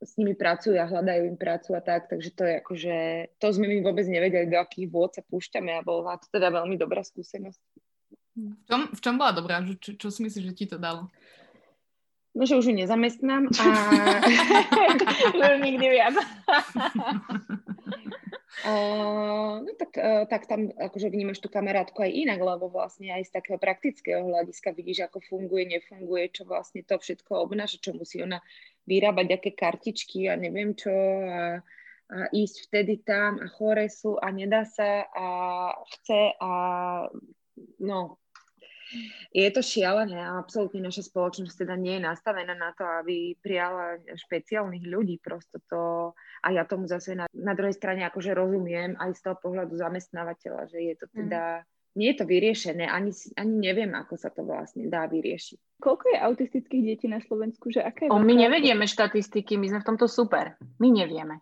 s 0.02 0.12
nimi 0.20 0.36
pracujú 0.36 0.76
a 0.76 0.88
hľadajú 0.88 1.22
im 1.28 1.38
prácu 1.40 1.72
a 1.72 1.80
tak, 1.80 2.12
takže 2.12 2.30
to 2.36 2.42
je 2.44 2.54
akože, 2.60 2.94
to 3.40 3.46
sme 3.52 3.66
my 3.68 3.78
vôbec 3.80 4.04
nevedeli, 4.04 4.50
do 4.50 4.60
akých 4.60 4.88
vôd 4.92 5.10
sa 5.16 5.22
púšťame 5.24 5.72
a 5.72 5.84
bola 5.84 6.20
to 6.20 6.28
teda 6.28 6.52
veľmi 6.52 6.76
dobrá 6.76 7.00
skúsenosť. 7.00 7.60
V 8.36 8.64
čom, 8.68 8.80
v 8.92 9.00
čom 9.00 9.14
bola 9.16 9.32
dobrá? 9.32 9.64
Čo, 9.80 9.96
čo 9.96 10.08
si 10.12 10.20
myslíš, 10.20 10.44
že 10.52 10.54
ti 10.54 10.68
to 10.68 10.76
dalo? 10.76 11.08
No, 12.36 12.44
že 12.44 12.60
už 12.60 12.68
ju 12.68 12.74
nezamestnám 12.76 13.48
a... 13.48 13.64
už 15.56 15.60
nikdy 15.64 15.88
viac. 15.88 16.20
Uh, 18.60 19.64
no 19.64 19.72
tak, 19.80 19.96
uh, 19.96 20.28
tak 20.28 20.44
tam 20.44 20.68
akože 20.68 21.08
vnímaš 21.08 21.40
tú 21.40 21.48
kamarátku 21.48 21.96
aj 21.96 22.12
inak, 22.12 22.36
lebo 22.36 22.68
vlastne 22.68 23.08
aj 23.08 23.24
z 23.24 23.40
takého 23.40 23.56
praktického 23.56 24.20
hľadiska 24.20 24.76
vidíš, 24.76 25.08
ako 25.08 25.24
funguje, 25.24 25.80
nefunguje, 25.80 26.28
čo 26.28 26.44
vlastne 26.44 26.84
to 26.84 27.00
všetko 27.00 27.40
obnáša, 27.40 27.80
čo 27.80 27.96
musí 27.96 28.20
ona 28.20 28.44
vyrábať, 28.86 29.26
aké 29.36 29.50
kartičky 29.52 30.30
a 30.30 30.38
neviem 30.38 30.72
čo 30.72 30.90
a, 30.90 31.58
a 32.10 32.16
ísť 32.30 32.70
vtedy 32.70 33.02
tam 33.02 33.42
a 33.42 33.46
chore 33.50 33.90
sú 33.90 34.16
a 34.16 34.30
nedá 34.30 34.62
sa 34.62 35.04
a 35.10 35.28
chce 35.98 36.38
a 36.38 36.52
no, 37.82 38.18
je 39.34 39.48
to 39.50 39.60
šialené 39.60 40.22
a 40.22 40.38
absolútne 40.38 40.78
naša 40.78 41.10
spoločnosť 41.10 41.66
teda 41.66 41.74
nie 41.74 41.98
je 41.98 42.06
nastavená 42.06 42.54
na 42.54 42.70
to, 42.78 42.86
aby 42.86 43.34
prijala 43.42 43.98
špeciálnych 44.06 44.86
ľudí. 44.86 45.18
Prosto 45.18 45.58
to, 45.66 46.14
a 46.46 46.48
ja 46.54 46.62
tomu 46.62 46.86
zase 46.86 47.18
na, 47.18 47.26
na 47.34 47.58
druhej 47.58 47.74
strane 47.74 48.06
akože 48.06 48.30
rozumiem 48.30 48.94
aj 49.02 49.18
z 49.18 49.20
toho 49.26 49.36
pohľadu 49.42 49.74
zamestnávateľa, 49.74 50.70
že 50.70 50.78
je 50.78 50.94
to 50.94 51.06
teda... 51.10 51.66
Mm 51.66 51.74
nie 51.96 52.12
je 52.12 52.20
to 52.20 52.28
vyriešené, 52.28 52.84
ani, 52.84 53.10
ani 53.40 53.54
neviem, 53.56 53.96
ako 53.96 54.20
sa 54.20 54.28
to 54.28 54.44
vlastne 54.44 54.86
dá 54.92 55.08
vyriešiť. 55.08 55.60
Koľko 55.76 56.04
je 56.08 56.18
autistických 56.18 56.82
detí 56.82 57.06
na 57.06 57.20
Slovensku? 57.20 57.68
Že 57.68 57.84
aké 57.84 58.02
o, 58.08 58.16
my 58.16 58.32
nevedieme 58.32 58.88
štatistiky, 58.88 59.60
my 59.60 59.68
sme 59.68 59.80
v 59.84 59.88
tomto 59.92 60.08
super. 60.08 60.56
My 60.80 60.88
nevieme. 60.88 61.36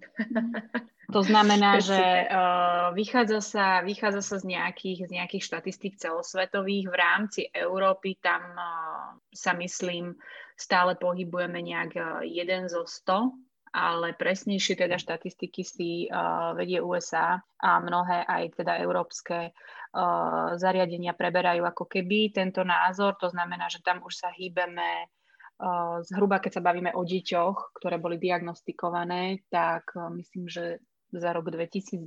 to 1.14 1.20
znamená, 1.22 1.78
že 1.88 2.26
uh, 2.26 2.90
vychádza, 2.98 3.38
sa, 3.38 3.66
vychádza 3.86 4.22
sa 4.26 4.36
z 4.42 4.58
nejakých, 4.58 5.06
z 5.06 5.10
nejakých 5.14 5.42
štatistík 5.46 5.94
celosvetových. 6.02 6.90
V 6.90 6.96
rámci 6.98 7.40
Európy 7.54 8.18
tam 8.18 8.42
uh, 8.58 9.14
sa 9.30 9.54
myslím 9.54 10.18
stále 10.58 10.98
pohybujeme 10.98 11.62
nejak 11.62 11.90
uh, 11.94 12.06
jeden 12.26 12.66
zo 12.66 12.82
100 12.82 13.43
ale 13.74 14.14
presnejšie 14.14 14.78
teda 14.78 14.94
štatistiky 14.94 15.62
si 15.66 16.06
uh, 16.06 16.54
vedie 16.54 16.78
USA 16.78 17.42
a 17.42 17.70
mnohé 17.82 18.22
aj 18.22 18.62
teda 18.62 18.78
európske 18.78 19.50
uh, 19.50 20.54
zariadenia 20.54 21.10
preberajú 21.18 21.66
ako 21.66 21.90
keby 21.90 22.30
tento 22.30 22.62
názor. 22.62 23.18
To 23.18 23.26
znamená, 23.26 23.66
že 23.66 23.82
tam 23.82 23.98
už 24.06 24.14
sa 24.14 24.30
hýbeme 24.30 25.10
uh, 25.58 25.98
zhruba, 26.06 26.38
keď 26.38 26.62
sa 26.62 26.62
bavíme 26.62 26.94
o 26.94 27.02
deťoch, 27.02 27.74
ktoré 27.82 27.98
boli 27.98 28.22
diagnostikované, 28.22 29.42
tak 29.50 29.90
uh, 29.98 30.06
myslím, 30.14 30.46
že 30.46 30.78
za 31.10 31.34
rok 31.34 31.50
2019 31.50 32.06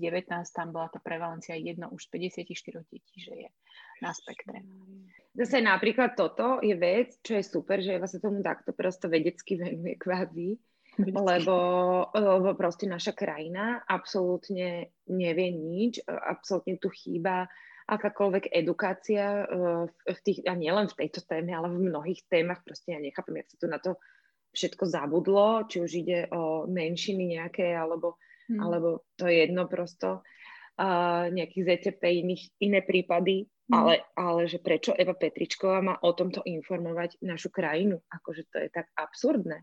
tam 0.56 0.72
bola 0.72 0.88
tá 0.92 1.00
prevalencia 1.04 1.56
jedno 1.56 1.92
už 1.92 2.08
54 2.12 2.48
detí, 2.92 3.16
že 3.20 3.34
je 3.36 3.50
na 4.04 4.12
spektre. 4.12 4.64
Zase 5.36 5.64
napríklad 5.64 6.16
toto 6.16 6.60
je 6.64 6.76
vec, 6.76 7.16
čo 7.24 7.40
je 7.40 7.44
super, 7.44 7.80
že 7.80 8.00
sa 8.08 8.20
tomu 8.20 8.40
takto 8.44 8.72
prosto 8.76 9.12
vedecky 9.12 9.56
venuje 9.62 9.96
kvázi, 10.00 10.60
lebo, 10.98 11.58
lebo 12.10 12.50
proste 12.58 12.90
naša 12.90 13.14
krajina 13.14 13.86
absolútne 13.86 14.90
nevie 15.06 15.50
nič, 15.54 16.02
absolútne 16.10 16.82
tu 16.82 16.90
chýba 16.90 17.46
akákoľvek 17.88 18.52
edukácia 18.52 19.48
eh, 19.48 19.86
v 19.88 20.20
tých, 20.26 20.44
a 20.44 20.54
nielen 20.54 20.92
v 20.92 20.98
tejto 21.06 21.24
téme, 21.24 21.56
ale 21.56 21.72
v 21.72 21.88
mnohých 21.88 22.28
témach, 22.28 22.62
proste 22.66 22.94
ja 22.94 23.00
nechápem, 23.00 23.40
jak 23.42 23.50
sa 23.54 23.58
tu 23.58 23.68
na 23.72 23.80
to 23.80 23.92
všetko 24.52 24.84
zabudlo, 24.90 25.70
či 25.72 25.78
už 25.80 25.92
ide 26.04 26.20
o 26.34 26.68
menšiny 26.68 27.40
nejaké, 27.40 27.72
alebo, 27.78 28.20
hmm. 28.52 28.60
alebo 28.60 29.08
to 29.16 29.30
je 29.30 29.46
jedno 29.46 29.70
prosto, 29.70 30.26
uh, 30.26 31.30
nejakých 31.30 31.64
ZTP, 31.78 32.02
iných, 32.26 32.44
iné 32.66 32.82
prípady, 32.82 33.46
hmm. 33.46 33.76
ale, 33.76 33.94
ale 34.18 34.50
že 34.50 34.58
prečo 34.58 34.98
Eva 34.98 35.14
Petričková 35.14 35.80
má 35.86 35.96
o 36.02 36.10
tomto 36.18 36.42
informovať 36.42 37.22
našu 37.22 37.54
krajinu, 37.54 38.02
akože 38.10 38.50
to 38.50 38.58
je 38.66 38.70
tak 38.74 38.90
absurdné 38.98 39.62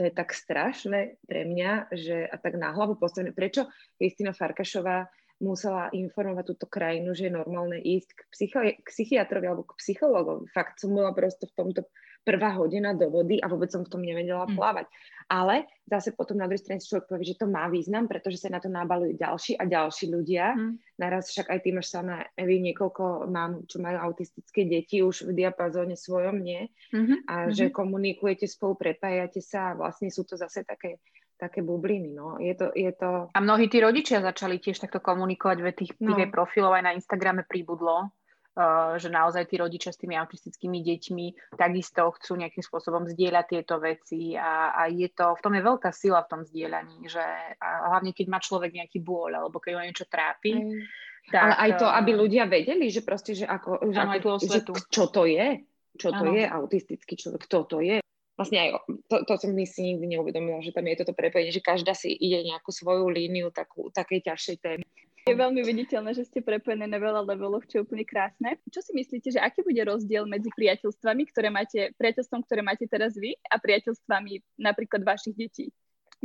to 0.00 0.08
je 0.08 0.16
tak 0.16 0.32
strašné 0.32 1.20
pre 1.28 1.44
mňa, 1.44 1.92
že 1.92 2.24
a 2.24 2.40
tak 2.40 2.56
na 2.56 2.72
hlavu 2.72 2.96
postavené. 2.96 3.36
Prečo 3.36 3.68
Kristina 4.00 4.32
Farkašová 4.32 5.12
musela 5.44 5.92
informovať 5.92 6.56
túto 6.56 6.64
krajinu, 6.72 7.12
že 7.12 7.28
je 7.28 7.36
normálne 7.36 7.76
ísť 7.76 8.08
k, 8.16 8.20
psychi- 8.32 8.76
k 8.80 8.88
psychiatrovi 8.88 9.44
alebo 9.44 9.68
k 9.68 9.76
psychologovi. 9.76 10.48
Fakt 10.56 10.80
som 10.80 10.96
bola 10.96 11.12
prosto 11.12 11.44
v 11.44 11.52
tomto 11.52 11.84
prvá 12.24 12.52
hodina 12.56 12.92
do 12.92 13.08
vody 13.08 13.40
a 13.40 13.48
vôbec 13.48 13.72
som 13.72 13.82
v 13.82 13.92
tom 13.92 14.02
nevedela 14.04 14.44
mm. 14.44 14.54
plávať. 14.54 14.86
Ale 15.30 15.70
zase 15.86 16.10
potom 16.10 16.42
na 16.42 16.50
druhej 16.50 16.62
strane 16.62 16.82
človek 16.82 17.06
povie, 17.06 17.30
že 17.30 17.38
to 17.38 17.46
má 17.46 17.70
význam, 17.70 18.10
pretože 18.10 18.42
sa 18.42 18.50
na 18.50 18.58
to 18.58 18.66
nabalujú 18.66 19.14
ďalší 19.14 19.54
a 19.56 19.64
ďalší 19.64 20.10
ľudia. 20.10 20.58
Mm. 20.58 20.72
Naraz 20.98 21.30
však 21.30 21.48
aj 21.48 21.58
ty 21.62 21.68
máš 21.70 21.88
sama, 21.94 22.26
Evi, 22.34 22.58
niekoľko 22.58 23.30
mám, 23.30 23.62
čo 23.70 23.78
majú 23.78 23.98
autistické 24.10 24.66
deti 24.66 25.00
už 25.06 25.30
v 25.30 25.38
diapazóne 25.38 25.94
svojom, 25.94 26.42
nie? 26.42 26.66
Mm-hmm. 26.90 27.18
A 27.30 27.34
mm-hmm. 27.46 27.54
že 27.54 27.64
komunikujete 27.70 28.50
spolu, 28.50 28.74
prepájate 28.74 29.38
sa 29.38 29.72
a 29.72 29.76
vlastne 29.78 30.10
sú 30.10 30.26
to 30.26 30.34
zase 30.34 30.66
také 30.66 30.98
také 31.40 31.64
bubliny, 31.64 32.12
no. 32.12 32.36
Je 32.36 32.52
to, 32.52 32.68
je 32.76 32.92
to... 32.92 33.32
A 33.32 33.38
mnohí 33.40 33.72
tí 33.72 33.80
rodičia 33.80 34.20
začali 34.20 34.60
tiež 34.60 34.76
takto 34.76 35.00
komunikovať, 35.00 35.58
veď 35.64 35.74
tých, 35.80 35.92
no. 35.96 36.12
tých 36.12 36.28
profilov 36.28 36.76
aj 36.76 36.84
na 36.84 36.92
Instagrame 36.92 37.48
pribudlo. 37.48 38.12
Eh, 38.60 39.00
že 39.00 39.08
naozaj 39.08 39.48
tí 39.48 39.56
rodičia 39.56 39.88
s 39.88 39.96
tými 39.96 40.20
autistickými 40.20 40.84
deťmi 40.84 41.56
takisto 41.56 42.12
chcú 42.20 42.36
nejakým 42.36 42.60
spôsobom 42.60 43.08
zdieľať 43.08 43.46
tieto 43.56 43.80
veci 43.80 44.36
a, 44.36 44.76
a 44.76 44.84
je 44.92 45.08
to, 45.08 45.32
v 45.32 45.40
tom 45.40 45.56
je 45.56 45.62
veľká 45.64 45.88
sila 45.96 46.20
v 46.26 46.30
tom 46.36 46.42
zdieľaní, 46.44 47.08
že 47.08 47.24
a 47.56 47.94
hlavne 47.94 48.12
keď 48.12 48.26
má 48.28 48.36
človek 48.36 48.76
nejaký 48.76 49.00
bôľ 49.00 49.40
alebo 49.40 49.56
keď 49.64 49.80
ho 49.80 49.82
niečo 49.86 50.04
trápi. 50.04 50.60
Mm. 50.60 50.82
Tak, 51.30 51.40
Ale 51.40 51.54
aj 51.56 51.70
to, 51.80 51.86
eh, 51.88 51.94
aby 52.04 52.10
ľudia 52.12 52.44
vedeli, 52.50 52.92
že 52.92 53.00
proste, 53.00 53.32
že 53.32 53.48
ako, 53.48 53.80
že, 53.88 54.00
ako, 54.02 54.28
že 54.44 54.60
čo 54.92 55.04
to 55.08 55.22
je, 55.24 55.64
čo 55.96 56.08
to 56.12 56.24
ano. 56.28 56.36
je 56.36 56.44
autistický 56.44 57.14
človek, 57.16 57.48
kto 57.48 57.58
to 57.64 57.78
je. 57.80 57.96
Vlastne 58.36 58.58
aj 58.60 58.68
to, 59.08 59.16
to 59.24 59.32
som 59.40 59.56
my 59.56 59.64
si 59.64 59.94
nikdy 59.94 60.16
neuvedomila, 60.16 60.60
že 60.60 60.76
tam 60.76 60.84
je 60.84 61.00
toto 61.00 61.16
prepojenie, 61.16 61.54
že 61.54 61.64
každá 61.64 61.96
si 61.96 62.12
ide 62.12 62.44
nejakú 62.44 62.76
svoju 62.76 63.08
líniu 63.08 63.48
takú, 63.54 63.88
takej 63.88 64.26
ťažšej 64.28 64.56
témy. 64.60 64.84
Je 65.28 65.36
veľmi 65.36 65.60
viditeľné, 65.60 66.16
že 66.16 66.24
ste 66.24 66.40
prepojené 66.40 66.88
na 66.88 66.96
veľa 66.96 67.20
levelov, 67.28 67.68
čo 67.68 67.80
je 67.80 67.84
úplne 67.84 68.08
krásne. 68.08 68.56
Čo 68.72 68.80
si 68.80 68.96
myslíte, 68.96 69.28
že 69.28 69.40
aký 69.40 69.60
bude 69.60 69.84
rozdiel 69.84 70.24
medzi 70.24 70.48
priateľstvami, 70.56 71.22
ktoré 71.28 71.48
máte, 71.52 71.92
priateľstvom, 72.00 72.40
ktoré 72.48 72.64
máte 72.64 72.88
teraz 72.88 73.12
vy 73.20 73.36
a 73.52 73.60
priateľstvami 73.60 74.56
napríklad 74.56 75.04
vašich 75.04 75.36
detí? 75.36 75.68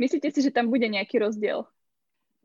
Myslíte 0.00 0.32
si, 0.32 0.40
že 0.40 0.52
tam 0.52 0.72
bude 0.72 0.88
nejaký 0.88 1.20
rozdiel? 1.20 1.68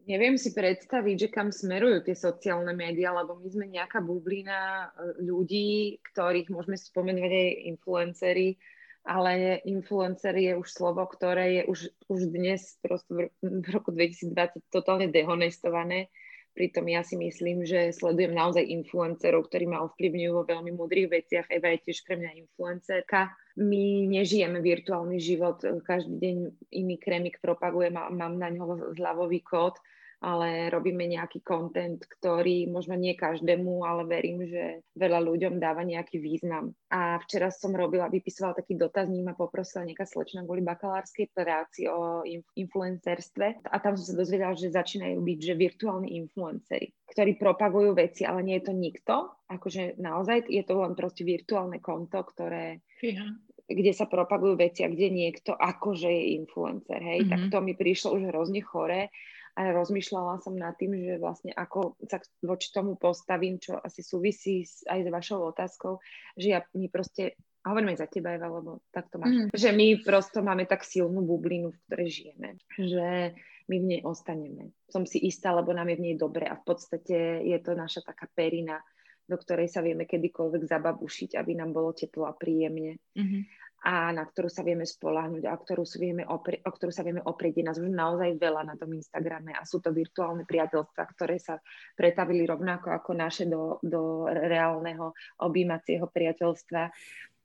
Neviem 0.09 0.35
si 0.35 0.51
predstaviť, 0.51 1.15
že 1.15 1.29
kam 1.29 1.53
smerujú 1.53 2.01
tie 2.03 2.17
sociálne 2.17 2.73
médiá, 2.73 3.13
lebo 3.13 3.37
my 3.37 3.47
sme 3.47 3.69
nejaká 3.69 4.01
bublina 4.01 4.89
e, 4.89 5.21
ľudí, 5.21 6.01
ktorých 6.09 6.49
môžeme 6.49 6.73
spomenúť 6.73 7.29
aj 7.29 7.49
influencery, 7.69 8.57
ale 9.05 9.61
influencer 9.65 10.33
je 10.41 10.57
už 10.57 10.67
slovo, 10.67 11.05
ktoré 11.05 11.61
je 11.61 11.63
už, 11.69 11.79
už 12.09 12.19
dnes 12.33 12.81
prosto 12.81 13.29
v 13.45 13.67
roku 13.69 13.93
2020 13.93 14.73
totálne 14.73 15.05
dehonestované 15.09 16.09
Pritom 16.51 16.83
ja 16.91 16.99
si 16.99 17.15
myslím, 17.15 17.63
že 17.63 17.95
sledujem 17.95 18.35
naozaj 18.35 18.67
influencerov, 18.67 19.47
ktorí 19.47 19.71
ma 19.71 19.87
ovplyvňujú 19.87 20.31
vo 20.35 20.43
veľmi 20.43 20.75
múdrych 20.75 21.07
veciach. 21.07 21.47
Eva 21.47 21.71
je 21.71 21.87
tiež 21.87 22.03
pre 22.03 22.19
mňa 22.19 22.31
influencerka. 22.43 23.31
My 23.55 24.07
nežijeme 24.11 24.59
virtuálny 24.59 25.15
život, 25.19 25.63
každý 25.83 26.19
deň 26.19 26.37
iný 26.75 26.95
krémik 26.99 27.39
propagujem 27.39 27.95
a 27.95 28.11
mám 28.11 28.35
na 28.35 28.51
ňo 28.51 28.95
zľavový 28.95 29.39
kód 29.43 29.79
ale 30.21 30.69
robíme 30.69 31.09
nejaký 31.09 31.41
kontent, 31.41 32.05
ktorý 32.05 32.69
možno 32.69 32.93
nie 32.93 33.17
každému, 33.17 33.81
ale 33.81 34.05
verím, 34.05 34.45
že 34.45 34.85
veľa 34.93 35.17
ľuďom 35.17 35.57
dáva 35.57 35.81
nejaký 35.81 36.21
význam. 36.21 36.77
A 36.93 37.17
včera 37.25 37.49
som 37.49 37.73
robila, 37.73 38.05
vypisovala 38.05 38.61
taký 38.61 38.77
dotazník, 38.77 39.25
ma 39.25 39.33
poprosila 39.33 39.81
nejaká 39.81 40.05
slečna 40.05 40.45
kvôli 40.45 40.61
bakalárskej 40.61 41.33
práci 41.33 41.89
o 41.89 42.21
influencerstve. 42.53 43.65
A 43.65 43.75
tam 43.81 43.97
som 43.97 44.13
sa 44.13 44.15
dozvedela, 44.21 44.53
že 44.53 44.69
začínajú 44.69 45.17
byť, 45.17 45.39
že 45.41 45.53
virtuálni 45.57 46.13
influenceri, 46.21 46.93
ktorí 47.09 47.41
propagujú 47.41 47.97
veci, 47.97 48.21
ale 48.21 48.45
nie 48.45 48.61
je 48.61 48.65
to 48.69 48.73
nikto, 48.77 49.15
akože 49.49 49.97
naozaj 49.97 50.45
je 50.45 50.61
to 50.61 50.73
len 50.77 50.93
proste 50.93 51.25
virtuálne 51.25 51.81
konto, 51.81 52.21
ktoré 52.21 52.85
ja 53.01 53.25
kde 53.71 53.95
sa 53.95 54.03
propagujú 54.03 54.59
veci 54.59 54.83
a 54.83 54.91
kde 54.91 55.07
niekto 55.07 55.55
akože 55.55 56.11
je 56.11 56.35
influencer, 56.43 56.99
hej, 56.99 57.23
mm-hmm. 57.23 57.31
tak 57.31 57.41
to 57.55 57.57
mi 57.63 57.71
prišlo 57.71 58.19
už 58.19 58.27
hrozne 58.27 58.59
chore 58.59 59.07
a 59.55 59.75
rozmýšľala 59.75 60.39
som 60.39 60.55
nad 60.55 60.75
tým, 60.79 60.95
že 60.95 61.19
vlastne 61.19 61.51
ako 61.51 61.99
sa 62.07 62.23
voči 62.43 62.71
tomu 62.71 62.95
postavím, 62.95 63.59
čo 63.59 63.75
asi 63.75 63.99
súvisí 63.99 64.63
aj 64.87 64.99
s 65.03 65.09
vašou 65.11 65.51
otázkou, 65.51 65.99
že 66.39 66.47
ja 66.55 66.59
my 66.71 66.87
proste 66.87 67.35
a 67.61 67.69
hovorím 67.69 67.93
aj 67.93 68.01
za 68.01 68.07
teba, 68.09 68.33
Eva, 68.33 68.49
lebo 68.49 68.81
tak 68.89 69.13
to 69.13 69.21
máš. 69.21 69.37
Mm. 69.37 69.49
Že 69.53 69.69
my 69.77 69.87
prosto 70.01 70.41
máme 70.41 70.65
tak 70.65 70.81
silnú 70.81 71.21
bublinu, 71.21 71.69
v 71.69 71.81
ktorej 71.85 72.09
žijeme, 72.09 72.49
že 72.73 73.37
my 73.69 73.75
v 73.77 73.85
nej 73.85 74.01
ostaneme. 74.01 74.73
Som 74.89 75.05
si 75.05 75.21
istá, 75.21 75.53
lebo 75.53 75.69
nám 75.69 75.93
je 75.93 75.97
v 76.01 76.05
nej 76.09 76.15
dobre 76.17 76.49
a 76.49 76.57
v 76.57 76.63
podstate 76.65 77.45
je 77.45 77.57
to 77.61 77.77
naša 77.77 78.01
taká 78.01 78.25
perina, 78.33 78.81
do 79.29 79.37
ktorej 79.37 79.69
sa 79.69 79.85
vieme 79.85 80.09
kedykoľvek 80.09 80.63
zababušiť, 80.65 81.37
aby 81.37 81.51
nám 81.53 81.69
bolo 81.69 81.93
teplo 81.93 82.25
a 82.25 82.33
príjemne. 82.33 82.97
Mm-hmm 83.13 83.61
a 83.81 84.13
na 84.13 84.23
ktorú 84.29 84.45
sa 84.45 84.61
vieme 84.61 84.85
spolahnuť 84.85 85.43
a 85.49 85.57
ktorú 85.57 85.81
sa 85.81 85.97
vieme 85.97 86.21
opri- 86.21 86.61
o 86.61 86.69
ktorú 86.69 86.93
sa 86.93 87.01
vieme 87.01 87.25
oprieť. 87.25 87.53
Je 87.57 87.65
nás 87.65 87.77
už 87.81 87.89
naozaj 87.89 88.37
veľa 88.37 88.61
na 88.61 88.77
tom 88.77 88.93
Instagrame 88.93 89.57
a 89.57 89.65
sú 89.65 89.81
to 89.81 89.89
virtuálne 89.89 90.45
priateľstva, 90.45 91.03
ktoré 91.17 91.41
sa 91.41 91.57
pretavili 91.97 92.45
rovnako 92.45 92.93
ako 92.93 93.11
naše 93.17 93.49
do, 93.49 93.81
do 93.81 94.29
reálneho 94.29 95.17
objímacieho 95.41 96.05
priateľstva. 96.05 96.93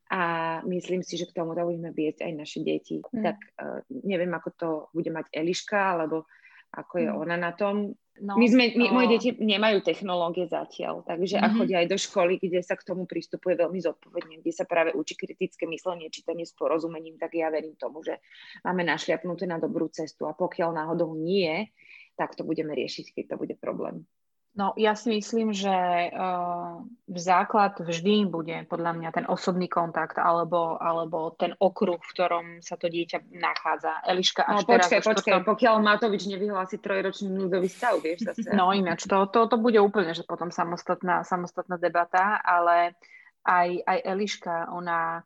A 0.06 0.22
myslím 0.68 1.02
si, 1.02 1.18
že 1.18 1.26
k 1.26 1.34
tomu 1.34 1.56
budeme 1.56 1.90
viesť 1.90 2.28
aj 2.28 2.32
naše 2.36 2.60
deti. 2.62 3.00
Mm. 3.00 3.24
Tak 3.26 3.36
uh, 3.58 3.80
neviem, 4.06 4.30
ako 4.36 4.48
to 4.54 4.68
bude 4.92 5.10
mať 5.10 5.32
Eliška, 5.32 5.98
alebo 5.98 6.28
ako 6.72 6.94
je 6.98 7.08
mm. 7.10 7.16
ona 7.16 7.36
na 7.36 7.52
tom. 7.52 7.94
No, 8.16 8.32
my 8.40 8.48
sme, 8.48 8.72
my, 8.72 8.88
no. 8.88 8.96
moje 8.96 9.08
deti 9.12 9.28
nemajú 9.36 9.84
technológie 9.84 10.48
zatiaľ, 10.48 11.04
takže 11.04 11.36
mm-hmm. 11.36 11.52
a 11.52 11.56
chodia 11.60 11.76
aj 11.84 11.88
do 11.92 11.98
školy, 12.00 12.40
kde 12.40 12.64
sa 12.64 12.72
k 12.72 12.88
tomu 12.88 13.04
pristupuje 13.04 13.60
veľmi 13.60 13.76
zodpovedne, 13.76 14.40
kde 14.40 14.52
sa 14.56 14.64
práve 14.64 14.96
učí 14.96 15.20
kritické 15.20 15.68
myslenie, 15.68 16.08
čítanie 16.08 16.48
s 16.48 16.56
porozumením, 16.56 17.20
tak 17.20 17.36
ja 17.36 17.52
verím 17.52 17.76
tomu, 17.76 18.00
že 18.00 18.16
máme 18.64 18.88
našliapnuté 18.88 19.44
na 19.44 19.60
dobrú 19.60 19.92
cestu 19.92 20.24
a 20.24 20.32
pokiaľ 20.32 20.72
náhodou 20.72 21.12
nie, 21.12 21.68
tak 22.16 22.32
to 22.40 22.48
budeme 22.48 22.72
riešiť, 22.72 23.12
keď 23.12 23.24
to 23.28 23.36
bude 23.36 23.54
problém. 23.60 24.08
No 24.56 24.72
ja 24.80 24.96
si 24.96 25.12
myslím, 25.12 25.52
že 25.52 25.68
uh, 26.16 26.80
v 27.04 27.18
základ 27.20 27.76
vždy 27.76 28.24
bude 28.24 28.56
podľa 28.72 28.96
mňa 28.96 29.10
ten 29.12 29.26
osobný 29.28 29.68
kontakt 29.68 30.16
alebo, 30.16 30.80
alebo 30.80 31.36
ten 31.36 31.52
okruh, 31.60 32.00
v 32.00 32.12
ktorom 32.16 32.46
sa 32.64 32.80
to 32.80 32.88
dieťa 32.88 33.36
nachádza. 33.36 34.00
Eliška, 34.08 34.48
až 34.48 34.64
no, 34.64 34.80
počkaj, 34.80 35.04
teraz, 35.04 35.08
počkaj, 35.12 35.44
to... 35.44 35.48
pokiaľ 35.52 35.74
Matovič 35.84 36.24
nevyhlási 36.24 36.80
trojročný 36.80 37.36
núdzový 37.36 37.68
stav, 37.68 38.00
vieš 38.00 38.32
zase. 38.32 38.48
No 38.56 38.72
ináč, 38.72 39.04
to, 39.04 39.28
to, 39.28 39.44
to 39.44 39.60
bude 39.60 39.76
úplne, 39.76 40.16
že 40.16 40.24
potom 40.24 40.48
samostatná, 40.48 41.20
samostatná 41.20 41.76
debata, 41.76 42.40
ale 42.40 42.96
aj, 43.44 43.84
aj 43.84 43.98
Eliška, 44.08 44.72
ona 44.72 45.20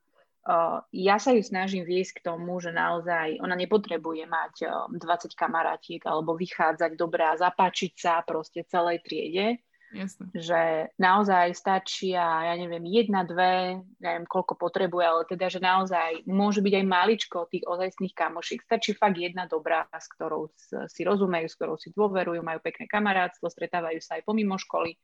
ja 0.91 1.17
sa 1.21 1.37
ju 1.37 1.45
snažím 1.45 1.85
viesť 1.85 2.21
k 2.21 2.25
tomu, 2.33 2.57
že 2.65 2.73
naozaj 2.73 3.45
ona 3.45 3.53
nepotrebuje 3.53 4.25
mať 4.25 4.55
uh, 4.65 4.89
20 4.89 5.37
kamarátiek 5.37 6.01
alebo 6.09 6.33
vychádzať 6.33 6.97
dobre 6.97 7.29
a 7.29 7.37
zapáčiť 7.37 7.93
sa 7.93 8.25
proste 8.25 8.65
celej 8.65 9.05
triede. 9.05 9.61
Jasne. 9.91 10.31
Že 10.31 10.63
naozaj 11.03 11.51
stačí 11.59 12.15
a 12.15 12.47
ja 12.47 12.55
neviem, 12.55 12.87
jedna, 12.87 13.27
dve, 13.27 13.83
neviem 13.99 14.23
koľko 14.23 14.55
potrebuje, 14.55 15.03
ale 15.03 15.23
teda, 15.27 15.51
že 15.51 15.59
naozaj 15.59 16.31
môže 16.31 16.63
byť 16.63 16.75
aj 16.79 16.87
maličko 16.87 17.39
tých 17.51 17.67
ozajstných 17.67 18.15
kamošiek. 18.15 18.63
Stačí 18.63 18.95
fakt 18.95 19.19
jedna 19.19 19.51
dobrá, 19.51 19.91
s 19.91 20.07
ktorou 20.15 20.55
si 20.87 21.03
rozumejú, 21.03 21.47
s 21.51 21.59
ktorou 21.59 21.75
si 21.75 21.91
dôverujú, 21.91 22.39
majú 22.39 22.63
pekné 22.63 22.87
kamarátstvo, 22.87 23.51
stretávajú 23.51 23.99
sa 23.99 24.23
aj 24.23 24.23
pomimo 24.23 24.55
školy. 24.63 24.95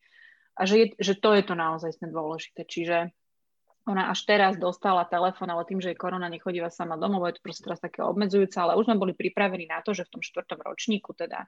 A 0.55 0.65
že, 0.65 0.77
je, 0.79 0.87
že 1.03 1.19
to 1.19 1.35
je 1.35 1.43
to 1.43 1.59
naozaj 1.59 1.91
dôležité. 2.01 2.63
Čiže 2.63 3.11
ona 3.87 4.11
až 4.11 4.27
teraz 4.27 4.59
dostala 4.59 5.07
telefón, 5.07 5.47
ale 5.47 5.63
tým, 5.63 5.79
že 5.79 5.95
je 5.95 6.03
korona, 6.03 6.27
nechodíva 6.27 6.75
sama 6.75 6.99
domov, 6.99 7.31
je 7.31 7.39
to 7.39 7.45
proste 7.47 7.63
teraz 7.63 7.79
také 7.79 8.03
obmedzujúce, 8.03 8.59
ale 8.59 8.75
už 8.75 8.91
sme 8.91 8.99
boli 8.99 9.15
pripravení 9.15 9.71
na 9.71 9.79
to, 9.81 9.95
že 9.95 10.05
v 10.11 10.19
tom 10.19 10.23
štvrtom 10.27 10.59
ročníku 10.67 11.15
teda 11.15 11.47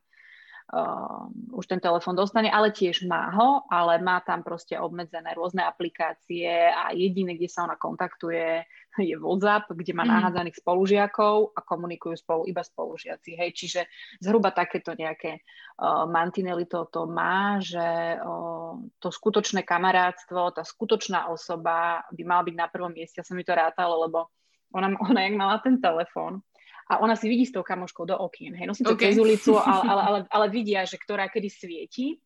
uh, 0.72 1.28
už 1.56 1.64
ten 1.66 1.80
telefón 1.80 2.16
dostane, 2.16 2.52
ale 2.52 2.72
tiež 2.72 3.08
má 3.08 3.32
ho, 3.32 3.64
ale 3.72 4.00
má 4.00 4.20
tam 4.20 4.44
proste 4.44 4.76
obmedzené 4.76 5.32
rôzne 5.32 5.64
aplikácie 5.64 6.48
a 6.68 6.92
jediné, 6.92 7.36
kde 7.36 7.48
sa 7.48 7.64
ona 7.64 7.80
kontaktuje, 7.80 8.64
je 8.98 9.14
WhatsApp, 9.14 9.70
kde 9.70 9.92
má 9.94 10.02
mm. 10.02 10.10
nahádzaných 10.10 10.58
spolužiakov 10.58 11.54
a 11.54 11.60
komunikujú 11.62 12.18
spolu 12.18 12.42
iba 12.50 12.66
spolužiaci. 12.66 13.38
Hej, 13.38 13.50
čiže 13.54 13.80
zhruba 14.18 14.50
takéto 14.50 14.92
nejaké 14.98 15.38
uh, 15.78 16.04
mantinely 16.10 16.66
to, 16.66 16.90
to 16.90 17.06
má, 17.06 17.62
že 17.62 18.18
uh, 18.18 18.74
to 18.98 19.08
skutočné 19.08 19.62
kamarátstvo, 19.62 20.50
tá 20.50 20.66
skutočná 20.66 21.30
osoba 21.30 22.02
by 22.10 22.22
mala 22.26 22.42
byť 22.42 22.56
na 22.58 22.66
prvom 22.66 22.90
mieste. 22.90 23.22
Ja 23.22 23.26
som 23.26 23.38
mi 23.38 23.46
to 23.46 23.54
rátalo, 23.54 24.02
lebo 24.08 24.34
ona, 24.74 24.90
ona 25.08 25.20
jak 25.22 25.34
mala 25.38 25.56
ten 25.62 25.78
telefón, 25.78 26.42
a 26.88 27.04
ona 27.04 27.14
si 27.14 27.28
vidí 27.28 27.44
s 27.44 27.52
tou 27.52 27.60
kamoškou 27.60 28.08
do 28.08 28.16
okien, 28.16 28.56
hej, 28.56 28.64
nosí 28.64 28.80
to 28.80 28.96
okay. 28.96 29.12
cez 29.12 29.20
ulicu, 29.20 29.60
ale, 29.60 29.84
ale, 29.84 30.02
ale, 30.02 30.18
ale 30.32 30.46
vidia, 30.48 30.88
že 30.88 30.96
ktorá 30.96 31.28
kedy 31.28 31.48
svieti, 31.52 32.16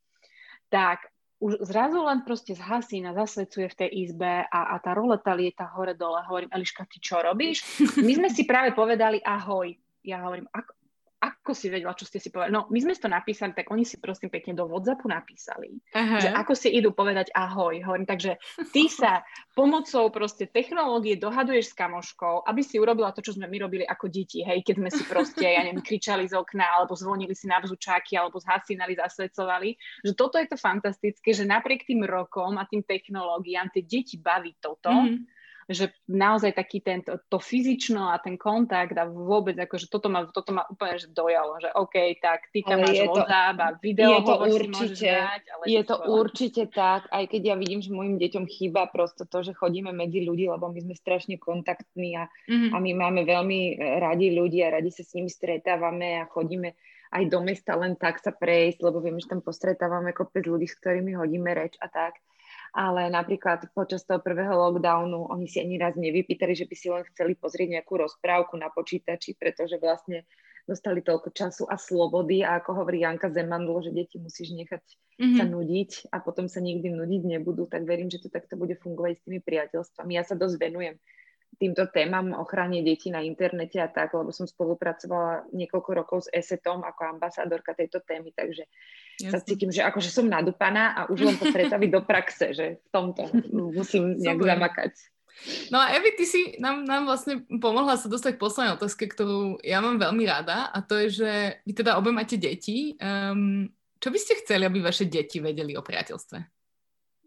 tak 0.70 1.10
už 1.42 1.58
zrazu 1.66 1.98
len 2.06 2.22
proste 2.22 2.54
zhasí 2.54 3.02
a 3.02 3.10
zasvedcuje 3.18 3.66
v 3.66 3.78
tej 3.82 3.90
izbe 4.06 4.46
a, 4.46 4.60
a 4.72 4.78
tá 4.78 4.94
roleta 4.94 5.34
lieta 5.34 5.66
hore-dole. 5.74 6.22
Hovorím, 6.30 6.54
Eliška, 6.54 6.86
ty 6.86 7.02
čo 7.02 7.18
robíš? 7.18 7.66
My 7.98 8.14
sme 8.14 8.30
si 8.30 8.46
práve 8.46 8.70
povedali 8.70 9.18
ahoj. 9.18 9.74
Ja 10.06 10.22
hovorím, 10.22 10.46
ako, 10.54 10.70
ako 11.42 11.58
si 11.58 11.66
vedela, 11.74 11.90
čo 11.98 12.06
ste 12.06 12.22
si 12.22 12.30
povedali? 12.30 12.54
No, 12.54 12.70
my 12.70 12.78
sme 12.78 12.94
to 12.94 13.10
napísali, 13.10 13.50
tak 13.50 13.66
oni 13.74 13.82
si 13.82 13.98
prosím 13.98 14.30
pekne 14.30 14.54
do 14.54 14.70
WhatsAppu 14.70 15.10
napísali, 15.10 15.74
Aha. 15.90 16.22
že 16.22 16.30
ako 16.30 16.54
si 16.54 16.70
idú 16.70 16.94
povedať 16.94 17.34
ahoj. 17.34 17.82
Hovorím, 17.82 18.06
takže 18.06 18.38
ty 18.70 18.86
sa 18.86 19.26
pomocou 19.58 20.06
proste 20.14 20.46
technológie 20.46 21.18
dohaduješ 21.18 21.74
s 21.74 21.78
kamoškou, 21.78 22.46
aby 22.46 22.62
si 22.62 22.78
urobila 22.78 23.10
to, 23.10 23.26
čo 23.26 23.34
sme 23.34 23.50
my 23.50 23.58
robili 23.58 23.82
ako 23.82 24.06
deti, 24.06 24.46
hej, 24.46 24.62
keď 24.62 24.86
sme 24.86 24.90
si 24.94 25.02
proste, 25.02 25.42
ja 25.42 25.66
neviem, 25.66 25.82
kričali 25.82 26.30
z 26.30 26.38
okna, 26.38 26.78
alebo 26.78 26.94
zvonili 26.94 27.34
si 27.34 27.50
na 27.50 27.58
bzučáky, 27.58 28.14
alebo 28.14 28.38
zhasínali, 28.38 28.94
zasvedcovali, 28.94 29.74
že 30.06 30.14
toto 30.14 30.38
je 30.38 30.46
to 30.46 30.54
fantastické, 30.54 31.34
že 31.34 31.42
napriek 31.42 31.82
tým 31.82 32.06
rokom 32.06 32.54
a 32.54 32.70
tým 32.70 32.86
technológiám 32.86 33.66
tie 33.74 33.82
deti 33.82 34.14
baví 34.14 34.54
toto, 34.62 34.94
mm-hmm 34.94 35.41
že 35.70 35.94
naozaj 36.10 36.54
taký 36.58 36.82
ten, 36.82 37.02
to, 37.06 37.18
to 37.30 37.38
fyzično 37.38 38.10
a 38.10 38.18
ten 38.18 38.34
kontakt 38.34 38.96
a 38.98 39.06
vôbec 39.06 39.54
akože 39.54 39.86
toto 39.86 40.10
ma, 40.10 40.26
toto 40.26 40.50
ma 40.50 40.66
úplne 40.66 40.98
že 40.98 41.08
dojalo, 41.14 41.62
že 41.62 41.70
OK, 41.74 42.18
tak 42.18 42.50
ty 42.50 42.66
tam 42.66 42.82
máš 42.82 42.98
WhatsApp 43.06 43.56
a 43.58 43.68
video 43.78 44.18
je 44.18 44.20
to 44.26 44.34
určite, 44.42 45.10
dať, 45.10 45.42
ale 45.46 45.62
je 45.66 45.82
to 45.86 45.96
určite 46.10 46.62
tak, 46.74 47.06
aj 47.10 47.24
keď 47.30 47.42
ja 47.52 47.56
vidím, 47.58 47.80
že 47.82 47.94
mojim 47.94 48.16
deťom 48.18 48.44
chýba 48.50 48.90
prosto 48.90 49.22
to, 49.22 49.46
že 49.46 49.54
chodíme 49.54 49.94
medzi 49.94 50.26
ľudí, 50.26 50.50
lebo 50.50 50.70
my 50.70 50.78
sme 50.82 50.94
strašne 50.98 51.38
kontaktní 51.38 52.18
a, 52.18 52.26
mm-hmm. 52.26 52.70
a 52.74 52.76
my 52.82 52.90
máme 52.98 53.20
veľmi 53.22 53.60
radi 54.02 54.34
ľudí 54.34 54.62
a 54.66 54.74
radi 54.74 54.90
sa 54.90 55.06
s 55.06 55.14
nimi 55.14 55.30
stretávame 55.30 56.18
a 56.18 56.26
chodíme 56.26 56.74
aj 57.12 57.28
do 57.28 57.38
mesta 57.44 57.76
len 57.76 57.94
tak 57.94 58.24
sa 58.24 58.32
prejsť, 58.32 58.80
lebo 58.80 59.04
vieme, 59.04 59.20
že 59.20 59.28
tam 59.28 59.44
postretávame 59.44 60.16
kopec 60.16 60.48
ľudí, 60.48 60.64
s 60.64 60.80
ktorými 60.80 61.12
hodíme 61.20 61.52
reč 61.52 61.76
a 61.76 61.92
tak 61.92 62.16
ale 62.72 63.12
napríklad 63.12 63.68
počas 63.76 64.02
toho 64.08 64.18
prvého 64.24 64.56
lockdownu 64.56 65.28
oni 65.28 65.44
si 65.44 65.60
ani 65.60 65.76
raz 65.76 65.92
nevypýtali, 65.92 66.56
že 66.56 66.64
by 66.64 66.74
si 66.74 66.88
len 66.88 67.04
chceli 67.12 67.36
pozrieť 67.36 67.68
nejakú 67.80 68.00
rozprávku 68.00 68.56
na 68.56 68.72
počítači, 68.72 69.36
pretože 69.36 69.76
vlastne 69.76 70.24
dostali 70.64 71.02
toľko 71.02 71.34
času 71.34 71.64
a 71.68 71.76
slobody 71.76 72.40
a 72.46 72.62
ako 72.62 72.82
hovorí 72.82 73.02
Janka 73.02 73.28
Zemandl, 73.28 73.82
že 73.82 73.90
deti 73.92 74.16
musíš 74.16 74.54
nechať 74.54 74.82
mm-hmm. 75.18 75.38
sa 75.38 75.44
nudiť 75.44 75.90
a 76.14 76.16
potom 76.22 76.46
sa 76.46 76.62
nikdy 76.62 76.88
nudiť 76.88 77.22
nebudú, 77.38 77.66
tak 77.66 77.84
verím, 77.84 78.08
že 78.08 78.22
to 78.22 78.30
takto 78.30 78.54
bude 78.54 78.78
fungovať 78.78 79.20
s 79.20 79.24
tými 79.26 79.40
priateľstvami. 79.42 80.14
Ja 80.14 80.24
sa 80.24 80.38
dosť 80.38 80.56
venujem 80.62 80.96
týmto 81.60 81.86
témam 81.92 82.32
ochrane 82.36 82.80
detí 82.80 83.12
na 83.12 83.20
internete 83.20 83.76
a 83.80 83.88
tak, 83.88 84.16
lebo 84.16 84.32
som 84.32 84.48
spolupracovala 84.48 85.52
niekoľko 85.52 85.90
rokov 85.92 86.18
s 86.26 86.32
ESETom 86.32 86.84
ako 86.84 87.18
ambasádorka 87.18 87.76
tejto 87.76 88.00
témy, 88.02 88.32
takže 88.32 88.64
Jasne. 89.20 89.32
sa 89.32 89.38
cítim, 89.44 89.68
že 89.68 89.84
akože 89.84 90.08
som 90.08 90.26
nadúpaná 90.28 90.96
a 90.96 91.00
už 91.12 91.18
len 91.22 91.36
to 91.36 91.48
pretaviť 91.52 91.90
do 91.92 92.00
praxe, 92.02 92.56
že 92.56 92.66
v 92.80 92.88
tomto 92.88 93.28
musím 93.78 94.16
nejak 94.16 94.40
Super. 94.40 94.50
zamakať. 94.56 94.92
No 95.72 95.80
a 95.80 95.96
Evi, 95.96 96.12
ty 96.12 96.28
si 96.28 96.60
nám, 96.60 96.84
nám 96.84 97.08
vlastne 97.08 97.40
pomohla 97.48 97.96
sa 97.96 98.06
dostať 98.06 98.36
k 98.36 98.42
poslednej 98.42 98.76
otázke, 98.76 99.08
ktorú 99.08 99.64
ja 99.64 99.80
mám 99.80 99.96
veľmi 99.96 100.24
rada 100.28 100.68
a 100.68 100.78
to 100.84 101.00
je, 101.02 101.24
že 101.24 101.30
vy 101.64 101.72
teda 101.72 101.96
obe 101.96 102.12
máte 102.12 102.36
deti. 102.36 102.94
Um, 103.00 103.72
čo 103.96 104.12
by 104.12 104.18
ste 104.20 104.38
chceli, 104.44 104.68
aby 104.68 104.84
vaše 104.84 105.08
deti 105.08 105.40
vedeli 105.40 105.72
o 105.72 105.82
priateľstve? 105.82 106.61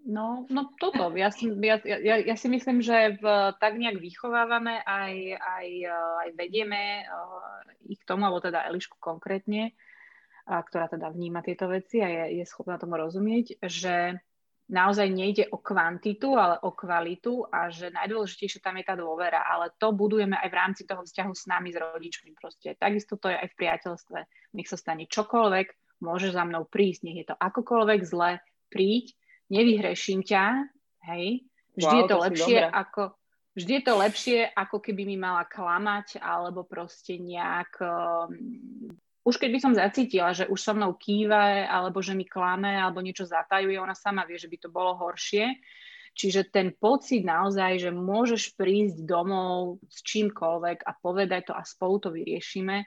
No, 0.06 0.46
no 0.54 0.70
toto. 0.78 1.10
Ja 1.18 1.34
si, 1.34 1.50
ja, 1.50 1.82
ja, 1.82 2.16
ja 2.22 2.36
si 2.38 2.46
myslím, 2.46 2.86
že 2.86 3.18
v, 3.18 3.26
tak 3.58 3.74
nejak 3.74 3.98
vychovávame 3.98 4.78
aj, 4.86 5.14
aj, 5.42 5.68
aj 6.22 6.30
vedieme 6.38 7.10
uh, 7.10 7.66
ich 7.90 7.98
k 7.98 8.08
tomu, 8.14 8.30
alebo 8.30 8.38
teda 8.38 8.70
Elišku 8.70 9.02
konkrétne, 9.02 9.74
uh, 10.46 10.62
ktorá 10.62 10.94
teda 10.94 11.10
vníma 11.10 11.42
tieto 11.42 11.66
veci 11.66 12.06
a 12.06 12.08
je, 12.08 12.38
je 12.38 12.46
schopná 12.46 12.78
tomu 12.78 13.02
rozumieť, 13.02 13.66
že 13.66 14.22
naozaj 14.70 15.10
nejde 15.10 15.50
o 15.50 15.58
kvantitu, 15.58 16.38
ale 16.38 16.62
o 16.62 16.70
kvalitu 16.74 17.50
a 17.50 17.74
že 17.74 17.90
najdôležitejšie 17.90 18.62
tam 18.62 18.78
je 18.78 18.86
tá 18.86 18.94
dôvera, 18.94 19.42
ale 19.42 19.74
to 19.78 19.90
budujeme 19.90 20.38
aj 20.38 20.50
v 20.54 20.58
rámci 20.58 20.82
toho 20.86 21.02
vzťahu 21.02 21.34
s 21.34 21.50
nami, 21.50 21.74
s 21.74 21.82
rodičmi 21.82 22.30
proste. 22.38 22.78
Takisto 22.78 23.18
to 23.18 23.34
je 23.34 23.38
aj 23.42 23.50
v 23.54 23.58
priateľstve. 23.58 24.20
Nech 24.54 24.70
sa 24.70 24.78
stane 24.78 25.10
čokoľvek, 25.10 25.98
môže 26.06 26.30
za 26.30 26.46
mnou 26.46 26.70
prísť, 26.70 27.02
nech 27.10 27.26
je 27.26 27.28
to 27.34 27.36
akokoľvek 27.38 28.02
zle, 28.06 28.38
príď, 28.70 29.18
nevyhreším 29.52 30.26
ťa, 30.26 30.70
hej, 31.12 31.46
vždy 31.78 31.96
wow, 31.96 32.02
je 32.02 32.06
to, 32.06 32.16
to 32.16 32.24
lepšie 32.26 32.60
ako 32.66 33.02
vždy 33.56 33.72
je 33.80 33.84
to 33.88 33.94
lepšie, 33.96 34.40
ako 34.52 34.78
keby 34.84 35.08
mi 35.08 35.18
mala 35.18 35.48
klamať, 35.48 36.20
alebo 36.20 36.68
proste 36.68 37.16
nejak... 37.18 37.72
Um, 37.80 38.92
už 39.26 39.42
keď 39.42 39.50
by 39.58 39.60
som 39.64 39.74
zacítila, 39.74 40.38
že 40.38 40.46
už 40.46 40.60
so 40.62 40.78
mnou 40.78 40.94
kýva, 40.94 41.66
alebo 41.66 41.98
že 41.98 42.14
mi 42.14 42.30
klame, 42.30 42.78
alebo 42.78 43.02
niečo 43.02 43.26
zatajuje, 43.26 43.80
ona 43.82 43.98
sama 43.98 44.22
vie, 44.28 44.38
že 44.38 44.52
by 44.52 44.58
to 44.62 44.70
bolo 44.70 44.94
horšie. 45.02 45.58
Čiže 46.16 46.54
ten 46.54 46.78
pocit 46.78 47.26
naozaj, 47.26 47.90
že 47.90 47.92
môžeš 47.92 48.54
prísť 48.54 49.02
domov 49.04 49.82
s 49.90 50.00
čímkoľvek 50.06 50.86
a 50.86 50.92
povedať 51.02 51.52
to 51.52 51.54
a 51.58 51.66
spolu 51.66 51.98
to 51.98 52.14
vyriešime, 52.14 52.86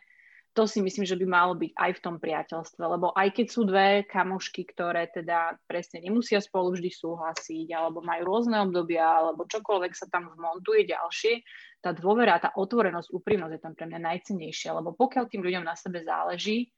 to 0.55 0.67
si 0.67 0.83
myslím, 0.83 1.07
že 1.07 1.15
by 1.15 1.27
malo 1.29 1.55
byť 1.55 1.73
aj 1.77 1.91
v 1.97 2.03
tom 2.03 2.17
priateľstve, 2.19 2.83
lebo 2.83 3.15
aj 3.15 3.29
keď 3.31 3.47
sú 3.47 3.63
dve 3.63 4.03
kamošky, 4.09 4.67
ktoré 4.67 5.07
teda 5.13 5.55
presne 5.71 6.03
nemusia 6.03 6.43
spolu 6.43 6.75
vždy 6.75 6.91
súhlasiť, 6.91 7.69
alebo 7.71 8.03
majú 8.03 8.23
rôzne 8.27 8.59
obdobia, 8.59 9.07
alebo 9.07 9.47
čokoľvek 9.47 9.93
sa 9.95 10.11
tam 10.11 10.35
vmontuje 10.35 10.89
ďalšie, 10.89 11.47
tá 11.79 11.95
dôvera, 11.95 12.43
tá 12.43 12.51
otvorenosť, 12.59 13.15
úprimnosť 13.15 13.55
je 13.55 13.63
tam 13.63 13.75
pre 13.79 13.87
mňa 13.87 14.01
najcennejšia, 14.03 14.75
lebo 14.75 14.99
pokiaľ 14.99 15.25
tým 15.31 15.47
ľuďom 15.47 15.63
na 15.63 15.79
sebe 15.79 16.03
záleží, 16.03 16.75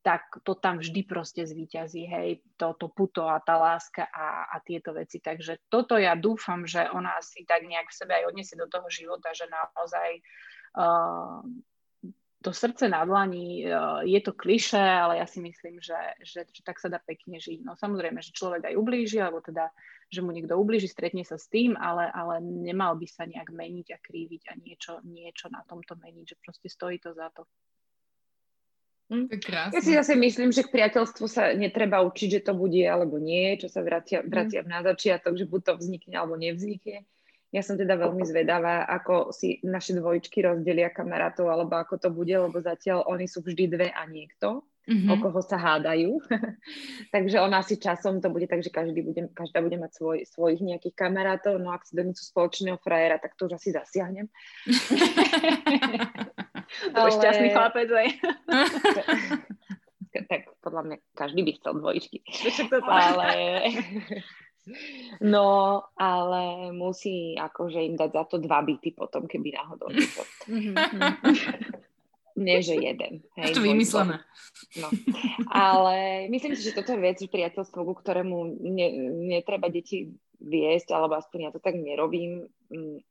tak 0.00 0.40
to 0.48 0.56
tam 0.56 0.80
vždy 0.80 1.04
proste 1.04 1.44
zvíťazí, 1.44 2.08
hej, 2.08 2.40
to, 2.56 2.72
to 2.80 2.88
puto 2.88 3.28
a 3.28 3.36
tá 3.44 3.60
láska 3.60 4.08
a, 4.08 4.48
a 4.48 4.56
tieto 4.64 4.96
veci. 4.96 5.20
Takže 5.20 5.68
toto 5.68 6.00
ja 6.00 6.16
dúfam, 6.16 6.64
že 6.64 6.88
ona 6.88 7.20
si 7.20 7.44
tak 7.44 7.68
nejak 7.68 7.92
v 7.92 7.98
sebe 8.00 8.12
aj 8.16 8.32
odniesie 8.32 8.56
do 8.56 8.64
toho 8.64 8.88
života, 8.88 9.28
že 9.36 9.44
naozaj 9.52 10.08
uh, 10.80 11.44
to 12.42 12.52
srdce 12.52 12.88
na 12.88 13.04
dlani, 13.04 13.64
e, 13.64 13.72
je 14.08 14.20
to 14.24 14.32
kliše, 14.32 14.80
ale 14.80 15.20
ja 15.20 15.26
si 15.28 15.44
myslím, 15.44 15.76
že, 15.80 15.96
že, 16.24 16.48
že 16.48 16.62
tak 16.64 16.80
sa 16.80 16.88
dá 16.88 16.96
pekne 16.96 17.36
žiť. 17.36 17.60
No 17.60 17.76
samozrejme, 17.76 18.24
že 18.24 18.32
človek 18.32 18.72
aj 18.72 18.74
ublíži, 18.80 19.20
alebo 19.20 19.44
teda, 19.44 19.68
že 20.08 20.24
mu 20.24 20.32
niekto 20.32 20.56
ublíži, 20.56 20.88
stretne 20.88 21.20
sa 21.20 21.36
s 21.36 21.52
tým, 21.52 21.76
ale, 21.76 22.08
ale 22.08 22.40
nemal 22.40 22.96
by 22.96 23.04
sa 23.04 23.28
nejak 23.28 23.52
meniť 23.52 23.86
a 23.92 23.98
kríviť 24.00 24.42
a 24.48 24.52
niečo, 24.56 24.92
niečo 25.04 25.52
na 25.52 25.60
tomto 25.68 26.00
meniť, 26.00 26.24
že 26.32 26.36
proste 26.40 26.72
stojí 26.72 26.96
to 26.96 27.12
za 27.12 27.28
to. 27.36 27.44
Hm? 29.10 29.26
Krásne. 29.42 29.74
Ja 29.76 29.80
si 29.82 29.92
zase 29.92 30.14
myslím, 30.16 30.54
že 30.54 30.64
k 30.64 30.72
priateľstvu 30.72 31.26
sa 31.28 31.52
netreba 31.52 32.00
učiť, 32.06 32.40
že 32.40 32.44
to 32.46 32.56
bude 32.56 32.80
alebo 32.86 33.18
nie, 33.20 33.58
čo 33.60 33.68
sa 33.68 33.84
vracia, 33.84 34.24
hm. 34.24 34.30
vracia 34.32 34.60
na 34.64 34.80
začiatok, 34.80 35.36
že 35.36 35.44
buď 35.44 35.60
to 35.60 35.72
vznikne 35.76 36.16
alebo 36.16 36.40
nevznikne. 36.40 37.04
Ja 37.50 37.66
som 37.66 37.74
teda 37.74 37.98
veľmi 37.98 38.22
zvedavá, 38.22 38.86
ako 38.86 39.34
si 39.34 39.58
naše 39.66 39.98
dvojičky 39.98 40.46
rozdelia 40.46 40.94
kamarátov, 40.94 41.50
alebo 41.50 41.82
ako 41.82 41.98
to 41.98 42.08
bude, 42.14 42.30
lebo 42.30 42.62
zatiaľ 42.62 43.02
oni 43.10 43.26
sú 43.26 43.42
vždy 43.42 43.64
dve 43.66 43.88
a 43.90 44.06
niekto, 44.06 44.62
mm-hmm. 44.86 45.10
o 45.10 45.14
koho 45.18 45.42
sa 45.42 45.58
hádajú. 45.58 46.14
takže 47.14 47.42
ona 47.42 47.58
si 47.66 47.82
časom 47.82 48.22
to 48.22 48.30
bude 48.30 48.46
tak, 48.46 48.62
že 48.62 48.70
každý 48.70 49.02
bude, 49.02 49.34
každá 49.34 49.66
bude 49.66 49.82
mať 49.82 49.98
svoj, 49.98 50.18
svojich 50.30 50.62
nejakých 50.62 50.94
kamarátov, 50.94 51.58
no 51.58 51.74
ak 51.74 51.90
si 51.90 51.98
donúcu 51.98 52.22
spoločného 52.22 52.78
frajera, 52.78 53.18
tak 53.18 53.34
to 53.34 53.50
už 53.50 53.58
asi 53.58 53.74
zasiahnem. 53.74 54.30
to 56.94 57.00
Ale... 57.02 57.10
šťastný 57.10 57.48
chlapec, 57.50 57.90
aj. 57.90 58.08
tak 60.30 60.54
podľa 60.62 60.82
mňa 60.86 60.96
každý 61.18 61.42
by 61.42 61.52
chcel 61.58 61.82
dvojičky. 61.82 62.22
Ale... 62.86 63.26
No, 65.24 65.80
ale 65.96 66.70
musí 66.76 67.34
akože 67.34 67.80
im 67.80 67.96
dať 67.96 68.10
za 68.12 68.24
to 68.28 68.36
dva 68.38 68.60
byty 68.60 68.92
potom, 68.92 69.24
keby 69.24 69.56
náhodou 69.56 69.88
to. 69.88 70.22
Mhm. 70.52 70.74
Nie, 72.40 72.64
že 72.64 72.78
jeden. 72.78 73.20
Hej, 73.36 73.52
to 73.52 73.60
vymyslené. 73.60 74.24
No. 74.80 74.88
Ale 75.52 76.24
myslím 76.32 76.56
si, 76.56 76.64
že 76.64 76.72
toto 76.72 76.96
je 76.96 77.04
vec, 77.04 77.20
priateľstvo, 77.20 77.84
ku 77.84 77.92
ktorému 77.92 78.64
ne, 78.64 78.88
netreba 79.28 79.68
deti 79.68 80.08
viesť, 80.40 80.88
alebo 80.96 81.20
aspoň 81.20 81.38
ja 81.44 81.50
to 81.52 81.60
tak 81.60 81.76
nerobím. 81.76 82.48
Mm, 82.72 83.04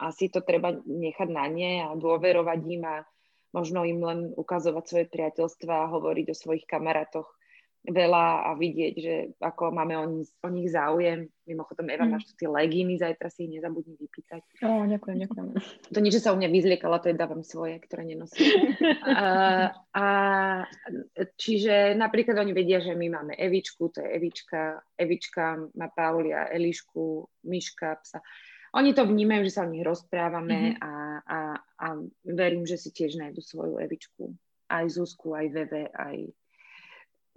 asi 0.00 0.32
to 0.32 0.40
treba 0.40 0.80
nechať 0.80 1.28
na 1.28 1.44
ne 1.50 1.72
a 1.84 1.92
dôverovať 1.92 2.60
im 2.64 2.82
a 2.88 3.04
možno 3.52 3.84
im 3.84 4.00
len 4.00 4.20
ukazovať 4.32 4.84
svoje 4.88 5.06
priateľstva 5.12 5.84
a 5.84 5.90
hovoriť 5.92 6.26
o 6.32 6.38
svojich 6.38 6.64
kamarátoch 6.64 7.28
veľa 7.84 8.48
a 8.48 8.50
vidieť, 8.56 8.94
že 8.96 9.14
ako 9.44 9.68
máme 9.68 9.92
o 10.00 10.06
nich, 10.08 10.32
o 10.40 10.48
nich 10.48 10.72
záujem. 10.72 11.28
Mimochodom, 11.44 11.84
Eva, 11.92 12.08
mm. 12.08 12.12
máš 12.16 12.32
tu 12.32 12.40
tie 12.40 12.48
legíny, 12.48 12.96
zajtra 12.96 13.28
si 13.28 13.44
ich 13.44 13.52
nezabudni 13.52 14.00
vypýtať. 14.00 14.64
Ó, 14.64 14.88
ďakujem, 14.88 15.16
ďakujem. 15.28 15.48
To 15.92 15.98
nie, 16.00 16.08
že 16.08 16.24
sa 16.24 16.32
u 16.32 16.40
mňa 16.40 16.48
vyzliekala, 16.48 17.04
to 17.04 17.12
je 17.12 17.20
dávam 17.20 17.44
svoje, 17.44 17.76
ktoré 17.84 18.08
nenosím. 18.08 18.48
a, 19.20 19.68
a, 19.92 20.06
čiže 21.36 21.92
napríklad 22.00 22.40
oni 22.40 22.56
vedia, 22.56 22.80
že 22.80 22.96
my 22.96 23.12
máme 23.12 23.36
Evičku, 23.36 23.92
to 23.92 24.00
je 24.00 24.08
Evička, 24.08 24.80
Evička 24.96 25.60
má 25.76 25.92
Paulia, 25.92 26.48
Elišku, 26.48 27.28
Myška, 27.44 28.00
psa. 28.00 28.24
Oni 28.74 28.96
to 28.96 29.04
vnímajú, 29.04 29.44
že 29.44 29.54
sa 29.60 29.68
o 29.68 29.70
nich 29.70 29.84
rozprávame 29.84 30.74
mm-hmm. 30.74 30.82
a, 30.82 30.92
a, 31.22 31.38
a 31.60 31.86
verím, 32.24 32.64
že 32.64 32.80
si 32.80 32.90
tiež 32.90 33.20
nájdu 33.20 33.44
svoju 33.44 33.76
Evičku. 33.76 34.32
Aj 34.72 34.88
Zuzku, 34.88 35.36
aj 35.36 35.46
Veve, 35.52 35.92
aj 35.92 36.32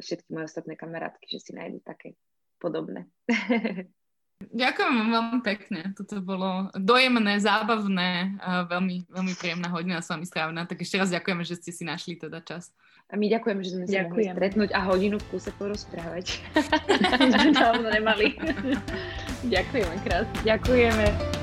všetky 0.02 0.30
moje 0.34 0.50
ostatné 0.50 0.74
kamarátky, 0.78 1.26
že 1.30 1.40
si 1.40 1.52
nájdu 1.54 1.82
také 1.82 2.18
podobné. 2.58 3.06
Ďakujem 4.38 4.92
vám 4.94 5.10
veľmi 5.10 5.42
pekne. 5.42 5.82
Toto 5.98 6.22
bolo 6.22 6.70
dojemné, 6.78 7.42
zábavné, 7.42 8.38
a 8.38 8.70
veľmi, 8.70 9.10
veľmi 9.10 9.34
príjemná 9.34 9.66
hodina 9.74 9.98
s 9.98 10.14
vami 10.14 10.30
strávená. 10.30 10.70
Tak 10.70 10.86
ešte 10.86 11.02
raz 11.02 11.10
ďakujeme, 11.10 11.42
že 11.42 11.58
ste 11.58 11.74
si 11.74 11.82
našli 11.82 12.22
teda 12.22 12.46
čas. 12.46 12.70
A 13.10 13.18
my 13.18 13.26
ďakujeme, 13.34 13.62
že 13.66 13.72
sme 13.74 13.86
sa 13.90 14.06
mohli 14.06 14.30
stretnúť 14.30 14.70
a 14.78 14.86
hodinu 14.86 15.18
v 15.18 15.26
kuse 15.34 15.50
porozprávať. 15.58 16.38
Dávno 17.58 17.90
nemali. 17.90 18.38
ďakujeme 19.54 19.96
krásne. 20.06 20.38
Ďakujeme. 20.46 21.37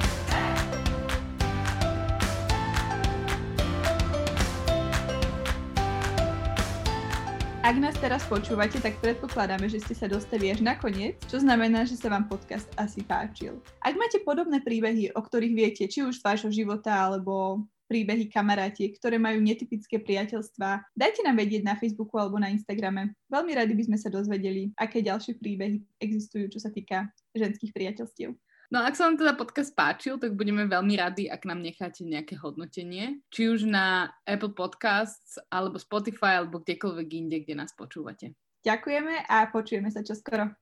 Ak 7.65 7.81
nás 7.81 7.97
teraz 7.97 8.21
počúvate, 8.29 8.77
tak 8.77 9.01
predpokladáme, 9.01 9.73
že 9.73 9.81
ste 9.81 9.97
sa 9.97 10.05
dostali 10.05 10.53
až 10.53 10.61
na 10.61 10.77
koniec, 10.77 11.17
čo 11.33 11.41
znamená, 11.41 11.89
že 11.89 11.97
sa 11.97 12.13
vám 12.13 12.29
podcast 12.29 12.69
asi 12.77 13.01
páčil. 13.01 13.57
Ak 13.81 13.97
máte 13.97 14.21
podobné 14.21 14.61
príbehy, 14.61 15.17
o 15.17 15.21
ktorých 15.25 15.57
viete, 15.57 15.89
či 15.89 16.05
už 16.05 16.21
z 16.21 16.25
vášho 16.29 16.53
života, 16.53 16.93
alebo 16.93 17.65
príbehy 17.89 18.29
kamarátiek, 18.29 18.93
ktoré 19.01 19.17
majú 19.17 19.41
netypické 19.41 19.97
priateľstvá, 19.97 20.93
dajte 20.93 21.25
nám 21.25 21.41
vedieť 21.41 21.65
na 21.65 21.73
Facebooku 21.81 22.21
alebo 22.21 22.37
na 22.37 22.53
Instagrame. 22.53 23.17
Veľmi 23.33 23.57
radi 23.57 23.73
by 23.73 23.89
sme 23.89 23.97
sa 23.97 24.13
dozvedeli, 24.13 24.69
aké 24.77 25.01
ďalšie 25.01 25.41
príbehy 25.41 25.81
existujú, 26.05 26.53
čo 26.53 26.61
sa 26.61 26.69
týka 26.69 27.09
ženských 27.33 27.73
priateľstiev. 27.73 28.37
No 28.73 28.81
ak 28.81 28.97
sa 28.97 29.11
vám 29.11 29.21
teda 29.21 29.37
podcast 29.37 29.77
páčil, 29.77 30.17
tak 30.17 30.39
budeme 30.39 30.65
veľmi 30.65 30.95
radi, 30.97 31.25
ak 31.29 31.45
nám 31.45 31.61
necháte 31.61 32.07
nejaké 32.07 32.39
hodnotenie, 32.41 33.21
či 33.29 33.51
už 33.51 33.69
na 33.69 34.15
Apple 34.25 34.57
Podcasts, 34.57 35.37
alebo 35.53 35.77
Spotify, 35.77 36.41
alebo 36.41 36.63
kdekoľvek 36.63 37.09
inde, 37.13 37.37
kde 37.45 37.55
nás 37.59 37.75
počúvate. 37.77 38.33
Ďakujeme 38.65 39.29
a 39.29 39.45
počujeme 39.53 39.93
sa 39.93 40.01
čoskoro. 40.01 40.57